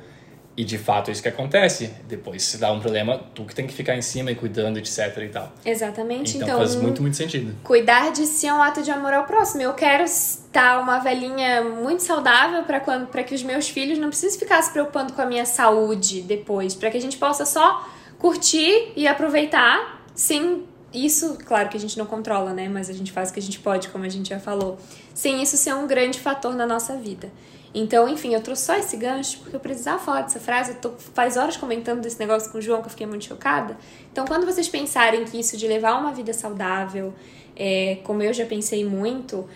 E 0.60 0.64
de 0.64 0.76
fato 0.76 1.08
é 1.08 1.12
isso 1.12 1.22
que 1.22 1.28
acontece. 1.30 1.90
Depois, 2.06 2.42
se 2.42 2.58
dá 2.58 2.70
um 2.70 2.80
problema, 2.80 3.18
tu 3.34 3.46
que 3.46 3.54
tem 3.54 3.66
que 3.66 3.72
ficar 3.72 3.96
em 3.96 4.02
cima 4.02 4.30
e 4.30 4.34
cuidando, 4.34 4.78
etc 4.78 5.16
e 5.16 5.28
tal. 5.30 5.50
Exatamente. 5.64 6.36
Então, 6.36 6.46
então 6.46 6.58
faz 6.58 6.76
muito, 6.76 7.00
muito 7.00 7.16
sentido. 7.16 7.56
Cuidar 7.64 8.12
de 8.12 8.26
si 8.26 8.46
é 8.46 8.52
um 8.52 8.60
ato 8.60 8.82
de 8.82 8.90
amor 8.90 9.14
ao 9.14 9.24
próximo. 9.24 9.62
Eu 9.62 9.72
quero 9.72 10.04
estar 10.04 10.78
uma 10.82 10.98
velhinha 10.98 11.62
muito 11.62 12.02
saudável 12.02 12.62
para 12.64 12.78
quando 12.78 13.06
para 13.06 13.22
que 13.22 13.34
os 13.34 13.42
meus 13.42 13.70
filhos 13.70 13.98
não 13.98 14.10
precisem 14.10 14.38
ficar 14.38 14.60
se 14.60 14.70
preocupando 14.70 15.14
com 15.14 15.22
a 15.22 15.24
minha 15.24 15.46
saúde 15.46 16.20
depois, 16.20 16.74
para 16.74 16.90
que 16.90 16.98
a 16.98 17.00
gente 17.00 17.16
possa 17.16 17.46
só 17.46 17.88
curtir 18.18 18.92
e 18.94 19.08
aproveitar 19.08 20.04
sem 20.14 20.64
isso, 20.92 21.38
claro 21.46 21.70
que 21.70 21.76
a 21.78 21.80
gente 21.80 21.96
não 21.96 22.04
controla, 22.04 22.52
né? 22.52 22.68
Mas 22.68 22.90
a 22.90 22.92
gente 22.92 23.12
faz 23.12 23.30
o 23.30 23.32
que 23.32 23.40
a 23.40 23.42
gente 23.42 23.60
pode, 23.60 23.88
como 23.88 24.04
a 24.04 24.10
gente 24.10 24.28
já 24.28 24.38
falou. 24.38 24.78
Sem 25.14 25.42
isso 25.42 25.56
ser 25.56 25.72
um 25.72 25.86
grande 25.86 26.20
fator 26.20 26.54
na 26.54 26.66
nossa 26.66 26.98
vida. 26.98 27.32
Então, 27.72 28.08
enfim, 28.08 28.34
eu 28.34 28.40
trouxe 28.40 28.64
só 28.64 28.76
esse 28.76 28.96
gancho 28.96 29.38
porque 29.38 29.54
eu 29.54 29.60
precisava 29.60 29.98
falar 29.98 30.22
dessa 30.22 30.40
frase. 30.40 30.72
Eu 30.72 30.76
tô 30.76 30.90
faz 31.14 31.36
horas 31.36 31.56
comentando 31.56 32.00
desse 32.00 32.18
negócio 32.18 32.50
com 32.50 32.58
o 32.58 32.60
João 32.60 32.80
que 32.80 32.86
eu 32.86 32.90
fiquei 32.90 33.06
muito 33.06 33.24
chocada. 33.24 33.76
Então, 34.10 34.24
quando 34.24 34.44
vocês 34.44 34.68
pensarem 34.68 35.24
que 35.24 35.38
isso 35.38 35.56
de 35.56 35.68
levar 35.68 35.94
uma 35.98 36.12
vida 36.12 36.32
saudável, 36.32 37.14
é, 37.54 37.98
como 38.02 38.22
eu 38.22 38.32
já 38.32 38.44
pensei 38.44 38.84
muito, 38.84 39.48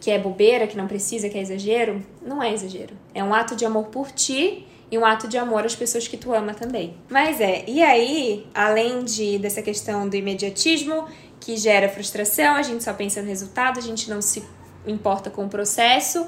que 0.00 0.10
é 0.10 0.18
bobeira, 0.18 0.66
que 0.66 0.76
não 0.76 0.86
precisa, 0.86 1.28
que 1.28 1.36
é 1.36 1.40
exagero, 1.40 2.04
não 2.22 2.40
é 2.40 2.52
exagero. 2.52 2.94
É 3.12 3.24
um 3.24 3.34
ato 3.34 3.56
de 3.56 3.64
amor 3.64 3.86
por 3.86 4.12
ti 4.12 4.64
e 4.88 4.96
um 4.96 5.04
ato 5.04 5.26
de 5.26 5.36
amor 5.36 5.64
às 5.64 5.74
pessoas 5.74 6.06
que 6.06 6.16
tu 6.16 6.32
ama 6.32 6.54
também. 6.54 6.94
Mas 7.10 7.40
é, 7.40 7.64
e 7.66 7.82
aí, 7.82 8.46
além 8.54 9.04
de 9.04 9.38
dessa 9.38 9.60
questão 9.60 10.08
do 10.08 10.14
imediatismo 10.14 11.06
que 11.40 11.56
gera 11.56 11.88
frustração, 11.88 12.54
a 12.54 12.62
gente 12.62 12.84
só 12.84 12.92
pensa 12.92 13.20
no 13.20 13.26
resultado, 13.26 13.78
a 13.78 13.82
gente 13.82 14.08
não 14.08 14.22
se 14.22 14.44
importa 14.86 15.30
com 15.30 15.46
o 15.46 15.48
processo 15.48 16.24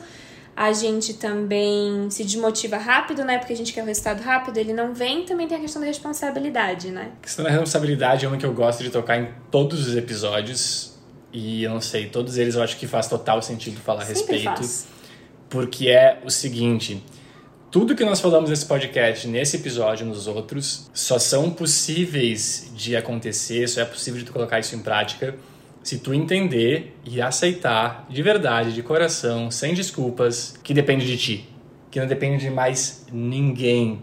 a 0.59 0.73
gente 0.73 1.15
também 1.15 2.11
se 2.11 2.25
desmotiva 2.25 2.79
rápido, 2.79 3.25
né? 3.25 3.39
Porque 3.39 3.53
a 3.53 3.57
gente 3.57 3.73
quer 3.73 3.81
o 3.81 3.87
resultado 3.87 4.21
rápido, 4.21 4.57
ele 4.57 4.73
não 4.73 4.93
vem. 4.93 5.25
Também 5.25 5.47
tem 5.47 5.57
a 5.57 5.61
questão 5.61 5.81
da 5.81 5.87
responsabilidade, 5.87 6.91
né? 6.91 7.13
A 7.17 7.23
questão 7.23 7.45
da 7.45 7.51
responsabilidade 7.53 8.25
é 8.25 8.29
uma 8.29 8.37
que 8.37 8.45
eu 8.45 8.53
gosto 8.53 8.83
de 8.83 8.91
tocar 8.91 9.21
em 9.21 9.29
todos 9.53 9.87
os 9.87 9.97
episódios. 9.97 10.99
E 11.33 11.63
eu 11.63 11.71
não 11.71 11.81
sei, 11.81 12.09
todos 12.09 12.37
eles 12.39 12.57
eu 12.57 12.63
acho 12.65 12.77
que 12.77 12.89
faz 12.89 13.07
total 13.07 13.41
sentido 13.41 13.81
falar 13.81 14.03
a 14.03 14.07
respeito. 14.07 14.57
Faz. 14.57 14.89
Porque 15.49 15.91
é 15.91 16.21
o 16.25 16.31
seguinte: 16.31 17.05
tudo 17.71 17.95
que 17.95 18.05
nós 18.05 18.19
falamos 18.19 18.51
nesse 18.51 18.67
podcast, 18.67 19.29
nesse 19.29 19.59
episódio 19.59 20.05
nos 20.05 20.27
outros, 20.27 20.91
só 20.93 21.21
são 21.21 21.51
possíveis 21.51 22.73
de 22.75 22.97
acontecer, 22.97 23.69
só 23.69 23.83
é 23.83 23.85
possível 23.85 24.19
de 24.19 24.27
tu 24.27 24.33
colocar 24.33 24.59
isso 24.59 24.75
em 24.75 24.81
prática 24.81 25.37
se 25.89 26.01
tu 26.01 26.13
entender 26.13 26.95
e 27.03 27.19
aceitar 27.19 28.05
de 28.11 28.23
verdade, 28.23 28.75
de 28.75 28.83
coração, 28.83 29.51
sem 29.51 29.73
desculpas, 29.73 30.55
que 30.63 30.75
depende 30.75 31.07
de 31.07 31.17
ti, 31.17 31.49
que 31.91 31.99
não 31.99 32.07
depende 32.07 32.45
de 32.45 32.51
mais 32.51 33.07
ninguém, 33.11 34.03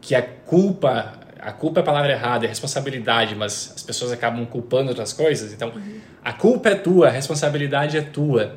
que 0.00 0.14
a 0.14 0.22
culpa, 0.22 1.12
a 1.38 1.52
culpa 1.52 1.80
é 1.80 1.82
a 1.82 1.84
palavra 1.84 2.10
errada, 2.10 2.46
é 2.46 2.48
responsabilidade, 2.48 3.34
mas 3.34 3.74
as 3.76 3.82
pessoas 3.82 4.12
acabam 4.12 4.46
culpando 4.46 4.88
outras 4.88 5.12
coisas, 5.12 5.52
então 5.52 5.72
uhum. 5.76 6.00
a 6.24 6.32
culpa 6.32 6.70
é 6.70 6.74
tua, 6.74 7.08
a 7.08 7.10
responsabilidade 7.10 7.98
é 7.98 8.00
tua. 8.00 8.56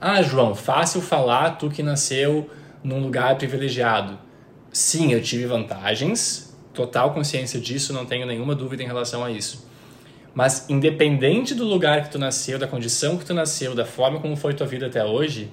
Ah, 0.00 0.22
João, 0.22 0.54
fácil 0.54 1.00
falar, 1.00 1.58
tu 1.58 1.68
que 1.68 1.82
nasceu 1.82 2.48
num 2.84 3.00
lugar 3.00 3.36
privilegiado. 3.38 4.16
Sim, 4.72 5.12
eu 5.12 5.20
tive 5.20 5.46
vantagens, 5.46 6.56
total 6.72 7.12
consciência 7.12 7.58
disso, 7.58 7.92
não 7.92 8.06
tenho 8.06 8.24
nenhuma 8.24 8.54
dúvida 8.54 8.84
em 8.84 8.86
relação 8.86 9.24
a 9.24 9.32
isso. 9.32 9.68
Mas 10.34 10.68
independente 10.70 11.54
do 11.54 11.64
lugar 11.64 12.04
que 12.04 12.10
tu 12.10 12.18
nasceu, 12.18 12.58
da 12.58 12.66
condição 12.66 13.16
que 13.16 13.24
tu 13.24 13.34
nasceu, 13.34 13.74
da 13.74 13.84
forma 13.84 14.20
como 14.20 14.36
foi 14.36 14.54
tua 14.54 14.66
vida 14.66 14.86
até 14.86 15.04
hoje, 15.04 15.50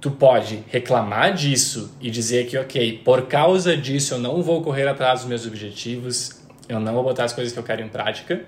tu 0.00 0.10
pode 0.10 0.62
reclamar 0.68 1.34
disso 1.34 1.96
e 2.00 2.10
dizer 2.10 2.46
que, 2.46 2.56
ok, 2.58 3.00
por 3.04 3.26
causa 3.26 3.76
disso 3.76 4.14
eu 4.14 4.18
não 4.18 4.42
vou 4.42 4.62
correr 4.62 4.86
atrás 4.86 5.20
dos 5.20 5.28
meus 5.28 5.46
objetivos, 5.46 6.42
eu 6.68 6.78
não 6.78 6.94
vou 6.94 7.02
botar 7.02 7.24
as 7.24 7.32
coisas 7.32 7.52
que 7.52 7.58
eu 7.58 7.62
quero 7.62 7.82
em 7.82 7.88
prática. 7.88 8.44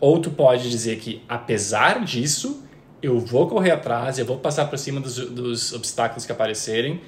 Ou 0.00 0.18
tu 0.18 0.30
pode 0.30 0.70
dizer 0.70 0.98
que, 0.98 1.22
apesar 1.28 2.04
disso, 2.04 2.62
eu 3.02 3.18
vou 3.18 3.48
correr 3.48 3.72
atrás, 3.72 4.18
eu 4.18 4.24
vou 4.24 4.38
passar 4.38 4.66
por 4.66 4.78
cima 4.78 5.00
dos, 5.00 5.16
dos 5.16 5.72
obstáculos 5.72 6.24
que 6.24 6.32
aparecerem 6.32 7.00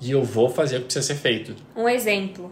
e 0.00 0.10
eu 0.10 0.22
vou 0.22 0.48
fazer 0.48 0.76
o 0.76 0.80
que 0.80 0.84
precisa 0.86 1.06
ser 1.06 1.14
feito. 1.14 1.54
Um 1.76 1.88
exemplo. 1.88 2.50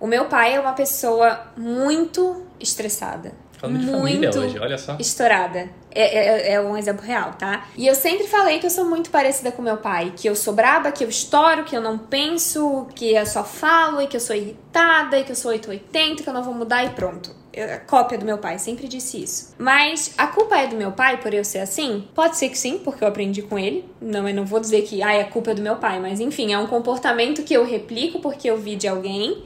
O 0.00 0.06
meu 0.06 0.26
pai 0.26 0.54
é 0.54 0.60
uma 0.60 0.72
pessoa 0.72 1.52
muito 1.56 2.44
estressada. 2.58 3.32
Falando 3.62 3.78
de 3.78 3.86
família 3.92 4.28
hoje, 4.28 4.58
olha 4.58 4.76
só. 4.76 4.96
Estourada. 4.98 5.70
É, 5.94 6.50
é, 6.50 6.52
é, 6.54 6.60
um 6.60 6.76
exemplo 6.76 7.06
real, 7.06 7.34
tá? 7.34 7.68
E 7.76 7.86
eu 7.86 7.94
sempre 7.94 8.26
falei 8.26 8.58
que 8.58 8.66
eu 8.66 8.70
sou 8.70 8.84
muito 8.84 9.08
parecida 9.08 9.52
com 9.52 9.62
meu 9.62 9.76
pai. 9.76 10.12
Que 10.16 10.28
eu 10.28 10.34
sou 10.34 10.52
braba, 10.52 10.90
que 10.90 11.04
eu 11.04 11.08
estouro, 11.08 11.62
que 11.62 11.76
eu 11.76 11.80
não 11.80 11.96
penso, 11.96 12.88
que 12.92 13.14
eu 13.14 13.24
só 13.24 13.44
falo, 13.44 14.02
e 14.02 14.08
que 14.08 14.16
eu 14.16 14.20
sou 14.20 14.34
irritada, 14.34 15.16
e 15.16 15.22
que 15.22 15.30
eu 15.30 15.36
sou 15.36 15.52
880, 15.52 16.24
que 16.24 16.28
eu 16.28 16.34
não 16.34 16.42
vou 16.42 16.52
mudar 16.52 16.84
e 16.84 16.90
pronto. 16.90 17.32
Eu, 17.52 17.72
a 17.72 17.78
cópia 17.78 18.18
do 18.18 18.24
meu 18.24 18.38
pai, 18.38 18.58
sempre 18.58 18.88
disse 18.88 19.22
isso. 19.22 19.54
Mas 19.56 20.12
a 20.18 20.26
culpa 20.26 20.56
é 20.56 20.66
do 20.66 20.74
meu 20.74 20.90
pai 20.90 21.20
por 21.20 21.32
eu 21.32 21.44
ser 21.44 21.60
assim? 21.60 22.08
Pode 22.16 22.38
ser 22.38 22.48
que 22.48 22.58
sim, 22.58 22.78
porque 22.78 23.04
eu 23.04 23.08
aprendi 23.08 23.42
com 23.42 23.56
ele. 23.56 23.84
Não, 24.00 24.28
eu 24.28 24.34
não 24.34 24.44
vou 24.44 24.58
dizer 24.58 24.82
que 24.82 25.00
ah, 25.04 25.20
a 25.20 25.24
culpa 25.24 25.52
é 25.52 25.54
do 25.54 25.62
meu 25.62 25.76
pai, 25.76 26.00
mas 26.00 26.18
enfim, 26.18 26.52
é 26.52 26.58
um 26.58 26.66
comportamento 26.66 27.44
que 27.44 27.54
eu 27.54 27.64
replico 27.64 28.18
porque 28.18 28.50
eu 28.50 28.56
vi 28.56 28.74
de 28.74 28.88
alguém. 28.88 29.44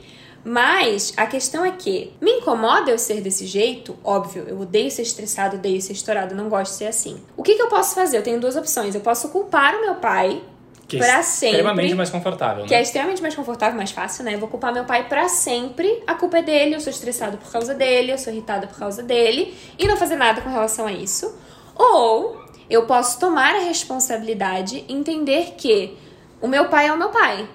Mas 0.49 1.13
a 1.17 1.27
questão 1.27 1.65
é 1.65 1.73
que 1.73 2.13
me 2.21 2.31
incomoda 2.39 2.89
eu 2.89 2.99
ser 3.01 3.21
desse 3.21 3.47
jeito, 3.47 3.97
óbvio, 4.05 4.45
eu 4.47 4.61
odeio 4.61 4.89
ser 4.93 5.03
estressado, 5.03 5.57
odeio 5.57 5.83
ser 5.83 5.93
estourado, 5.93 6.37
não 6.37 6.49
gosto 6.49 6.71
de 6.71 6.79
ser 6.79 6.87
assim. 6.87 7.21
O 7.37 7.43
que, 7.43 7.57
que 7.57 7.63
eu 7.63 7.67
posso 7.69 7.97
fazer? 7.97 8.19
Eu 8.19 8.23
tenho 8.23 8.39
duas 8.41 8.55
opções. 8.55 8.95
Eu 8.95 9.01
posso 9.01 9.29
culpar 9.31 9.75
o 9.75 9.81
meu 9.81 9.97
pai 9.97 10.41
Que 10.87 10.99
pra 10.99 11.19
é 11.19 11.23
sempre. 11.23 11.57
extremamente 11.57 11.95
mais 11.97 12.11
confortável, 12.11 12.65
Que 12.65 12.75
é 12.75 12.77
né? 12.77 12.83
extremamente 12.85 13.21
mais 13.21 13.35
confortável, 13.35 13.77
mais 13.77 13.91
fácil, 13.91 14.23
né? 14.23 14.35
Eu 14.35 14.39
vou 14.39 14.49
culpar 14.49 14.73
meu 14.73 14.85
pai 14.85 15.09
pra 15.09 15.29
sempre. 15.29 16.01
A 16.07 16.15
culpa 16.15 16.39
é 16.39 16.43
dele, 16.43 16.77
eu 16.77 16.81
sou 16.81 16.91
estressado 16.93 17.39
por 17.39 17.51
causa 17.51 17.75
dele, 17.75 18.13
eu 18.13 18.19
sou 18.19 18.33
irritada 18.33 18.69
por 18.69 18.79
causa 18.79 19.03
dele. 19.03 19.53
E 19.77 19.89
não 19.89 19.97
fazer 19.97 20.15
nada 20.15 20.41
com 20.43 20.49
relação 20.49 20.87
a 20.87 20.93
isso. 20.93 21.35
Ou 21.75 22.41
eu 22.71 22.87
posso 22.87 23.19
tomar 23.19 23.57
a 23.57 23.61
responsabilidade 23.63 24.85
e 24.89 24.93
entender 24.93 25.55
que 25.59 25.97
o 26.41 26.47
meu 26.47 26.69
pai 26.69 26.87
é 26.87 26.93
o 26.93 26.97
meu 26.97 27.09
pai. 27.09 27.49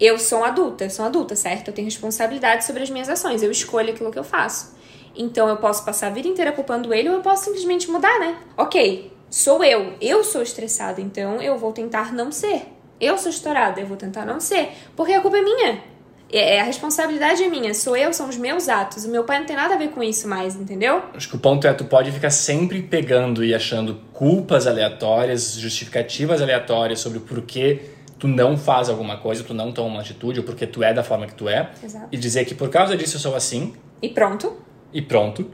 Eu 0.00 0.18
sou 0.18 0.42
adulta, 0.42 0.84
eu 0.84 0.90
sou 0.90 1.04
adulta, 1.04 1.36
certo? 1.36 1.68
Eu 1.68 1.74
tenho 1.74 1.84
responsabilidade 1.86 2.64
sobre 2.64 2.82
as 2.82 2.88
minhas 2.88 3.08
ações, 3.08 3.42
eu 3.42 3.50
escolho 3.50 3.90
aquilo 3.92 4.10
que 4.10 4.18
eu 4.18 4.24
faço. 4.24 4.74
Então 5.14 5.48
eu 5.48 5.56
posso 5.58 5.84
passar 5.84 6.06
a 6.06 6.10
vida 6.10 6.26
inteira 6.26 6.52
culpando 6.52 6.94
ele 6.94 7.08
ou 7.10 7.16
eu 7.16 7.20
posso 7.20 7.44
simplesmente 7.44 7.90
mudar, 7.90 8.18
né? 8.18 8.38
Ok, 8.56 9.12
sou 9.28 9.62
eu, 9.62 9.94
eu 10.00 10.24
sou 10.24 10.40
estressada, 10.40 11.00
então 11.00 11.42
eu 11.42 11.58
vou 11.58 11.72
tentar 11.72 12.14
não 12.14 12.32
ser. 12.32 12.62
Eu 12.98 13.18
sou 13.18 13.30
estourada, 13.30 13.80
eu 13.80 13.86
vou 13.86 13.96
tentar 13.96 14.24
não 14.24 14.40
ser, 14.40 14.70
porque 14.96 15.12
a 15.12 15.20
culpa 15.20 15.36
é 15.38 15.42
minha. 15.42 15.82
É, 16.32 16.56
é- 16.56 16.60
a 16.60 16.64
responsabilidade 16.64 17.42
é 17.42 17.48
minha, 17.48 17.74
sou 17.74 17.96
eu, 17.96 18.12
são 18.14 18.28
os 18.28 18.36
meus 18.36 18.68
atos. 18.68 19.04
O 19.04 19.10
meu 19.10 19.24
pai 19.24 19.40
não 19.40 19.46
tem 19.46 19.56
nada 19.56 19.74
a 19.74 19.76
ver 19.76 19.88
com 19.88 20.02
isso 20.02 20.28
mais, 20.28 20.54
entendeu? 20.54 21.02
Acho 21.12 21.28
que 21.28 21.36
o 21.36 21.38
ponto 21.38 21.66
é 21.66 21.72
tu 21.74 21.84
pode 21.84 22.10
ficar 22.12 22.30
sempre 22.30 22.80
pegando 22.82 23.44
e 23.44 23.54
achando 23.54 23.96
culpas 24.12 24.66
aleatórias, 24.66 25.54
justificativas 25.58 26.40
aleatórias 26.40 27.00
sobre 27.00 27.18
o 27.18 27.22
porquê 27.22 27.80
tu 28.20 28.28
não 28.28 28.56
faz 28.56 28.88
alguma 28.88 29.16
coisa, 29.16 29.42
tu 29.42 29.52
não 29.54 29.72
toma 29.72 29.88
uma 29.88 30.00
atitude, 30.02 30.38
ou 30.40 30.44
porque 30.44 30.66
tu 30.66 30.84
é 30.84 30.92
da 30.94 31.02
forma 31.02 31.26
que 31.26 31.34
tu 31.34 31.48
é, 31.48 31.70
Exato. 31.82 32.06
e 32.12 32.16
dizer 32.18 32.44
que 32.44 32.54
por 32.54 32.68
causa 32.68 32.96
disso 32.96 33.16
eu 33.16 33.20
sou 33.20 33.34
assim, 33.34 33.72
E 34.02 34.10
pronto. 34.10 34.56
e 34.92 35.00
pronto. 35.02 35.50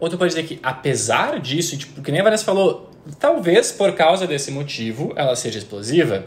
Ou 0.00 0.08
tu 0.08 0.16
pode 0.16 0.30
dizer 0.34 0.44
que 0.44 0.58
apesar 0.62 1.38
disso, 1.38 1.76
tipo, 1.76 2.00
que 2.00 2.10
nem 2.10 2.22
a 2.22 2.24
Vanessa 2.24 2.42
falou, 2.44 2.90
talvez 3.18 3.70
por 3.70 3.92
causa 3.94 4.26
desse 4.26 4.50
motivo 4.50 5.12
ela 5.14 5.36
seja 5.36 5.58
explosiva, 5.58 6.24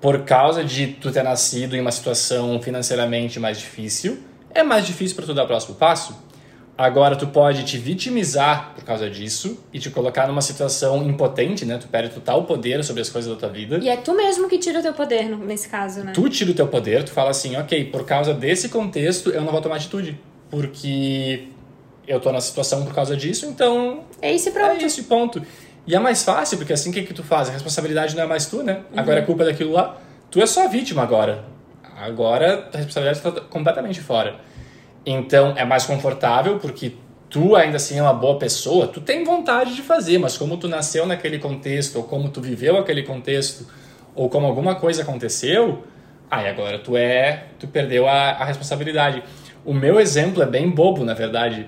por 0.00 0.24
causa 0.24 0.64
de 0.64 0.88
tu 0.88 1.12
ter 1.12 1.22
nascido 1.22 1.76
em 1.76 1.80
uma 1.80 1.92
situação 1.92 2.60
financeiramente 2.60 3.38
mais 3.38 3.58
difícil, 3.60 4.18
é 4.52 4.62
mais 4.64 4.84
difícil 4.86 5.14
para 5.14 5.26
tu 5.26 5.32
dar 5.34 5.44
o 5.44 5.46
próximo 5.46 5.76
passo. 5.76 6.16
Agora 6.80 7.14
tu 7.14 7.26
pode 7.26 7.62
te 7.64 7.76
vitimizar 7.76 8.72
por 8.74 8.82
causa 8.84 9.10
disso 9.10 9.62
e 9.70 9.78
te 9.78 9.90
colocar 9.90 10.26
numa 10.26 10.40
situação 10.40 11.06
impotente, 11.06 11.66
né? 11.66 11.76
Tu 11.76 11.86
perde 11.86 12.08
total 12.08 12.44
poder 12.44 12.82
sobre 12.82 13.02
as 13.02 13.10
coisas 13.10 13.30
da 13.30 13.38
tua 13.38 13.50
vida. 13.50 13.76
E 13.82 13.88
é 13.90 13.98
tu 13.98 14.16
mesmo 14.16 14.48
que 14.48 14.56
tira 14.56 14.78
o 14.78 14.82
teu 14.82 14.94
poder 14.94 15.28
nesse 15.28 15.68
caso, 15.68 16.02
né? 16.02 16.12
Tu 16.14 16.26
tira 16.30 16.52
o 16.52 16.54
teu 16.54 16.66
poder, 16.66 17.04
tu 17.04 17.10
fala 17.10 17.32
assim, 17.32 17.54
ok, 17.54 17.84
por 17.90 18.06
causa 18.06 18.32
desse 18.32 18.70
contexto 18.70 19.28
eu 19.28 19.42
não 19.42 19.52
vou 19.52 19.60
tomar 19.60 19.76
atitude, 19.76 20.18
porque 20.48 21.48
eu 22.08 22.18
tô 22.18 22.32
na 22.32 22.40
situação 22.40 22.82
por 22.86 22.94
causa 22.94 23.14
disso, 23.14 23.44
então 23.44 24.04
É 24.22 24.32
isso 24.32 24.48
e 24.48 24.52
pronto. 24.52 24.82
é 24.82 24.86
isso, 24.86 25.00
e 25.00 25.02
ponto. 25.02 25.42
E 25.86 25.94
é 25.94 25.98
mais 25.98 26.22
fácil, 26.22 26.56
porque 26.56 26.72
assim 26.72 26.88
o 26.88 26.94
que, 26.94 27.02
que 27.02 27.12
tu 27.12 27.22
faz? 27.22 27.50
A 27.50 27.52
responsabilidade 27.52 28.16
não 28.16 28.22
é 28.22 28.26
mais 28.26 28.46
tu, 28.46 28.62
né? 28.62 28.84
Uhum. 28.90 28.98
Agora 28.98 29.18
é 29.18 29.22
culpa 29.22 29.44
daquilo 29.44 29.72
lá. 29.72 30.00
Tu 30.30 30.40
é 30.40 30.46
só 30.46 30.66
vítima 30.66 31.02
agora. 31.02 31.44
Agora 31.98 32.70
a 32.72 32.76
responsabilidade 32.78 33.18
está 33.18 33.30
completamente 33.42 34.00
fora. 34.00 34.48
Então 35.04 35.54
é 35.56 35.64
mais 35.64 35.84
confortável, 35.84 36.58
porque 36.58 36.94
tu 37.30 37.54
ainda 37.54 37.76
assim 37.76 37.98
é 37.98 38.02
uma 38.02 38.12
boa 38.12 38.38
pessoa, 38.38 38.88
tu 38.88 39.00
tem 39.00 39.24
vontade 39.24 39.74
de 39.74 39.82
fazer, 39.82 40.18
mas 40.18 40.36
como 40.36 40.56
tu 40.56 40.68
nasceu 40.68 41.06
naquele 41.06 41.38
contexto, 41.38 41.96
ou 41.96 42.02
como 42.02 42.28
tu 42.28 42.40
viveu 42.40 42.76
aquele 42.76 43.04
contexto, 43.04 43.66
ou 44.14 44.28
como 44.28 44.46
alguma 44.46 44.74
coisa 44.74 45.02
aconteceu, 45.02 45.84
aí 46.30 46.48
agora 46.48 46.78
tu 46.78 46.96
é, 46.96 47.44
tu 47.58 47.68
perdeu 47.68 48.08
a, 48.08 48.30
a 48.30 48.44
responsabilidade. 48.44 49.22
O 49.64 49.72
meu 49.72 50.00
exemplo 50.00 50.42
é 50.42 50.46
bem 50.46 50.68
bobo, 50.68 51.04
na 51.04 51.14
verdade, 51.14 51.66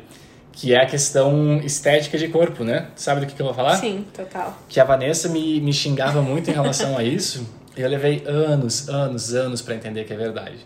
que 0.51 0.75
é 0.75 0.83
a 0.83 0.87
questão 0.87 1.61
estética 1.65 2.19
de 2.19 2.29
corpo, 2.29 2.65
né? 2.65 2.89
Sabe 2.95 3.21
do 3.21 3.27
que, 3.27 3.35
que 3.35 3.41
eu 3.41 3.47
vou 3.47 3.55
falar? 3.55 3.77
Sim, 3.77 4.05
total. 4.15 4.59
que 4.69 4.81
a 4.81 4.85
Vanessa 4.85 5.29
me, 5.29 5.61
me 5.61 5.73
xingava 5.73 6.21
muito 6.21 6.51
em 6.51 6.53
relação 6.53 6.99
a 6.99 7.05
isso, 7.05 7.47
e 7.77 7.81
eu 7.81 7.89
levei 7.89 8.23
anos, 8.27 8.89
anos, 8.89 9.33
anos 9.33 9.63
para 9.63 9.75
entender 9.75 10.05
que 10.05 10.13
é 10.13 10.17
verdade. 10.17 10.59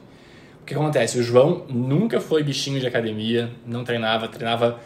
Que 0.67 0.75
acontece? 0.75 1.17
O 1.17 1.23
João 1.23 1.65
nunca 1.69 2.21
foi 2.21 2.43
bichinho 2.43 2.81
de 2.81 2.87
academia, 2.89 3.49
não 3.65 3.85
treinava, 3.85 4.27
treinava 4.27 4.81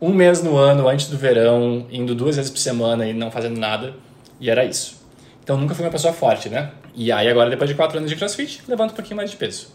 um 0.00 0.10
mês 0.10 0.40
no 0.40 0.56
ano 0.56 0.88
antes 0.88 1.08
do 1.08 1.18
verão, 1.18 1.86
indo 1.90 2.14
duas 2.14 2.36
vezes 2.36 2.50
por 2.50 2.58
semana 2.58 3.04
e 3.04 3.12
não 3.12 3.32
fazendo 3.32 3.58
nada, 3.58 3.94
e 4.38 4.48
era 4.48 4.64
isso. 4.64 5.02
Então 5.42 5.56
nunca 5.56 5.74
fui 5.74 5.84
uma 5.84 5.90
pessoa 5.90 6.12
forte, 6.12 6.48
né? 6.48 6.70
E 6.94 7.10
aí 7.10 7.28
agora, 7.28 7.50
depois 7.50 7.68
de 7.68 7.74
quatro 7.74 7.98
anos 7.98 8.08
de 8.08 8.16
crossfit, 8.16 8.62
levanto 8.68 8.92
um 8.92 8.94
pouquinho 8.94 9.16
mais 9.16 9.28
de 9.28 9.36
peso. 9.36 9.74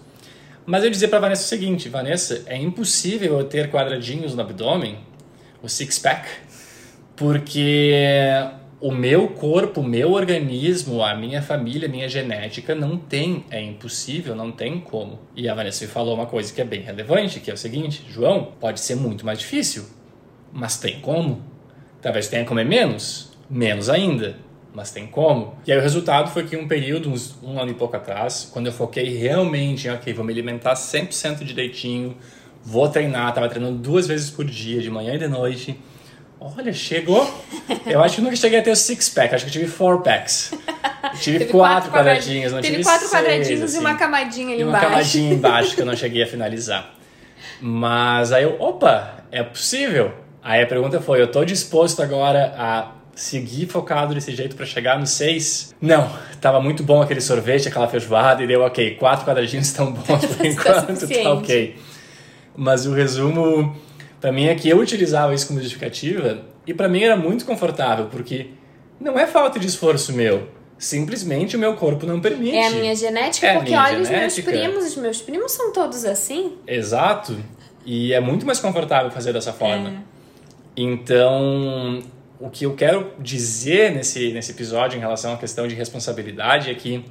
Mas 0.65 0.83
eu 0.83 0.89
dizia 0.89 1.09
pra 1.09 1.19
Vanessa 1.19 1.43
o 1.43 1.47
seguinte, 1.47 1.89
Vanessa, 1.89 2.43
é 2.45 2.55
impossível 2.55 3.39
eu 3.39 3.43
ter 3.43 3.69
quadradinhos 3.69 4.33
no 4.33 4.41
abdômen, 4.41 4.97
o 5.61 5.67
six-pack, 5.67 6.29
porque 7.17 7.93
o 8.81 8.91
meu 8.91 9.27
corpo, 9.29 9.81
o 9.81 9.83
meu 9.83 10.13
organismo, 10.13 11.03
a 11.03 11.13
minha 11.13 11.41
família, 11.41 11.87
a 11.87 11.91
minha 11.91 12.07
genética 12.07 12.73
não 12.73 12.97
tem, 12.97 13.43
é 13.51 13.61
impossível, 13.61 14.35
não 14.35 14.51
tem 14.51 14.79
como. 14.79 15.19
E 15.35 15.49
a 15.49 15.53
Vanessa 15.53 15.83
me 15.83 15.91
falou 15.91 16.15
uma 16.15 16.25
coisa 16.25 16.53
que 16.53 16.61
é 16.61 16.63
bem 16.63 16.81
relevante, 16.81 17.41
que 17.41 17.51
é 17.51 17.53
o 17.53 17.57
seguinte, 17.57 18.05
João, 18.09 18.53
pode 18.59 18.79
ser 18.79 18.95
muito 18.95 19.25
mais 19.25 19.39
difícil, 19.39 19.85
mas 20.53 20.77
tem 20.77 21.01
como. 21.01 21.43
Talvez 22.01 22.29
tenha 22.29 22.45
como 22.45 22.61
é 22.61 22.63
menos, 22.63 23.33
menos 23.49 23.89
ainda, 23.89 24.37
mas 24.73 24.91
tem 24.91 25.07
como. 25.07 25.57
E 25.67 25.73
aí 25.73 25.77
o 25.77 25.81
resultado 25.81 26.31
foi 26.31 26.45
que 26.45 26.55
um 26.55 26.65
período, 26.65 27.09
uns 27.09 27.37
um 27.43 27.59
ano 27.59 27.71
e 27.71 27.73
pouco 27.73 27.97
atrás, 27.97 28.49
quando 28.53 28.67
eu 28.67 28.71
foquei 28.71 29.17
realmente 29.17 29.89
em, 29.89 29.91
ok, 29.91 30.13
vou 30.13 30.23
me 30.23 30.31
alimentar 30.31 30.75
100% 30.75 31.43
direitinho, 31.43 32.15
vou 32.63 32.87
treinar, 32.87 33.33
tava 33.33 33.49
treinando 33.49 33.77
duas 33.77 34.07
vezes 34.07 34.29
por 34.29 34.45
dia, 34.45 34.81
de 34.81 34.89
manhã 34.89 35.15
e 35.15 35.17
de 35.17 35.27
noite. 35.27 35.77
Olha, 36.39 36.71
chegou. 36.71 37.29
Eu 37.85 38.01
acho 38.01 38.15
que 38.15 38.21
nunca 38.21 38.35
cheguei 38.35 38.59
a 38.59 38.61
ter 38.61 38.71
o 38.71 38.75
six 38.75 39.09
pack, 39.09 39.35
acho 39.35 39.45
que 39.45 39.51
tive 39.51 39.67
four 39.67 40.01
packs. 40.01 40.51
Eu 41.03 41.09
tive 41.19 41.45
quatro, 41.45 41.89
quadra- 41.91 42.13
quadradinhos, 42.13 42.53
não 42.53 42.61
Teve 42.61 42.75
tive 42.77 42.83
quatro 42.85 43.07
seis, 43.07 43.11
quadradinhos 43.21 43.61
assim. 43.63 43.77
e 43.77 43.79
uma 43.79 43.95
camadinha 43.95 44.53
ali 44.53 44.61
E 44.61 44.63
uma 44.63 44.69
embaixo. 44.77 44.89
camadinha 44.89 45.33
embaixo 45.33 45.75
que 45.75 45.81
eu 45.81 45.85
não 45.85 45.95
cheguei 45.97 46.23
a 46.23 46.27
finalizar. 46.27 46.93
Mas 47.61 48.31
aí 48.31 48.43
eu, 48.43 48.55
opa, 48.59 49.23
é 49.31 49.43
possível. 49.43 50.13
Aí 50.41 50.61
a 50.61 50.67
pergunta 50.67 51.01
foi, 51.01 51.21
eu 51.21 51.29
tô 51.29 51.43
disposto 51.43 52.01
agora 52.01 52.53
a 52.57 52.91
seguir 53.13 53.67
focado 53.67 54.13
desse 54.13 54.33
jeito 54.33 54.55
para 54.55 54.65
chegar 54.65 54.97
no 54.97 55.05
6? 55.05 55.75
Não, 55.81 56.09
tava 56.39 56.61
muito 56.61 56.83
bom 56.83 57.01
aquele 57.01 57.19
sorvete, 57.19 57.67
aquela 57.67 57.87
feijoada, 57.89 58.41
e 58.41 58.47
deu 58.47 58.61
ok, 58.61 58.95
quatro 58.95 59.25
quadradinhos 59.25 59.67
estão 59.67 59.91
bons 59.91 60.23
por 60.25 60.45
enquanto, 60.45 61.05
tá 61.21 61.33
ok. 61.33 61.75
Mas 62.55 62.85
o 62.85 62.93
resumo, 62.93 63.75
para 64.19 64.31
mim, 64.31 64.45
é 64.47 64.55
que 64.55 64.67
eu 64.69 64.77
utilizava 64.79 65.33
isso 65.33 65.47
como 65.47 65.59
justificativa, 65.59 66.41
e 66.67 66.73
para 66.73 66.87
mim 66.89 67.03
era 67.03 67.15
muito 67.15 67.45
confortável, 67.45 68.07
porque 68.07 68.47
não 68.99 69.17
é 69.17 69.25
falta 69.25 69.59
de 69.59 69.67
esforço 69.67 70.13
meu, 70.13 70.47
simplesmente 70.77 71.55
o 71.55 71.59
meu 71.59 71.75
corpo 71.75 72.05
não 72.05 72.19
permite. 72.19 72.55
É 72.55 72.67
a 72.67 72.71
minha 72.71 72.95
genética, 72.95 73.47
É 73.47 73.53
porque 73.55 73.69
minha 73.69 73.83
olha 73.83 73.99
os 73.99 74.07
genética. 74.07 74.51
meus 74.51 74.63
primos, 74.65 74.85
os 74.85 74.95
meus 74.97 75.21
primos 75.21 75.51
são 75.51 75.71
todos 75.73 76.05
assim. 76.05 76.53
Exato. 76.67 77.37
E 77.85 78.13
é 78.13 78.19
muito 78.19 78.45
mais 78.45 78.59
confortável 78.59 79.09
fazer 79.11 79.33
dessa 79.33 79.53
forma. 79.53 79.89
É. 79.89 79.93
Então, 80.77 82.01
o 82.39 82.49
que 82.49 82.65
eu 82.65 82.73
quero 82.75 83.11
dizer 83.19 83.91
nesse, 83.91 84.31
nesse 84.31 84.51
episódio 84.51 84.97
em 84.97 84.99
relação 84.99 85.33
à 85.33 85.37
questão 85.37 85.67
de 85.67 85.75
responsabilidade 85.75 86.69
é 86.69 86.73
que, 86.73 87.03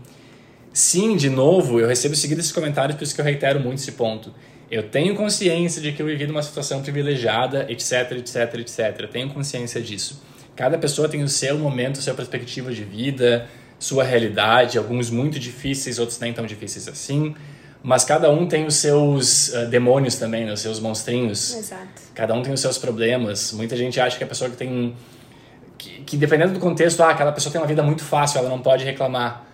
sim, 0.73 1.17
de 1.17 1.29
novo, 1.29 1.81
eu 1.81 1.87
recebo 1.87 2.15
seguido 2.15 2.41
esses 2.41 2.53
comentários, 2.53 2.97
por 2.97 3.05
isso 3.05 3.15
que 3.15 3.21
eu 3.21 3.25
reitero 3.25 3.61
muito 3.61 3.79
esse 3.79 3.93
ponto. 3.93 4.33
Eu 4.71 4.83
tenho 4.83 5.15
consciência 5.15 5.81
de 5.81 5.93
que 5.93 6.03
eu 6.03 6.07
vivi 6.07 6.27
numa 6.27 6.43
situação 6.43 6.83
privilegiada, 6.83 7.67
etc, 7.71 8.13
etc, 8.13 8.55
etc. 8.55 9.01
Eu 9.01 9.09
tenho 9.09 9.31
consciência 9.31 9.81
disso. 9.81 10.23
Cada 10.55 10.77
pessoa 10.77 11.09
tem 11.09 11.23
o 11.23 11.29
seu 11.29 11.59
momento, 11.59 12.03
sua 12.03 12.15
perspectiva 12.15 12.73
de 12.73 12.85
vida, 12.85 13.47
sua 13.79 14.05
realidade, 14.05 14.77
alguns 14.77 15.09
muito 15.09 15.39
difíceis, 15.39 15.99
outros 15.99 16.19
nem 16.19 16.33
tão 16.33 16.45
difíceis 16.45 16.89
assim. 16.89 17.35
Mas 17.83 18.05
cada 18.05 18.29
um 18.31 18.47
tem 18.47 18.67
os 18.67 18.75
seus 18.75 19.55
ah, 19.55 19.65
demônios 19.65 20.17
também, 20.17 20.45
né? 20.45 20.53
os 20.53 20.61
seus 20.61 20.81
monstrinhos. 20.81 21.55
Exato. 21.55 22.03
Cada 22.15 22.35
um 22.35 22.43
tem 22.43 22.53
os 22.53 22.61
seus 22.61 22.77
problemas. 22.77 23.53
Muita 23.53 23.77
gente 23.77 24.01
acha 24.01 24.19
que 24.19 24.25
a 24.25 24.27
pessoa 24.27 24.51
que 24.51 24.57
tem. 24.57 24.95
Que, 25.79 26.03
que 26.03 26.17
dependendo 26.17 26.55
do 26.55 26.61
contexto, 26.61 27.01
ah, 27.03 27.11
aquela 27.11 27.31
pessoa 27.31 27.53
tem 27.53 27.61
uma 27.61 27.67
vida 27.67 27.83
muito 27.83 28.03
fácil, 28.03 28.41
ela 28.41 28.49
não 28.49 28.61
pode 28.61 28.85
reclamar. 28.85 29.48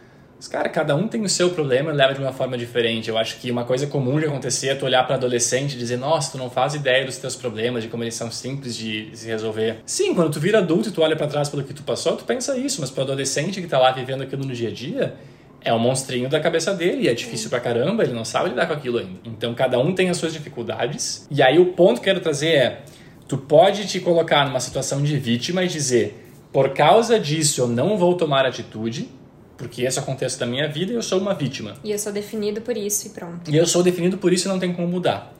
Mas, 0.44 0.48
cara, 0.48 0.68
cada 0.68 0.94
um 0.94 1.08
tem 1.08 1.22
o 1.22 1.28
seu 1.28 1.48
problema 1.48 1.90
e 1.90 1.94
leva 1.94 2.12
de 2.12 2.20
uma 2.20 2.30
forma 2.32 2.58
diferente. 2.58 3.08
Eu 3.08 3.16
acho 3.16 3.38
que 3.38 3.50
uma 3.50 3.64
coisa 3.64 3.86
comum 3.86 4.20
de 4.20 4.26
acontecer 4.26 4.68
é 4.68 4.74
tu 4.74 4.84
olhar 4.84 5.02
para 5.06 5.14
adolescente 5.14 5.72
e 5.72 5.78
dizer: 5.78 5.96
Nossa, 5.96 6.32
tu 6.32 6.36
não 6.36 6.50
faz 6.50 6.74
ideia 6.74 7.02
dos 7.06 7.16
teus 7.16 7.34
problemas, 7.34 7.82
de 7.82 7.88
como 7.88 8.04
eles 8.04 8.14
são 8.14 8.30
simples 8.30 8.76
de 8.76 9.08
se 9.14 9.26
resolver. 9.26 9.78
Sim, 9.86 10.14
quando 10.14 10.30
tu 10.30 10.38
vira 10.38 10.58
adulto 10.58 10.90
e 10.90 10.92
tu 10.92 11.00
olha 11.00 11.16
para 11.16 11.28
trás 11.28 11.48
pelo 11.48 11.64
que 11.64 11.72
tu 11.72 11.82
passou, 11.82 12.14
tu 12.14 12.24
pensa 12.24 12.58
isso, 12.58 12.82
mas 12.82 12.90
para 12.90 13.04
adolescente 13.04 13.58
que 13.62 13.66
tá 13.66 13.78
lá 13.78 13.90
vivendo 13.90 14.22
aquilo 14.22 14.44
no 14.44 14.52
dia 14.52 14.68
a 14.68 14.70
dia, 14.70 15.14
é 15.62 15.72
o 15.72 15.78
monstrinho 15.78 16.28
da 16.28 16.38
cabeça 16.38 16.74
dele 16.74 17.04
e 17.04 17.08
é 17.08 17.14
difícil 17.14 17.48
pra 17.48 17.58
caramba, 17.58 18.02
ele 18.02 18.12
não 18.12 18.26
sabe 18.26 18.50
lidar 18.50 18.66
com 18.66 18.74
aquilo 18.74 18.98
ainda. 18.98 19.20
Então 19.24 19.54
cada 19.54 19.78
um 19.78 19.94
tem 19.94 20.10
as 20.10 20.18
suas 20.18 20.34
dificuldades. 20.34 21.26
E 21.30 21.42
aí 21.42 21.58
o 21.58 21.72
ponto 21.72 22.02
que 22.02 22.10
eu 22.10 22.12
quero 22.12 22.20
trazer 22.20 22.50
é: 22.50 22.82
tu 23.26 23.38
pode 23.38 23.86
te 23.86 23.98
colocar 23.98 24.44
numa 24.44 24.60
situação 24.60 25.02
de 25.02 25.16
vítima 25.16 25.64
e 25.64 25.68
dizer, 25.68 26.22
por 26.52 26.74
causa 26.74 27.18
disso 27.18 27.62
eu 27.62 27.66
não 27.66 27.96
vou 27.96 28.14
tomar 28.14 28.44
atitude, 28.44 29.08
porque 29.56 29.82
esse 29.82 29.98
acontece 29.98 30.38
da 30.38 30.46
minha 30.46 30.68
vida 30.68 30.92
e 30.92 30.94
eu 30.94 31.02
sou 31.02 31.20
uma 31.20 31.34
vítima. 31.34 31.74
E 31.84 31.90
eu 31.90 31.98
sou 31.98 32.12
definido 32.12 32.60
por 32.60 32.76
isso 32.76 33.06
e 33.06 33.10
pronto. 33.10 33.50
E 33.50 33.56
eu 33.56 33.66
sou 33.66 33.82
definido 33.82 34.18
por 34.18 34.32
isso 34.32 34.48
e 34.48 34.50
não 34.50 34.58
tem 34.58 34.72
como 34.72 34.88
mudar. 34.88 35.32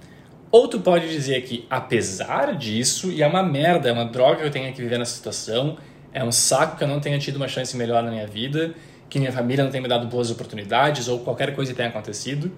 Ou 0.50 0.68
tu 0.68 0.80
pode 0.80 1.08
dizer 1.08 1.42
que, 1.42 1.66
apesar 1.68 2.56
disso, 2.56 3.10
e 3.10 3.22
é 3.22 3.26
uma 3.26 3.42
merda, 3.42 3.88
é 3.88 3.92
uma 3.92 4.04
droga 4.04 4.36
que 4.36 4.46
eu 4.46 4.50
tenho 4.50 4.72
que 4.72 4.80
viver 4.80 4.98
nessa 4.98 5.16
situação, 5.16 5.76
é 6.12 6.22
um 6.22 6.30
saco 6.30 6.76
que 6.76 6.84
eu 6.84 6.88
não 6.88 7.00
tenha 7.00 7.18
tido 7.18 7.36
uma 7.36 7.48
chance 7.48 7.76
melhor 7.76 8.04
na 8.04 8.10
minha 8.10 8.26
vida, 8.26 8.72
que 9.10 9.18
minha 9.18 9.32
família 9.32 9.64
não 9.64 9.70
tenha 9.70 9.82
me 9.82 9.88
dado 9.88 10.06
boas 10.06 10.30
oportunidades 10.30 11.08
ou 11.08 11.18
qualquer 11.18 11.54
coisa 11.56 11.74
tenha 11.74 11.88
acontecido. 11.88 12.52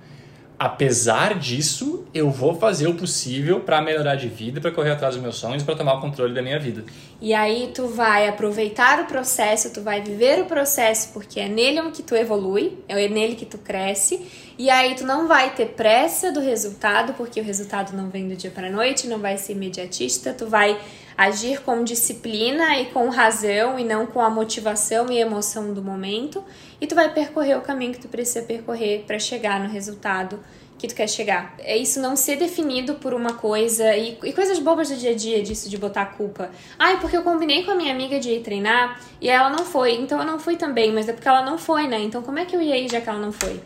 Apesar 0.59 1.38
disso, 1.38 2.07
eu 2.14 2.30
vou 2.30 2.54
fazer 2.54 2.86
o 2.86 2.94
possível 2.94 3.61
para 3.61 3.82
melhorar 3.82 4.14
de 4.14 4.26
vida, 4.26 4.59
para 4.59 4.70
correr 4.70 4.92
atrás 4.92 5.14
dos 5.14 5.22
meus 5.22 5.36
sonhos, 5.36 5.62
para 5.62 5.76
tomar 5.76 5.94
o 5.94 6.00
controle 6.00 6.32
da 6.32 6.40
minha 6.40 6.59
vida. 6.59 6.82
E 7.20 7.34
aí 7.34 7.70
tu 7.74 7.86
vai 7.88 8.26
aproveitar 8.26 9.00
o 9.00 9.04
processo, 9.04 9.70
tu 9.70 9.82
vai 9.82 10.00
viver 10.00 10.40
o 10.40 10.46
processo, 10.46 11.12
porque 11.12 11.38
é 11.38 11.46
nele 11.46 11.90
que 11.90 12.02
tu 12.02 12.14
evolui, 12.14 12.78
é 12.88 13.07
nele 13.07 13.34
que 13.34 13.44
tu 13.44 13.59
cresce. 13.59 14.26
E 14.57 14.70
aí 14.70 14.94
tu 14.94 15.04
não 15.04 15.28
vai 15.28 15.54
ter 15.54 15.66
pressa 15.66 16.32
do 16.32 16.40
resultado, 16.40 17.12
porque 17.12 17.38
o 17.38 17.44
resultado 17.44 17.94
não 17.94 18.09
vem 18.09 18.26
do 18.26 18.34
dia 18.34 18.50
para 18.50 18.70
noite, 18.70 19.07
não 19.07 19.18
vai 19.18 19.36
ser 19.36 19.52
imediatista, 19.52 20.32
tu 20.32 20.46
vai 20.46 20.78
agir 21.16 21.62
com 21.62 21.82
disciplina 21.82 22.78
e 22.78 22.86
com 22.86 23.08
razão 23.08 23.78
e 23.78 23.84
não 23.84 24.06
com 24.06 24.20
a 24.20 24.28
motivação 24.28 25.10
e 25.10 25.18
emoção 25.18 25.72
do 25.72 25.82
momento, 25.82 26.44
e 26.80 26.86
tu 26.86 26.94
vai 26.94 27.12
percorrer 27.12 27.56
o 27.56 27.62
caminho 27.62 27.92
que 27.92 28.00
tu 28.00 28.08
precisa 28.08 28.42
percorrer 28.42 29.04
para 29.06 29.18
chegar 29.18 29.58
no 29.60 29.68
resultado 29.68 30.38
que 30.78 30.86
tu 30.86 30.94
quer 30.94 31.08
chegar. 31.08 31.54
É 31.58 31.76
isso 31.76 32.00
não 32.00 32.16
ser 32.16 32.36
definido 32.36 32.96
por 32.96 33.14
uma 33.14 33.32
coisa 33.32 33.96
e, 33.96 34.18
e, 34.22 34.32
coisas 34.32 34.58
bobas 34.58 34.90
do 34.90 34.96
dia 34.96 35.12
a 35.12 35.14
dia 35.14 35.42
disso 35.42 35.70
de 35.70 35.78
botar 35.78 36.02
a 36.02 36.06
culpa. 36.06 36.50
Ai, 36.78 37.00
porque 37.00 37.16
eu 37.16 37.22
combinei 37.22 37.64
com 37.64 37.70
a 37.70 37.74
minha 37.74 37.92
amiga 37.92 38.20
de 38.20 38.30
ir 38.30 38.42
treinar 38.42 39.00
e 39.20 39.28
ela 39.28 39.48
não 39.48 39.64
foi, 39.64 39.94
então 39.94 40.18
eu 40.18 40.26
não 40.26 40.38
fui 40.38 40.56
também, 40.56 40.92
mas 40.92 41.08
é 41.08 41.12
porque 41.12 41.28
ela 41.28 41.42
não 41.42 41.56
foi, 41.56 41.88
né? 41.88 42.00
Então 42.02 42.22
como 42.22 42.38
é 42.38 42.44
que 42.44 42.54
eu 42.54 42.60
ia 42.60 42.76
ir 42.76 42.90
já 42.90 43.00
que 43.00 43.08
ela 43.08 43.18
não 43.18 43.32
foi? 43.32 43.58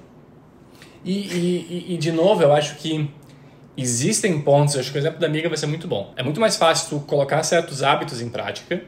E, 1.04 1.12
e, 1.12 1.94
e 1.94 1.96
de 1.96 2.12
novo, 2.12 2.42
eu 2.42 2.52
acho 2.52 2.76
que 2.76 3.10
existem 3.76 4.40
pontos, 4.40 4.76
acho 4.76 4.90
que 4.90 4.98
o 4.98 5.00
exemplo 5.00 5.18
da 5.18 5.26
amiga 5.26 5.48
vai 5.48 5.58
ser 5.58 5.66
muito 5.66 5.88
bom. 5.88 6.12
É 6.16 6.22
muito 6.22 6.40
mais 6.40 6.56
fácil 6.56 6.88
tu 6.88 7.06
colocar 7.06 7.42
certos 7.42 7.82
hábitos 7.82 8.20
em 8.20 8.28
prática 8.28 8.82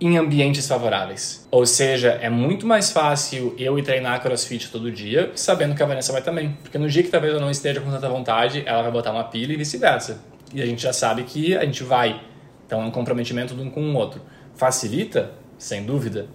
em 0.00 0.16
ambientes 0.16 0.66
favoráveis. 0.66 1.46
Ou 1.50 1.66
seja, 1.66 2.18
é 2.22 2.30
muito 2.30 2.66
mais 2.66 2.90
fácil 2.90 3.54
eu 3.58 3.78
ir 3.78 3.82
treinar 3.82 4.20
crossfit 4.22 4.70
todo 4.70 4.90
dia, 4.90 5.30
sabendo 5.34 5.74
que 5.74 5.82
a 5.82 5.86
Vanessa 5.86 6.10
vai 6.12 6.22
também. 6.22 6.56
Porque 6.62 6.78
no 6.78 6.88
dia 6.88 7.02
que 7.02 7.10
talvez 7.10 7.34
eu 7.34 7.40
não 7.40 7.50
esteja 7.50 7.80
com 7.80 7.90
tanta 7.90 8.08
vontade, 8.08 8.62
ela 8.64 8.82
vai 8.82 8.90
botar 8.90 9.12
uma 9.12 9.24
pilha 9.24 9.52
e 9.52 9.56
vice-versa. 9.56 10.20
E 10.54 10.62
a 10.62 10.66
gente 10.66 10.82
já 10.82 10.92
sabe 10.92 11.24
que 11.24 11.54
a 11.54 11.64
gente 11.64 11.84
vai. 11.84 12.20
Então 12.66 12.80
é 12.80 12.84
um 12.84 12.90
comprometimento 12.90 13.54
de 13.54 13.60
um 13.60 13.70
com 13.70 13.82
o 13.82 13.94
outro. 13.94 14.22
Facilita? 14.54 15.32
Sem 15.58 15.84
dúvida. 15.84 16.26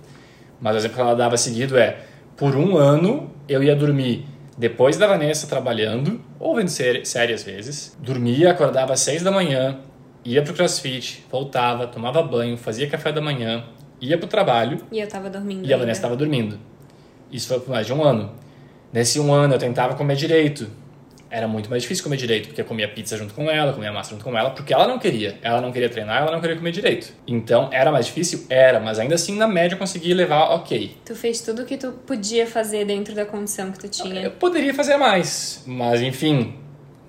Mas 0.62 0.76
o 0.76 0.78
exemplo 0.78 0.96
que 0.96 1.02
ela 1.02 1.16
dava 1.16 1.36
seguido 1.36 1.76
é: 1.78 1.98
por 2.38 2.56
um 2.56 2.78
ano 2.78 3.32
eu 3.50 3.64
ia 3.64 3.76
dormir 3.76 4.26
depois 4.58 4.97
da 4.97 5.06
Vanessa 5.06 5.47
trabalhando, 5.47 6.22
ou 6.39 6.56
vendo 6.56 6.70
série, 6.70 7.06
série 7.06 7.34
às 7.34 7.43
vezes, 7.43 7.97
dormia, 7.99 8.51
acordava 8.51 8.93
às 8.93 9.01
seis 9.01 9.22
da 9.22 9.32
manhã, 9.32 9.80
ia 10.24 10.41
pro 10.41 10.53
crossfit, 10.53 11.26
voltava, 11.30 11.88
tomava 11.88 12.24
banho, 12.24 12.58
fazia 12.58 12.88
café 12.89 13.12
da 13.12 13.22
manhã, 13.22 13.66
ia 13.99 14.18
pro 14.18 14.28
trabalho. 14.28 14.80
E 14.91 14.99
eu 14.99 15.08
tava 15.08 15.30
dormindo. 15.30 15.68
E 15.68 15.74
a 15.74 15.78
Vanessa 15.78 16.01
tava 16.01 16.16
dormindo. 16.16 16.58
Isso 17.32 17.47
foi 17.47 17.60
por 17.60 17.70
mais 17.70 17.86
de 17.86 17.93
um 17.93 18.03
ano. 18.03 18.34
Nesse 18.93 19.20
um 19.20 19.34
ano 19.34 19.56
eu 19.56 19.60
tentava 19.60 19.95
comer 19.95 20.16
direito, 20.16 20.70
era 21.36 21.49
muito 21.49 21.69
mais 21.69 21.81
difícil 21.81 22.01
comer 22.01 22.15
direito, 22.15 22.47
porque 22.47 22.61
eu 22.61 22.65
comia 22.65 22.88
pizza 22.88 23.17
junto 23.17 23.33
com 23.33 23.51
ela, 23.51 23.73
comia 23.73 23.91
massa 23.91 24.11
junto 24.11 24.23
com 24.23 24.38
ela, 24.38 24.51
porque 24.51 24.73
ela 24.73 24.88
não 24.88 24.97
queria. 24.97 25.38
Ela 25.41 25.59
não 25.59 25.69
queria 25.69 25.89
treinar, 25.89 26.21
ela 26.21 26.31
não 26.31 26.39
queria 26.39 26.55
comer 26.55 26.71
direito. 26.71 27.11
Então, 27.27 27.67
era 27.73 27.91
mais 27.91 28.05
difícil? 28.05 28.45
Era, 28.49 28.79
mas 28.79 28.99
ainda 28.99 29.15
assim, 29.15 29.36
na 29.36 29.45
média, 29.45 29.75
eu 29.75 29.77
consegui 29.77 30.13
levar 30.13 30.45
ok. 30.51 30.95
Tu 31.03 31.13
fez 31.13 31.41
tudo 31.41 31.63
o 31.63 31.65
que 31.65 31.75
tu 31.75 31.91
podia 31.91 32.47
fazer 32.47 32.86
dentro 32.86 33.13
da 33.13 33.25
condição 33.25 33.69
que 33.69 33.79
tu 33.79 33.89
tinha. 33.89 34.21
Eu 34.21 34.31
poderia 34.31 34.73
fazer 34.73 34.95
mais, 34.95 35.61
mas 35.67 36.01
enfim, 36.01 36.55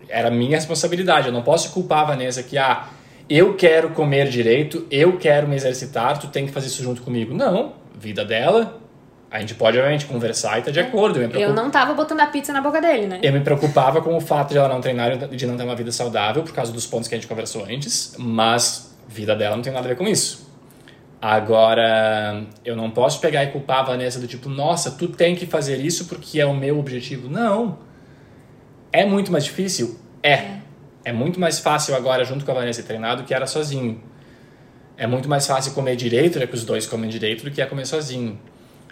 era 0.08 0.28
minha 0.28 0.56
responsabilidade. 0.56 1.28
Eu 1.28 1.32
não 1.32 1.44
posso 1.44 1.70
culpar 1.70 2.00
a 2.00 2.04
Vanessa 2.06 2.42
que, 2.42 2.58
ah, 2.58 2.88
eu 3.30 3.54
quero 3.54 3.90
comer 3.90 4.28
direito, 4.28 4.88
eu 4.90 5.18
quero 5.18 5.46
me 5.46 5.54
exercitar, 5.54 6.18
tu 6.18 6.26
tem 6.26 6.46
que 6.46 6.52
fazer 6.52 6.66
isso 6.66 6.82
junto 6.82 7.00
comigo. 7.00 7.32
Não, 7.32 7.74
vida 7.96 8.24
dela, 8.24 8.80
a 9.36 9.40
gente 9.40 9.54
pode, 9.54 9.76
obviamente, 9.76 10.06
conversar 10.06 10.56
e 10.56 10.60
estar 10.60 10.64
tá 10.64 10.70
de 10.70 10.80
acordo. 10.80 11.20
Eu, 11.20 11.28
eu, 11.32 11.52
não 11.52 11.70
tava 11.70 11.92
botando 11.92 12.20
a 12.20 12.26
pizza 12.26 12.54
na 12.54 12.62
boca 12.62 12.80
dele, 12.80 13.06
né? 13.06 13.20
Eu 13.22 13.34
me 13.34 13.40
preocupava 13.40 14.00
com 14.00 14.16
o 14.16 14.20
fato 14.20 14.52
de 14.52 14.56
ela 14.56 14.66
não 14.66 14.80
treinar 14.80 15.12
e 15.30 15.36
de 15.36 15.46
não 15.46 15.58
ter 15.58 15.62
uma 15.62 15.76
vida 15.76 15.92
saudável, 15.92 16.42
por 16.42 16.54
causa 16.54 16.72
dos 16.72 16.86
pontos 16.86 17.06
que 17.06 17.14
a 17.14 17.18
gente 17.18 17.28
conversou 17.28 17.66
antes, 17.66 18.14
mas 18.18 18.96
vida 19.06 19.36
dela 19.36 19.54
não 19.54 19.62
tem 19.62 19.74
nada 19.74 19.84
a 19.84 19.88
ver 19.90 19.94
com 19.94 20.08
isso. 20.08 20.50
Agora, 21.20 22.46
eu 22.64 22.74
não 22.74 22.90
posso 22.90 23.20
pegar 23.20 23.44
e 23.44 23.48
culpar 23.48 23.80
a 23.80 23.82
Vanessa 23.82 24.18
do 24.18 24.26
tipo, 24.26 24.48
nossa, 24.48 24.92
tu 24.92 25.08
tem 25.08 25.34
que 25.34 25.44
fazer 25.44 25.84
isso 25.84 26.06
porque 26.06 26.40
é 26.40 26.46
o 26.46 26.54
meu 26.54 26.78
objetivo. 26.78 27.28
Não. 27.28 27.78
É 28.90 29.04
muito 29.04 29.30
mais 29.30 29.44
difícil? 29.44 30.00
É. 30.22 30.32
É, 30.32 30.60
é 31.04 31.12
muito 31.12 31.38
mais 31.38 31.58
fácil 31.58 31.94
agora, 31.94 32.24
junto 32.24 32.42
com 32.42 32.52
a 32.52 32.54
Vanessa, 32.54 32.82
treinar 32.82 33.18
do 33.18 33.24
que 33.24 33.34
era 33.34 33.46
sozinho. 33.46 34.02
É 34.96 35.06
muito 35.06 35.28
mais 35.28 35.46
fácil 35.46 35.74
comer 35.74 35.94
direito, 35.94 36.38
já 36.38 36.46
que 36.46 36.54
os 36.54 36.64
dois 36.64 36.86
comem 36.86 37.10
direito, 37.10 37.44
do 37.44 37.50
que 37.50 37.60
é 37.60 37.66
comer 37.66 37.84
sozinho. 37.84 38.40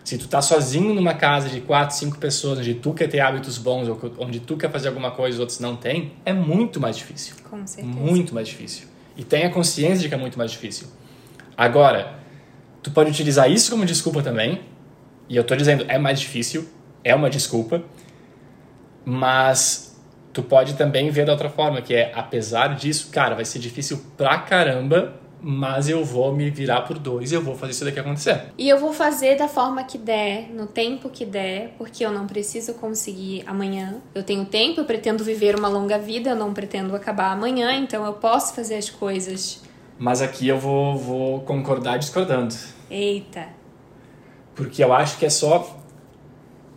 Se 0.04 0.18
tu 0.18 0.28
tá 0.28 0.42
sozinho 0.42 0.92
numa 0.92 1.14
casa 1.14 1.48
de 1.48 1.62
quatro, 1.62 1.96
cinco 1.96 2.18
pessoas, 2.18 2.58
onde 2.58 2.74
tu 2.74 2.92
quer 2.92 3.08
ter 3.08 3.20
hábitos 3.20 3.56
bons, 3.56 3.88
ou 3.88 3.98
onde 4.18 4.38
tu 4.38 4.54
quer 4.54 4.70
fazer 4.70 4.88
alguma 4.88 5.10
coisa 5.10 5.30
e 5.30 5.36
os 5.36 5.40
outros 5.40 5.58
não 5.60 5.74
têm, 5.76 6.12
é 6.26 6.32
muito 6.32 6.78
mais 6.78 6.98
difícil. 6.98 7.36
Com 7.48 7.66
certeza. 7.66 7.88
Muito 7.88 8.34
mais 8.34 8.46
difícil. 8.46 8.86
E 9.16 9.24
tenha 9.24 9.48
consciência 9.48 9.98
de 10.00 10.08
que 10.10 10.14
é 10.14 10.18
muito 10.18 10.36
mais 10.36 10.50
difícil. 10.50 10.88
Agora, 11.56 12.18
tu 12.82 12.90
pode 12.90 13.10
utilizar 13.10 13.50
isso 13.50 13.70
como 13.70 13.86
desculpa 13.86 14.22
também. 14.22 14.60
E 15.26 15.36
eu 15.36 15.42
tô 15.42 15.56
dizendo, 15.56 15.86
é 15.88 15.98
mais 15.98 16.20
difícil, 16.20 16.68
é 17.02 17.14
uma 17.14 17.30
desculpa. 17.30 17.82
Mas 19.06 19.98
tu 20.34 20.42
pode 20.42 20.74
também 20.74 21.08
ver 21.10 21.24
da 21.24 21.32
outra 21.32 21.48
forma, 21.48 21.80
que 21.80 21.94
é, 21.94 22.12
apesar 22.14 22.76
disso, 22.76 23.08
cara, 23.10 23.34
vai 23.34 23.46
ser 23.46 23.58
difícil 23.58 24.04
pra 24.18 24.36
caramba 24.38 25.14
mas 25.46 25.90
eu 25.90 26.02
vou 26.02 26.32
me 26.32 26.48
virar 26.48 26.80
por 26.82 26.98
dois 26.98 27.30
e 27.30 27.34
eu 27.34 27.42
vou 27.42 27.54
fazer 27.54 27.72
isso 27.72 27.84
daqui 27.84 28.00
acontecer. 28.00 28.46
E 28.56 28.66
eu 28.66 28.78
vou 28.78 28.94
fazer 28.94 29.36
da 29.36 29.46
forma 29.46 29.84
que 29.84 29.98
der, 29.98 30.48
no 30.50 30.66
tempo 30.66 31.10
que 31.10 31.26
der, 31.26 31.74
porque 31.76 32.04
eu 32.04 32.10
não 32.10 32.26
preciso 32.26 32.72
conseguir 32.74 33.44
amanhã. 33.46 34.00
Eu 34.14 34.22
tenho 34.22 34.46
tempo, 34.46 34.80
eu 34.80 34.86
pretendo 34.86 35.22
viver 35.22 35.54
uma 35.54 35.68
longa 35.68 35.98
vida, 35.98 36.30
eu 36.30 36.36
não 36.36 36.54
pretendo 36.54 36.96
acabar 36.96 37.30
amanhã, 37.30 37.74
então 37.74 38.06
eu 38.06 38.14
posso 38.14 38.54
fazer 38.54 38.76
as 38.76 38.88
coisas. 38.88 39.62
Mas 39.98 40.22
aqui 40.22 40.48
eu 40.48 40.58
vou, 40.58 40.96
vou 40.96 41.40
concordar 41.40 41.98
discordando. 41.98 42.54
Eita. 42.90 43.48
Porque 44.54 44.82
eu 44.82 44.94
acho 44.94 45.18
que 45.18 45.26
é 45.26 45.30
só 45.30 45.83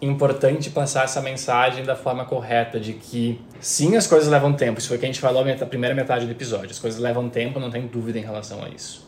importante 0.02 0.70
passar 0.70 1.06
essa 1.06 1.22
mensagem 1.22 1.84
da 1.84 1.96
forma 1.96 2.26
correta, 2.26 2.80
de 2.80 2.94
que 2.94 3.42
sim, 3.60 3.96
as 3.96 4.06
coisas 4.06 4.30
levam 4.30 4.54
tempo. 4.54 4.80
Isso 4.80 4.88
foi 4.88 4.98
o 4.98 5.00
que 5.00 5.06
a 5.06 5.10
gente 5.10 5.20
falou 5.20 5.44
na 5.44 5.66
primeira 5.66 5.96
metade 5.96 6.26
do 6.26 6.32
episódio. 6.32 6.70
As 6.70 6.80
coisas 6.80 7.00
levam 7.00 7.30
tempo, 7.30 7.60
não 7.60 7.72
tem 7.72 7.88
dúvida 7.88 8.20
em 8.20 8.24
relação 8.24 8.64
a 8.64 8.70
isso. 8.70 9.08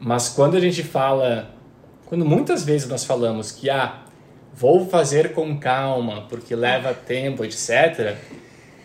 Mas 0.00 0.28
quando 0.28 0.56
a 0.56 0.60
gente 0.60 0.82
fala, 0.82 1.50
quando 2.06 2.24
muitas 2.24 2.64
vezes 2.64 2.88
nós 2.88 3.04
falamos 3.04 3.52
que 3.52 3.68
ah, 3.68 4.02
vou 4.54 4.86
fazer 4.88 5.32
com 5.32 5.58
calma, 5.58 6.22
porque 6.28 6.54
leva 6.54 6.94
tempo, 6.94 7.44
etc. 7.44 8.16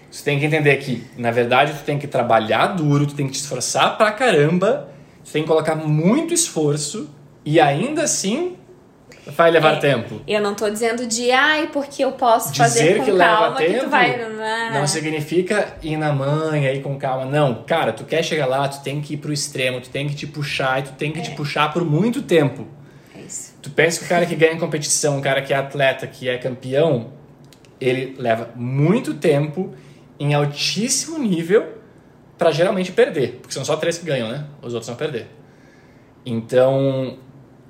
Você 0.09 0.23
tem 0.25 0.37
que 0.37 0.45
entender 0.45 0.75
que, 0.77 1.05
na 1.17 1.31
verdade, 1.31 1.73
tu 1.73 1.83
tem 1.85 1.97
que 1.97 2.07
trabalhar 2.07 2.67
duro, 2.67 3.07
tu 3.07 3.15
tem 3.15 3.27
que 3.27 3.31
te 3.31 3.39
esforçar 3.39 3.97
pra 3.97 4.11
caramba, 4.11 4.89
tu 5.23 5.31
tem 5.31 5.43
que 5.43 5.47
colocar 5.47 5.75
muito 5.75 6.33
esforço 6.33 7.09
e 7.45 7.59
ainda 7.59 8.03
assim 8.03 8.57
Vai 9.25 9.51
levar 9.51 9.73
é, 9.73 9.79
tempo. 9.79 10.21
Eu 10.27 10.41
não 10.41 10.55
tô 10.55 10.69
dizendo 10.69 11.05
de, 11.05 11.29
ai, 11.31 11.69
porque 11.71 12.03
eu 12.03 12.13
posso 12.13 12.51
Dizer 12.51 12.63
fazer 12.63 12.97
com 12.97 13.05
que 13.05 13.17
calma 13.17 13.47
leva 13.47 13.57
tempo 13.57 13.73
que 13.73 13.79
tu 13.79 13.89
vai... 13.89 14.17
Não, 14.17 14.79
não 14.79 14.87
significa 14.87 15.75
ir 15.83 15.95
na 15.95 16.11
manha, 16.11 16.71
ir 16.73 16.81
com 16.81 16.97
calma. 16.97 17.25
Não, 17.25 17.63
cara, 17.63 17.93
tu 17.93 18.03
quer 18.03 18.23
chegar 18.23 18.47
lá, 18.47 18.67
tu 18.67 18.81
tem 18.81 18.99
que 18.99 19.13
ir 19.13 19.17
pro 19.17 19.31
extremo, 19.31 19.79
tu 19.79 19.89
tem 19.89 20.07
que 20.07 20.15
te 20.15 20.25
puxar 20.25 20.79
e 20.79 20.83
tu 20.83 20.93
tem 20.93 21.11
que 21.11 21.19
é. 21.19 21.21
te 21.21 21.31
puxar 21.31 21.71
por 21.71 21.85
muito 21.85 22.23
tempo. 22.23 22.67
É 23.15 23.21
isso. 23.21 23.53
Tu 23.61 23.69
pensa 23.69 23.99
que 23.99 24.05
o 24.05 24.09
cara 24.09 24.25
que 24.25 24.35
ganha 24.35 24.57
competição, 24.57 25.19
o 25.19 25.21
cara 25.21 25.41
que 25.41 25.53
é 25.53 25.57
atleta, 25.57 26.07
que 26.07 26.27
é 26.27 26.37
campeão, 26.39 27.13
ele 27.79 28.15
leva 28.17 28.49
muito 28.55 29.13
tempo 29.13 29.73
em 30.19 30.33
altíssimo 30.33 31.19
nível 31.19 31.77
para 32.39 32.51
geralmente 32.51 32.91
perder. 32.91 33.39
Porque 33.39 33.53
são 33.53 33.63
só 33.63 33.75
três 33.75 33.99
que 33.99 34.05
ganham, 34.05 34.29
né? 34.29 34.45
Os 34.63 34.73
outros 34.73 34.87
vão 34.87 34.95
perder. 34.95 35.27
Então, 36.25 37.19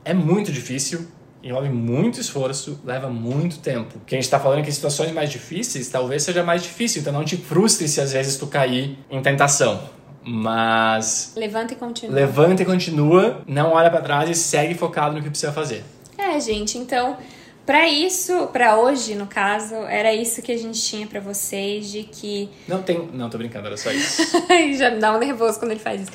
é 0.05 0.13
muito 0.13 0.49
difícil 0.49 1.07
envolve 1.43 1.69
muito 1.69 2.19
esforço, 2.19 2.79
leva 2.83 3.09
muito 3.09 3.59
tempo. 3.59 3.97
O 3.97 4.05
que 4.05 4.15
a 4.15 4.17
gente 4.17 4.25
está 4.25 4.39
falando 4.39 4.59
é 4.59 4.61
que 4.63 4.69
em 4.69 4.73
situações 4.73 5.11
mais 5.11 5.29
difíceis, 5.29 5.89
talvez 5.89 6.23
seja 6.23 6.43
mais 6.43 6.63
difícil, 6.63 7.01
então 7.01 7.13
não 7.13 7.23
te 7.23 7.37
frustre 7.37 7.87
se 7.87 7.99
às 7.99 8.13
vezes 8.13 8.37
tu 8.37 8.47
cair 8.47 8.97
em 9.09 9.21
tentação. 9.21 9.81
Mas. 10.23 11.33
Levanta 11.35 11.73
e 11.73 11.75
continua. 11.75 12.15
Levanta 12.15 12.61
e 12.61 12.65
continua, 12.65 13.41
não 13.47 13.73
olha 13.73 13.89
para 13.89 14.01
trás 14.01 14.29
e 14.29 14.35
segue 14.35 14.75
focado 14.75 15.15
no 15.15 15.21
que 15.21 15.29
precisa 15.29 15.51
fazer. 15.51 15.83
É, 16.17 16.39
gente, 16.39 16.77
então 16.77 17.17
para 17.65 17.87
isso, 17.87 18.47
para 18.47 18.79
hoje, 18.79 19.15
no 19.15 19.27
caso, 19.27 19.75
era 19.75 20.13
isso 20.13 20.41
que 20.41 20.51
a 20.51 20.57
gente 20.57 20.81
tinha 20.81 21.05
para 21.05 21.19
vocês 21.19 21.91
de 21.91 22.03
que 22.03 22.49
Não 22.67 22.81
tem, 22.81 23.09
não 23.13 23.29
tô 23.29 23.37
brincando, 23.37 23.67
era 23.67 23.77
só 23.77 23.91
isso. 23.91 24.23
já 24.77 24.89
me 24.89 24.99
dá 24.99 25.15
um 25.15 25.19
nervoso 25.19 25.59
quando 25.59 25.71
ele 25.71 25.79
faz 25.79 26.01
isso. 26.01 26.11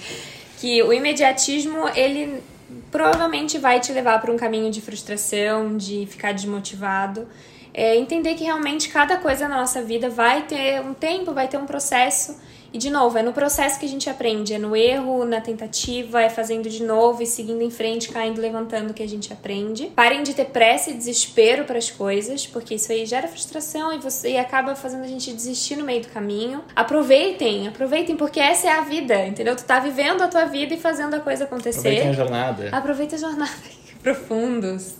Que 0.59 0.83
o 0.83 0.93
imediatismo, 0.93 1.89
ele 1.95 2.43
provavelmente 2.91 3.59
vai 3.59 3.81
te 3.81 3.93
levar 3.93 4.21
para 4.21 4.33
um 4.33 4.37
caminho 4.37 4.71
de 4.71 4.81
frustração, 4.81 5.77
de 5.77 6.07
ficar 6.07 6.33
desmotivado. 6.33 7.27
É 7.73 7.97
entender 7.97 8.35
que 8.35 8.45
realmente 8.45 8.89
cada 8.89 9.19
coisa 9.19 9.49
na 9.49 9.59
nossa 9.59 9.83
vida 9.83 10.09
vai 10.09 10.43
ter 10.43 10.81
um 10.81 10.95
tempo, 10.95 11.33
vai 11.33 11.47
ter 11.47 11.59
um 11.59 11.67
processo 11.67 12.41
e 12.77 12.79
de 12.79 12.91
novo, 12.91 13.17
é 13.17 13.23
no 13.23 13.33
processo 13.33 13.81
que 13.81 13.87
a 13.87 13.89
gente 13.89 14.11
aprende, 14.11 14.53
é 14.53 14.59
no 14.59 14.77
erro, 14.77 15.25
na 15.25 15.41
tentativa, 15.41 16.21
é 16.21 16.29
fazendo 16.29 16.69
de 16.69 16.83
novo 16.83 17.23
e 17.23 17.27
seguindo 17.27 17.63
em 17.63 17.71
frente, 17.71 18.11
caindo, 18.11 18.39
levantando 18.39 18.93
que 18.93 19.03
a 19.03 19.09
gente 19.09 19.33
aprende. 19.33 19.87
Parem 19.97 20.23
de 20.23 20.35
ter 20.35 20.45
pressa 20.45 20.91
e 20.91 20.93
desespero 20.93 21.65
para 21.65 21.79
as 21.79 21.91
coisas, 21.91 22.47
porque 22.47 22.75
isso 22.75 22.93
aí 22.93 23.07
gera 23.07 23.27
frustração 23.29 23.95
e 23.95 23.99
você 23.99 24.33
e 24.33 24.39
acaba 24.39 24.75
fazendo 24.75 25.05
a 25.05 25.07
gente 25.07 25.33
desistir 25.33 25.77
no 25.77 25.87
meio 25.87 26.03
do 26.03 26.09
caminho. 26.09 26.63
Aproveitem, 26.77 27.67
aproveitem 27.67 28.15
porque 28.15 28.39
essa 28.39 28.67
é 28.67 28.73
a 28.73 28.83
vida, 28.83 29.27
entendeu? 29.27 29.57
Tu 29.57 29.65
tá 29.65 29.79
vivendo 29.79 30.21
a 30.21 30.29
tua 30.29 30.45
vida 30.45 30.75
e 30.75 30.77
fazendo 30.79 31.15
a 31.15 31.21
coisa 31.21 31.45
acontecer. 31.45 31.79
Aproveitem 31.79 32.11
a 32.11 32.13
jornada. 32.13 32.69
Aproveita 32.73 33.17
a 33.17 33.19
jornada. 33.19 33.53
Profundos. 34.03 34.97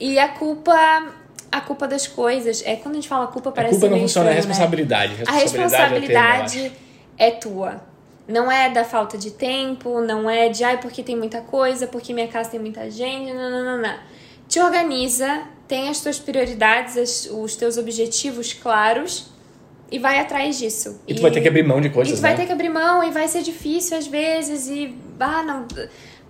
E 0.00 0.18
a 0.18 0.28
culpa 0.28 1.12
a 1.52 1.60
culpa 1.60 1.86
das 1.86 2.06
coisas. 2.06 2.62
É 2.64 2.76
quando 2.76 2.94
a 2.94 2.96
gente 2.96 3.08
fala 3.08 3.26
culpa, 3.26 3.52
parece 3.52 3.76
a 3.76 3.80
culpa 3.80 3.94
não 3.94 4.00
funciona, 4.00 4.30
é 4.30 4.38
estranho, 4.38 4.48
né? 4.48 4.54
responsabilidade. 4.54 5.14
A 5.26 5.32
responsabilidade 5.32 6.58
é 6.66 6.89
tua. 7.28 7.82
Não 8.28 8.50
é 8.50 8.70
da 8.70 8.84
falta 8.84 9.18
de 9.18 9.32
tempo, 9.32 10.00
não 10.00 10.30
é 10.30 10.48
de 10.48 10.62
ai 10.62 10.80
porque 10.80 11.02
tem 11.02 11.16
muita 11.16 11.40
coisa, 11.40 11.88
porque 11.88 12.14
minha 12.14 12.28
casa 12.28 12.50
tem 12.50 12.60
muita 12.60 12.88
gente, 12.88 13.32
não, 13.32 13.50
não, 13.50 13.64
não, 13.64 13.82
não. 13.82 13.98
Te 14.46 14.60
organiza, 14.60 15.42
tem 15.66 15.88
as 15.88 16.00
tuas 16.00 16.20
prioridades, 16.20 16.96
as, 16.96 17.28
os 17.32 17.56
teus 17.56 17.76
objetivos 17.76 18.52
claros 18.52 19.30
e 19.90 19.98
vai 19.98 20.20
atrás 20.20 20.56
disso. 20.56 21.00
E 21.08 21.14
tu 21.14 21.22
vai 21.22 21.32
ter 21.32 21.40
que 21.40 21.48
abrir 21.48 21.64
mão 21.64 21.80
de 21.80 21.90
coisas, 21.90 22.12
E 22.12 22.16
tu 22.16 22.22
vai 22.22 22.30
né? 22.32 22.36
ter 22.36 22.46
que 22.46 22.52
abrir 22.52 22.68
mão 22.68 23.02
e 23.02 23.10
vai 23.10 23.26
ser 23.26 23.42
difícil 23.42 23.98
às 23.98 24.06
vezes 24.06 24.68
e 24.68 24.96
ah, 25.18 25.42
não, 25.42 25.66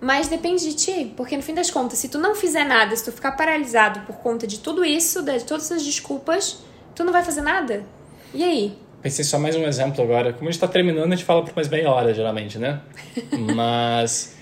mas 0.01 0.27
depende 0.27 0.67
de 0.67 0.73
ti, 0.73 1.13
porque 1.15 1.37
no 1.37 1.43
fim 1.43 1.53
das 1.53 1.69
contas, 1.69 1.99
se 1.99 2.09
tu 2.09 2.17
não 2.17 2.33
fizer 2.33 2.63
nada, 2.63 2.95
se 2.95 3.05
tu 3.05 3.11
ficar 3.11 3.33
paralisado 3.33 3.99
por 4.01 4.15
conta 4.15 4.47
de 4.47 4.57
tudo 4.59 4.83
isso, 4.83 5.21
de 5.21 5.43
todas 5.43 5.65
essas 5.65 5.83
desculpas, 5.83 6.57
tu 6.95 7.03
não 7.03 7.13
vai 7.13 7.23
fazer 7.23 7.41
nada. 7.41 7.85
E 8.33 8.43
aí? 8.43 8.77
Pensei 9.01 9.25
só 9.25 9.39
mais 9.39 9.55
um 9.55 9.63
exemplo 9.63 10.03
agora. 10.03 10.31
Como 10.31 10.47
a 10.47 10.51
gente 10.51 10.61
tá 10.61 10.67
terminando, 10.67 11.11
a 11.11 11.15
gente 11.15 11.25
fala 11.25 11.43
por 11.43 11.55
mais 11.55 11.67
meia 11.67 11.89
hora, 11.89 12.13
geralmente, 12.13 12.59
né? 12.59 12.81
Mas 13.55 14.37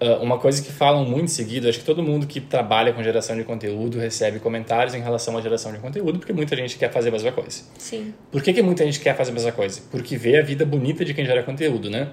uh, 0.00 0.22
uma 0.22 0.38
coisa 0.38 0.62
que 0.62 0.70
falam 0.70 1.04
muito 1.04 1.32
seguido, 1.32 1.68
acho 1.68 1.80
que 1.80 1.84
todo 1.84 2.00
mundo 2.00 2.24
que 2.24 2.40
trabalha 2.40 2.92
com 2.92 3.02
geração 3.02 3.36
de 3.36 3.42
conteúdo 3.42 3.98
recebe 3.98 4.38
comentários 4.38 4.94
em 4.94 5.00
relação 5.00 5.36
à 5.36 5.40
geração 5.40 5.72
de 5.72 5.78
conteúdo, 5.78 6.20
porque 6.20 6.32
muita 6.32 6.54
gente 6.54 6.78
quer 6.78 6.92
fazer 6.92 7.08
a 7.08 7.12
mesma 7.12 7.32
coisa. 7.32 7.62
Sim. 7.76 8.14
Por 8.30 8.40
que, 8.40 8.52
que 8.52 8.62
muita 8.62 8.84
gente 8.84 9.00
quer 9.00 9.16
fazer 9.16 9.32
a 9.32 9.34
mesma 9.34 9.52
coisa? 9.52 9.80
Porque 9.90 10.16
vê 10.16 10.38
a 10.38 10.42
vida 10.42 10.64
bonita 10.64 11.04
de 11.04 11.12
quem 11.12 11.26
gera 11.26 11.42
conteúdo, 11.42 11.90
né? 11.90 12.10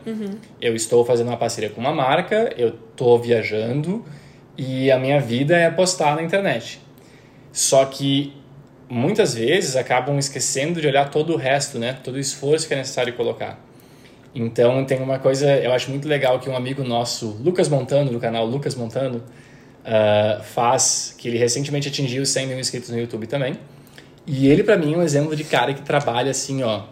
Eu 0.60 0.76
estou 0.76 1.06
fazendo 1.06 1.28
uma 1.28 1.38
parceria 1.38 1.70
com 1.70 1.80
uma 1.80 1.94
marca, 1.94 2.52
eu 2.58 2.70
estou 2.70 3.20
viajando 3.20 4.04
e 4.58 4.92
a 4.92 4.98
minha 4.98 5.20
vida 5.20 5.56
é 5.56 5.70
postar 5.70 6.16
na 6.16 6.24
internet. 6.24 6.82
Só 7.52 7.86
que 7.86 8.41
muitas 8.92 9.34
vezes 9.34 9.78
acabam 9.78 10.20
esquecendo 10.20 10.82
de 10.82 10.88
olhar 10.88 11.10
todo 11.10 11.34
o 11.34 11.38
resto, 11.38 11.80
né? 11.80 11.98
Todo 12.04 12.16
o 12.16 12.20
esforço 12.20 12.68
que 12.68 12.74
é 12.74 12.78
necessário 12.78 13.14
colocar. 13.14 13.58
Então 14.36 14.84
tem 14.86 15.00
uma 15.00 15.18
coisa, 15.18 15.58
eu 15.58 15.72
acho 15.72 15.90
muito 15.90 16.08
legal 16.08 16.40
que 16.40 16.50
um 16.50 16.56
amigo 16.56 16.84
nosso, 16.84 17.38
Lucas 17.42 17.70
Montano, 17.70 18.12
do 18.12 18.20
canal 18.20 18.46
Lucas 18.46 18.76
Montano, 18.76 19.24
ah, 19.86 20.42
faz, 20.44 21.16
que 21.18 21.28
ele 21.28 21.38
recentemente 21.38 21.88
atingiu 21.88 22.26
100 22.26 22.48
mil 22.48 22.60
inscritos 22.60 22.90
no 22.90 23.00
YouTube 23.00 23.28
também. 23.28 23.56
E 24.28 24.48
ele, 24.48 24.64
pra 24.64 24.78
mim, 24.78 24.94
é 24.94 24.98
um 24.98 25.04
exemplo 25.04 25.36
de 25.36 25.44
cara 25.44 25.74
que 25.74 25.82
trabalha 25.82 26.32
assim, 26.32 26.62
ó. 26.62 26.84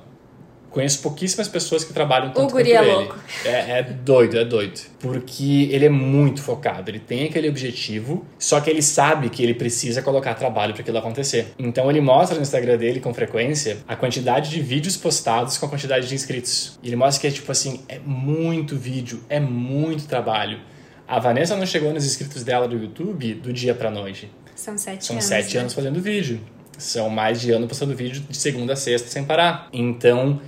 Conheço 0.70 1.02
pouquíssimas 1.02 1.48
pessoas 1.48 1.84
que 1.84 1.92
trabalham 1.94 2.32
tanto 2.32 2.52
guri 2.52 2.72
quanto 2.72 2.76
é 2.76 2.86
ele. 2.86 2.92
louco. 2.92 3.16
É, 3.44 3.80
é 3.80 3.84
doido, 3.84 4.38
é 4.38 4.46
doido. 4.46 4.80
Porque 5.00 5.68
ele 5.72 5.86
é 5.86 5.90
muito 5.90 6.42
focado, 6.42 6.92
ele 6.92 7.00
tem 7.00 7.26
aquele 7.26 7.50
objetivo, 7.50 8.26
só 8.38 8.62
que 8.62 8.70
ele 8.70 8.82
sabe 8.82 9.30
que 9.30 9.42
ele 9.42 9.54
precisa 9.54 10.02
colocar 10.02 10.36
trabalho 10.36 10.74
para 10.74 10.82
aquilo 10.82 10.98
acontecer. 10.98 11.54
Então 11.58 11.90
ele 11.90 12.00
mostra 12.02 12.36
no 12.36 12.42
Instagram 12.44 12.78
dele 12.78 13.00
com 13.00 13.14
frequência 13.14 13.78
a 13.88 13.96
quantidade 13.96 14.50
de 14.52 14.62
vídeos 14.62 14.96
postados 14.96 15.58
com 15.58 15.66
a 15.66 15.70
quantidade 15.70 16.08
de 16.08 16.14
inscritos. 16.14 16.78
E 16.84 16.88
ele 16.88 16.96
mostra 16.96 17.22
que 17.22 17.28
é 17.28 17.32
tipo 17.32 17.52
assim, 17.52 17.82
é 17.88 18.00
muito 18.00 18.76
vídeo, 18.76 19.24
é 19.30 19.40
muito 19.40 20.06
trabalho. 20.08 20.60
A 21.08 21.18
Vanessa 21.20 21.56
não 21.56 21.66
chegou 21.66 21.92
nos 21.92 22.06
inscritos 22.06 22.44
dela 22.44 22.68
do 22.68 22.78
YouTube 22.78 23.34
do 23.34 23.52
dia 23.52 23.74
pra 23.74 23.90
noite. 23.90 24.32
São 24.56 24.78
sete 24.78 25.06
São 25.06 25.16
anos. 25.16 25.26
sete 25.26 25.56
né? 25.56 25.62
anos 25.62 25.74
fazendo 25.74 26.00
vídeo. 26.00 26.40
São 26.78 27.10
mais 27.10 27.42
de 27.42 27.52
ano 27.52 27.68
postando 27.68 27.96
vídeo 27.96 28.22
de 28.30 28.38
segunda 28.38 28.74
a 28.74 28.76
sexta 28.76 29.08
sem 29.10 29.24
parar. 29.24 29.68
Então, 29.74 30.40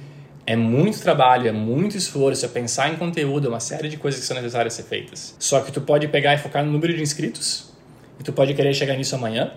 é 0.52 0.56
muito 0.58 1.00
trabalho, 1.00 1.48
é 1.48 1.52
muito 1.54 1.96
esforço, 1.96 2.46
é 2.46 2.50
pensar 2.50 2.92
em 2.92 2.98
conteúdo, 2.98 3.48
é 3.48 3.50
uma 3.50 3.62
série 3.62 3.88
de 3.88 3.96
coisas 3.96 4.20
que 4.20 4.28
são 4.28 4.36
necessárias 4.36 4.74
ser 4.74 4.84
feitas. 4.84 5.34
Só 5.40 5.62
que 5.62 5.72
tu 5.72 5.80
pode 5.80 6.10
pegar 6.10 6.34
e 6.34 6.38
focar 6.38 6.62
no 6.62 6.70
número 6.70 6.94
de 6.94 7.02
inscritos, 7.02 7.72
e 8.20 8.24
tu 8.24 8.34
pode 8.34 8.54
querer 8.54 8.74
chegar 8.74 8.98
nisso 8.98 9.16
amanhã, 9.16 9.54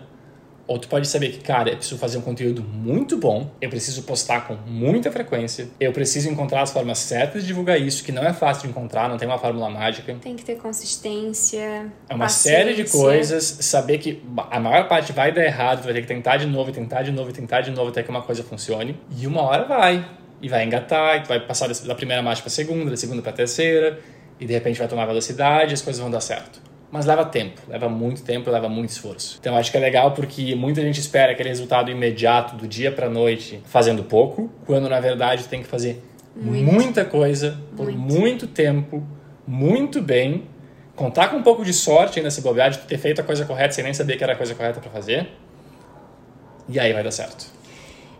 ou 0.69 0.79
tu 0.79 0.87
pode 0.87 1.09
saber 1.09 1.31
que, 1.31 1.41
cara, 1.41 1.71
eu 1.71 1.77
preciso 1.77 1.99
fazer 1.99 2.17
um 2.19 2.21
conteúdo 2.21 2.63
muito 2.63 3.17
bom, 3.17 3.51
eu 3.61 3.69
preciso 3.69 4.05
postar 4.05 4.47
com 4.47 4.55
muita 4.55 5.11
frequência, 5.11 5.69
eu 5.81 5.93
preciso 5.93 6.31
encontrar 6.31 6.63
as 6.63 6.71
formas 6.71 6.99
certas 6.99 7.43
de 7.43 7.49
divulgar 7.49 7.79
isso, 7.79 8.05
que 8.05 8.13
não 8.13 8.23
é 8.23 8.33
fácil 8.33 8.63
de 8.63 8.69
encontrar, 8.69 9.09
não 9.09 9.17
tem 9.17 9.27
uma 9.27 9.37
fórmula 9.37 9.69
mágica. 9.69 10.15
Tem 10.23 10.37
que 10.37 10.45
ter 10.45 10.57
consistência. 10.59 11.93
É 12.09 12.15
uma 12.15 12.27
paciência. 12.27 12.57
série 12.57 12.75
de 12.77 12.89
coisas, 12.89 13.45
saber 13.63 13.99
que 13.99 14.23
a 14.49 14.61
maior 14.61 14.87
parte 14.87 15.13
vai 15.13 15.33
dar 15.33 15.45
errado, 15.45 15.81
tu 15.81 15.85
vai 15.87 15.93
ter 15.93 16.03
que 16.03 16.07
tentar 16.07 16.37
de 16.37 16.47
novo, 16.47 16.71
tentar 16.71 17.03
de 17.03 17.11
novo, 17.11 17.33
tentar 17.33 17.63
de 17.63 17.73
novo 17.73 17.91
até 17.91 18.05
que 18.05 18.11
uma 18.11 18.23
coisa 18.23 18.45
funcione. 18.45 18.97
E 19.19 19.27
uma 19.27 19.43
hora 19.43 19.65
vai. 19.65 20.23
E 20.45 20.49
vai 20.51 20.63
engatar, 20.63 21.23
e 21.25 21.27
vai 21.27 21.41
passar 21.41 21.71
da 21.71 21.95
primeira 21.95 22.23
marcha 22.23 22.43
pra 22.43 22.51
segunda, 22.51 22.91
da 22.91 22.99
segunda 22.99 23.23
pra 23.23 23.33
terceira, 23.33 23.99
e 24.39 24.45
de 24.45 24.53
repente 24.53 24.79
vai 24.79 24.87
tomar 24.87 25.07
velocidade 25.07 25.71
e 25.71 25.75
as 25.75 25.81
coisas 25.81 26.03
vão 26.03 26.11
dar 26.11 26.21
certo. 26.21 26.61
Mas 26.93 27.07
leva 27.07 27.25
tempo, 27.25 27.63
leva 27.67 27.89
muito 27.89 28.23
tempo, 28.23 28.51
leva 28.51 28.69
muito 28.69 28.91
esforço. 28.91 29.39
Então 29.41 29.57
acho 29.57 29.71
que 29.71 29.79
é 29.79 29.81
legal 29.81 30.11
porque 30.13 30.55
muita 30.55 30.83
gente 30.83 31.01
espera 31.01 31.33
aquele 31.33 31.49
resultado 31.49 31.91
imediato 31.91 32.57
do 32.57 32.69
dia 32.69 32.93
pra 32.93 33.09
noite 33.09 33.63
fazendo 33.65 34.05
pouco, 34.05 34.51
quando 34.67 34.87
na 34.87 35.01
verdade 35.01 35.45
tem 35.45 35.63
que 35.63 35.67
fazer 35.67 36.05
Muito. 36.37 36.71
muita 36.71 37.07
coisa 37.07 37.59
por 37.75 37.91
Muito. 37.91 38.21
muito 38.21 38.47
tempo, 38.47 39.03
muito 39.47 40.03
bem, 40.03 40.45
contar 40.95 41.29
com 41.29 41.39
um 41.39 41.43
pouco 41.43 41.65
de 41.65 41.73
sorte 41.73 42.19
ainda 42.19 42.31
se 42.31 42.43
bobear 42.43 42.71
de 42.71 42.79
ter 42.81 42.99
feito 42.99 43.19
a 43.19 43.25
coisa 43.25 43.47
correta 43.47 43.73
sem 43.73 43.83
nem 43.83 43.95
saber 43.95 44.19
que 44.19 44.23
era 44.23 44.35
a 44.35 44.37
coisa 44.37 44.55
correta 44.55 44.79
pra 44.79 44.91
fazer. 44.91 45.27
E 46.69 46.79
aí 46.79 46.93
vai 46.93 47.03
dar 47.03 47.11
certo. 47.13 47.47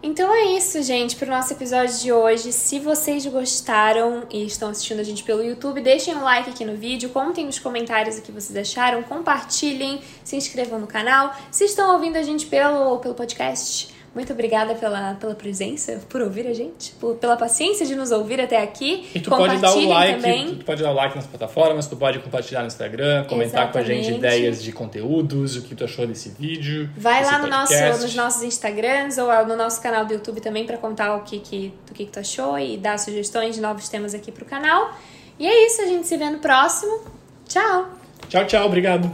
Então 0.07 0.31
é 0.35 0.55
isso, 0.55 0.83
gente, 0.83 1.17
pro 1.17 1.31
nosso 1.31 1.55
episódio 1.55 1.97
de 1.99 2.13
hoje. 2.13 2.53
Se 2.53 2.79
vocês 2.79 3.25
gostaram 3.25 4.25
e 4.31 4.45
estão 4.45 4.69
assistindo 4.69 5.01
a 5.01 5.03
gente 5.03 5.25
pelo 5.25 5.43
YouTube, 5.43 5.81
deixem 5.81 6.15
um 6.15 6.23
like 6.23 6.51
aqui 6.51 6.63
no 6.63 6.77
vídeo, 6.77 7.09
contem 7.09 7.47
nos 7.47 7.59
comentários 7.59 8.19
o 8.19 8.21
que 8.21 8.31
vocês 8.31 8.55
acharam, 8.55 9.03
compartilhem, 9.03 10.03
se 10.23 10.37
inscrevam 10.37 10.79
no 10.79 10.87
canal. 10.87 11.35
Se 11.51 11.65
estão 11.65 11.95
ouvindo 11.95 12.17
a 12.17 12.23
gente 12.23 12.45
pelo, 12.45 12.99
pelo 12.99 13.15
podcast, 13.15 13.94
muito 14.15 14.33
obrigada 14.33 14.75
pela, 14.75 15.15
pela 15.15 15.35
presença, 15.35 16.01
por 16.09 16.23
ouvir 16.23 16.47
a 16.47 16.55
gente, 16.55 16.93
por- 17.01 17.17
pela 17.17 17.37
paciência 17.37 17.85
de 17.85 17.95
nos 17.97 18.11
ouvir 18.11 18.41
até 18.41 18.63
aqui. 18.63 19.09
E 19.15 19.21
tu 19.21 19.31
pode 19.31 19.57
dar 19.59 19.75
o 19.75 19.89
like, 19.89 20.15
também. 20.21 20.55
tu 20.57 20.65
pode 20.65 20.83
dar 20.83 20.91
o 20.93 20.95
like 20.95 21.17
nas 21.17 21.27
plataformas, 21.27 21.87
tu 21.87 21.97
pode 21.97 22.19
compartilhar 22.21 22.61
no 22.61 22.67
Instagram, 22.69 23.25
comentar 23.25 23.73
com 23.73 23.79
a 23.79 23.83
gente 23.83 24.09
Exatamente. 24.09 24.19
ideias 24.19 24.63
de 24.63 24.71
conteúdos, 24.73 25.57
o 25.57 25.63
que 25.63 25.75
tu 25.75 25.85
achou 25.85 26.07
desse 26.07 26.29
vídeo. 26.29 26.89
Vai 26.97 27.25
lá 27.25 27.39
no 27.39 27.49
nosso, 27.49 27.75
nos 27.75 28.15
nossos 28.15 28.43
Instagrams 28.45 29.19
ou 29.19 29.29
no 29.47 29.57
nosso 29.57 29.83
canal 29.83 30.05
do 30.05 30.13
YouTube 30.15 30.41
também 30.41 30.65
pra 30.65 30.77
contar 30.79 31.17
o 31.17 31.23
que, 31.23 31.41
que, 31.41 31.73
do 31.87 31.93
que, 31.93 32.05
que 32.07 32.13
tu 32.13 32.21
achou 32.21 32.59
e 32.59 32.77
dar 32.77 32.99
sugestões 32.99 33.55
de 33.55 33.61
novos 33.61 33.89
temas 33.89 34.15
aqui 34.15 34.31
pro 34.31 34.45
canal. 34.45 34.93
E 35.39 35.47
é 35.47 35.67
isso, 35.67 35.83
a 35.83 35.87
gente 35.87 36.07
se 36.07 36.17
vê 36.17 36.31
no 36.31 36.39
próximo. 36.39 37.01
Tchau! 37.49 37.89
Tchau, 38.29 38.47
tchau, 38.47 38.67
obrigado. 38.67 39.11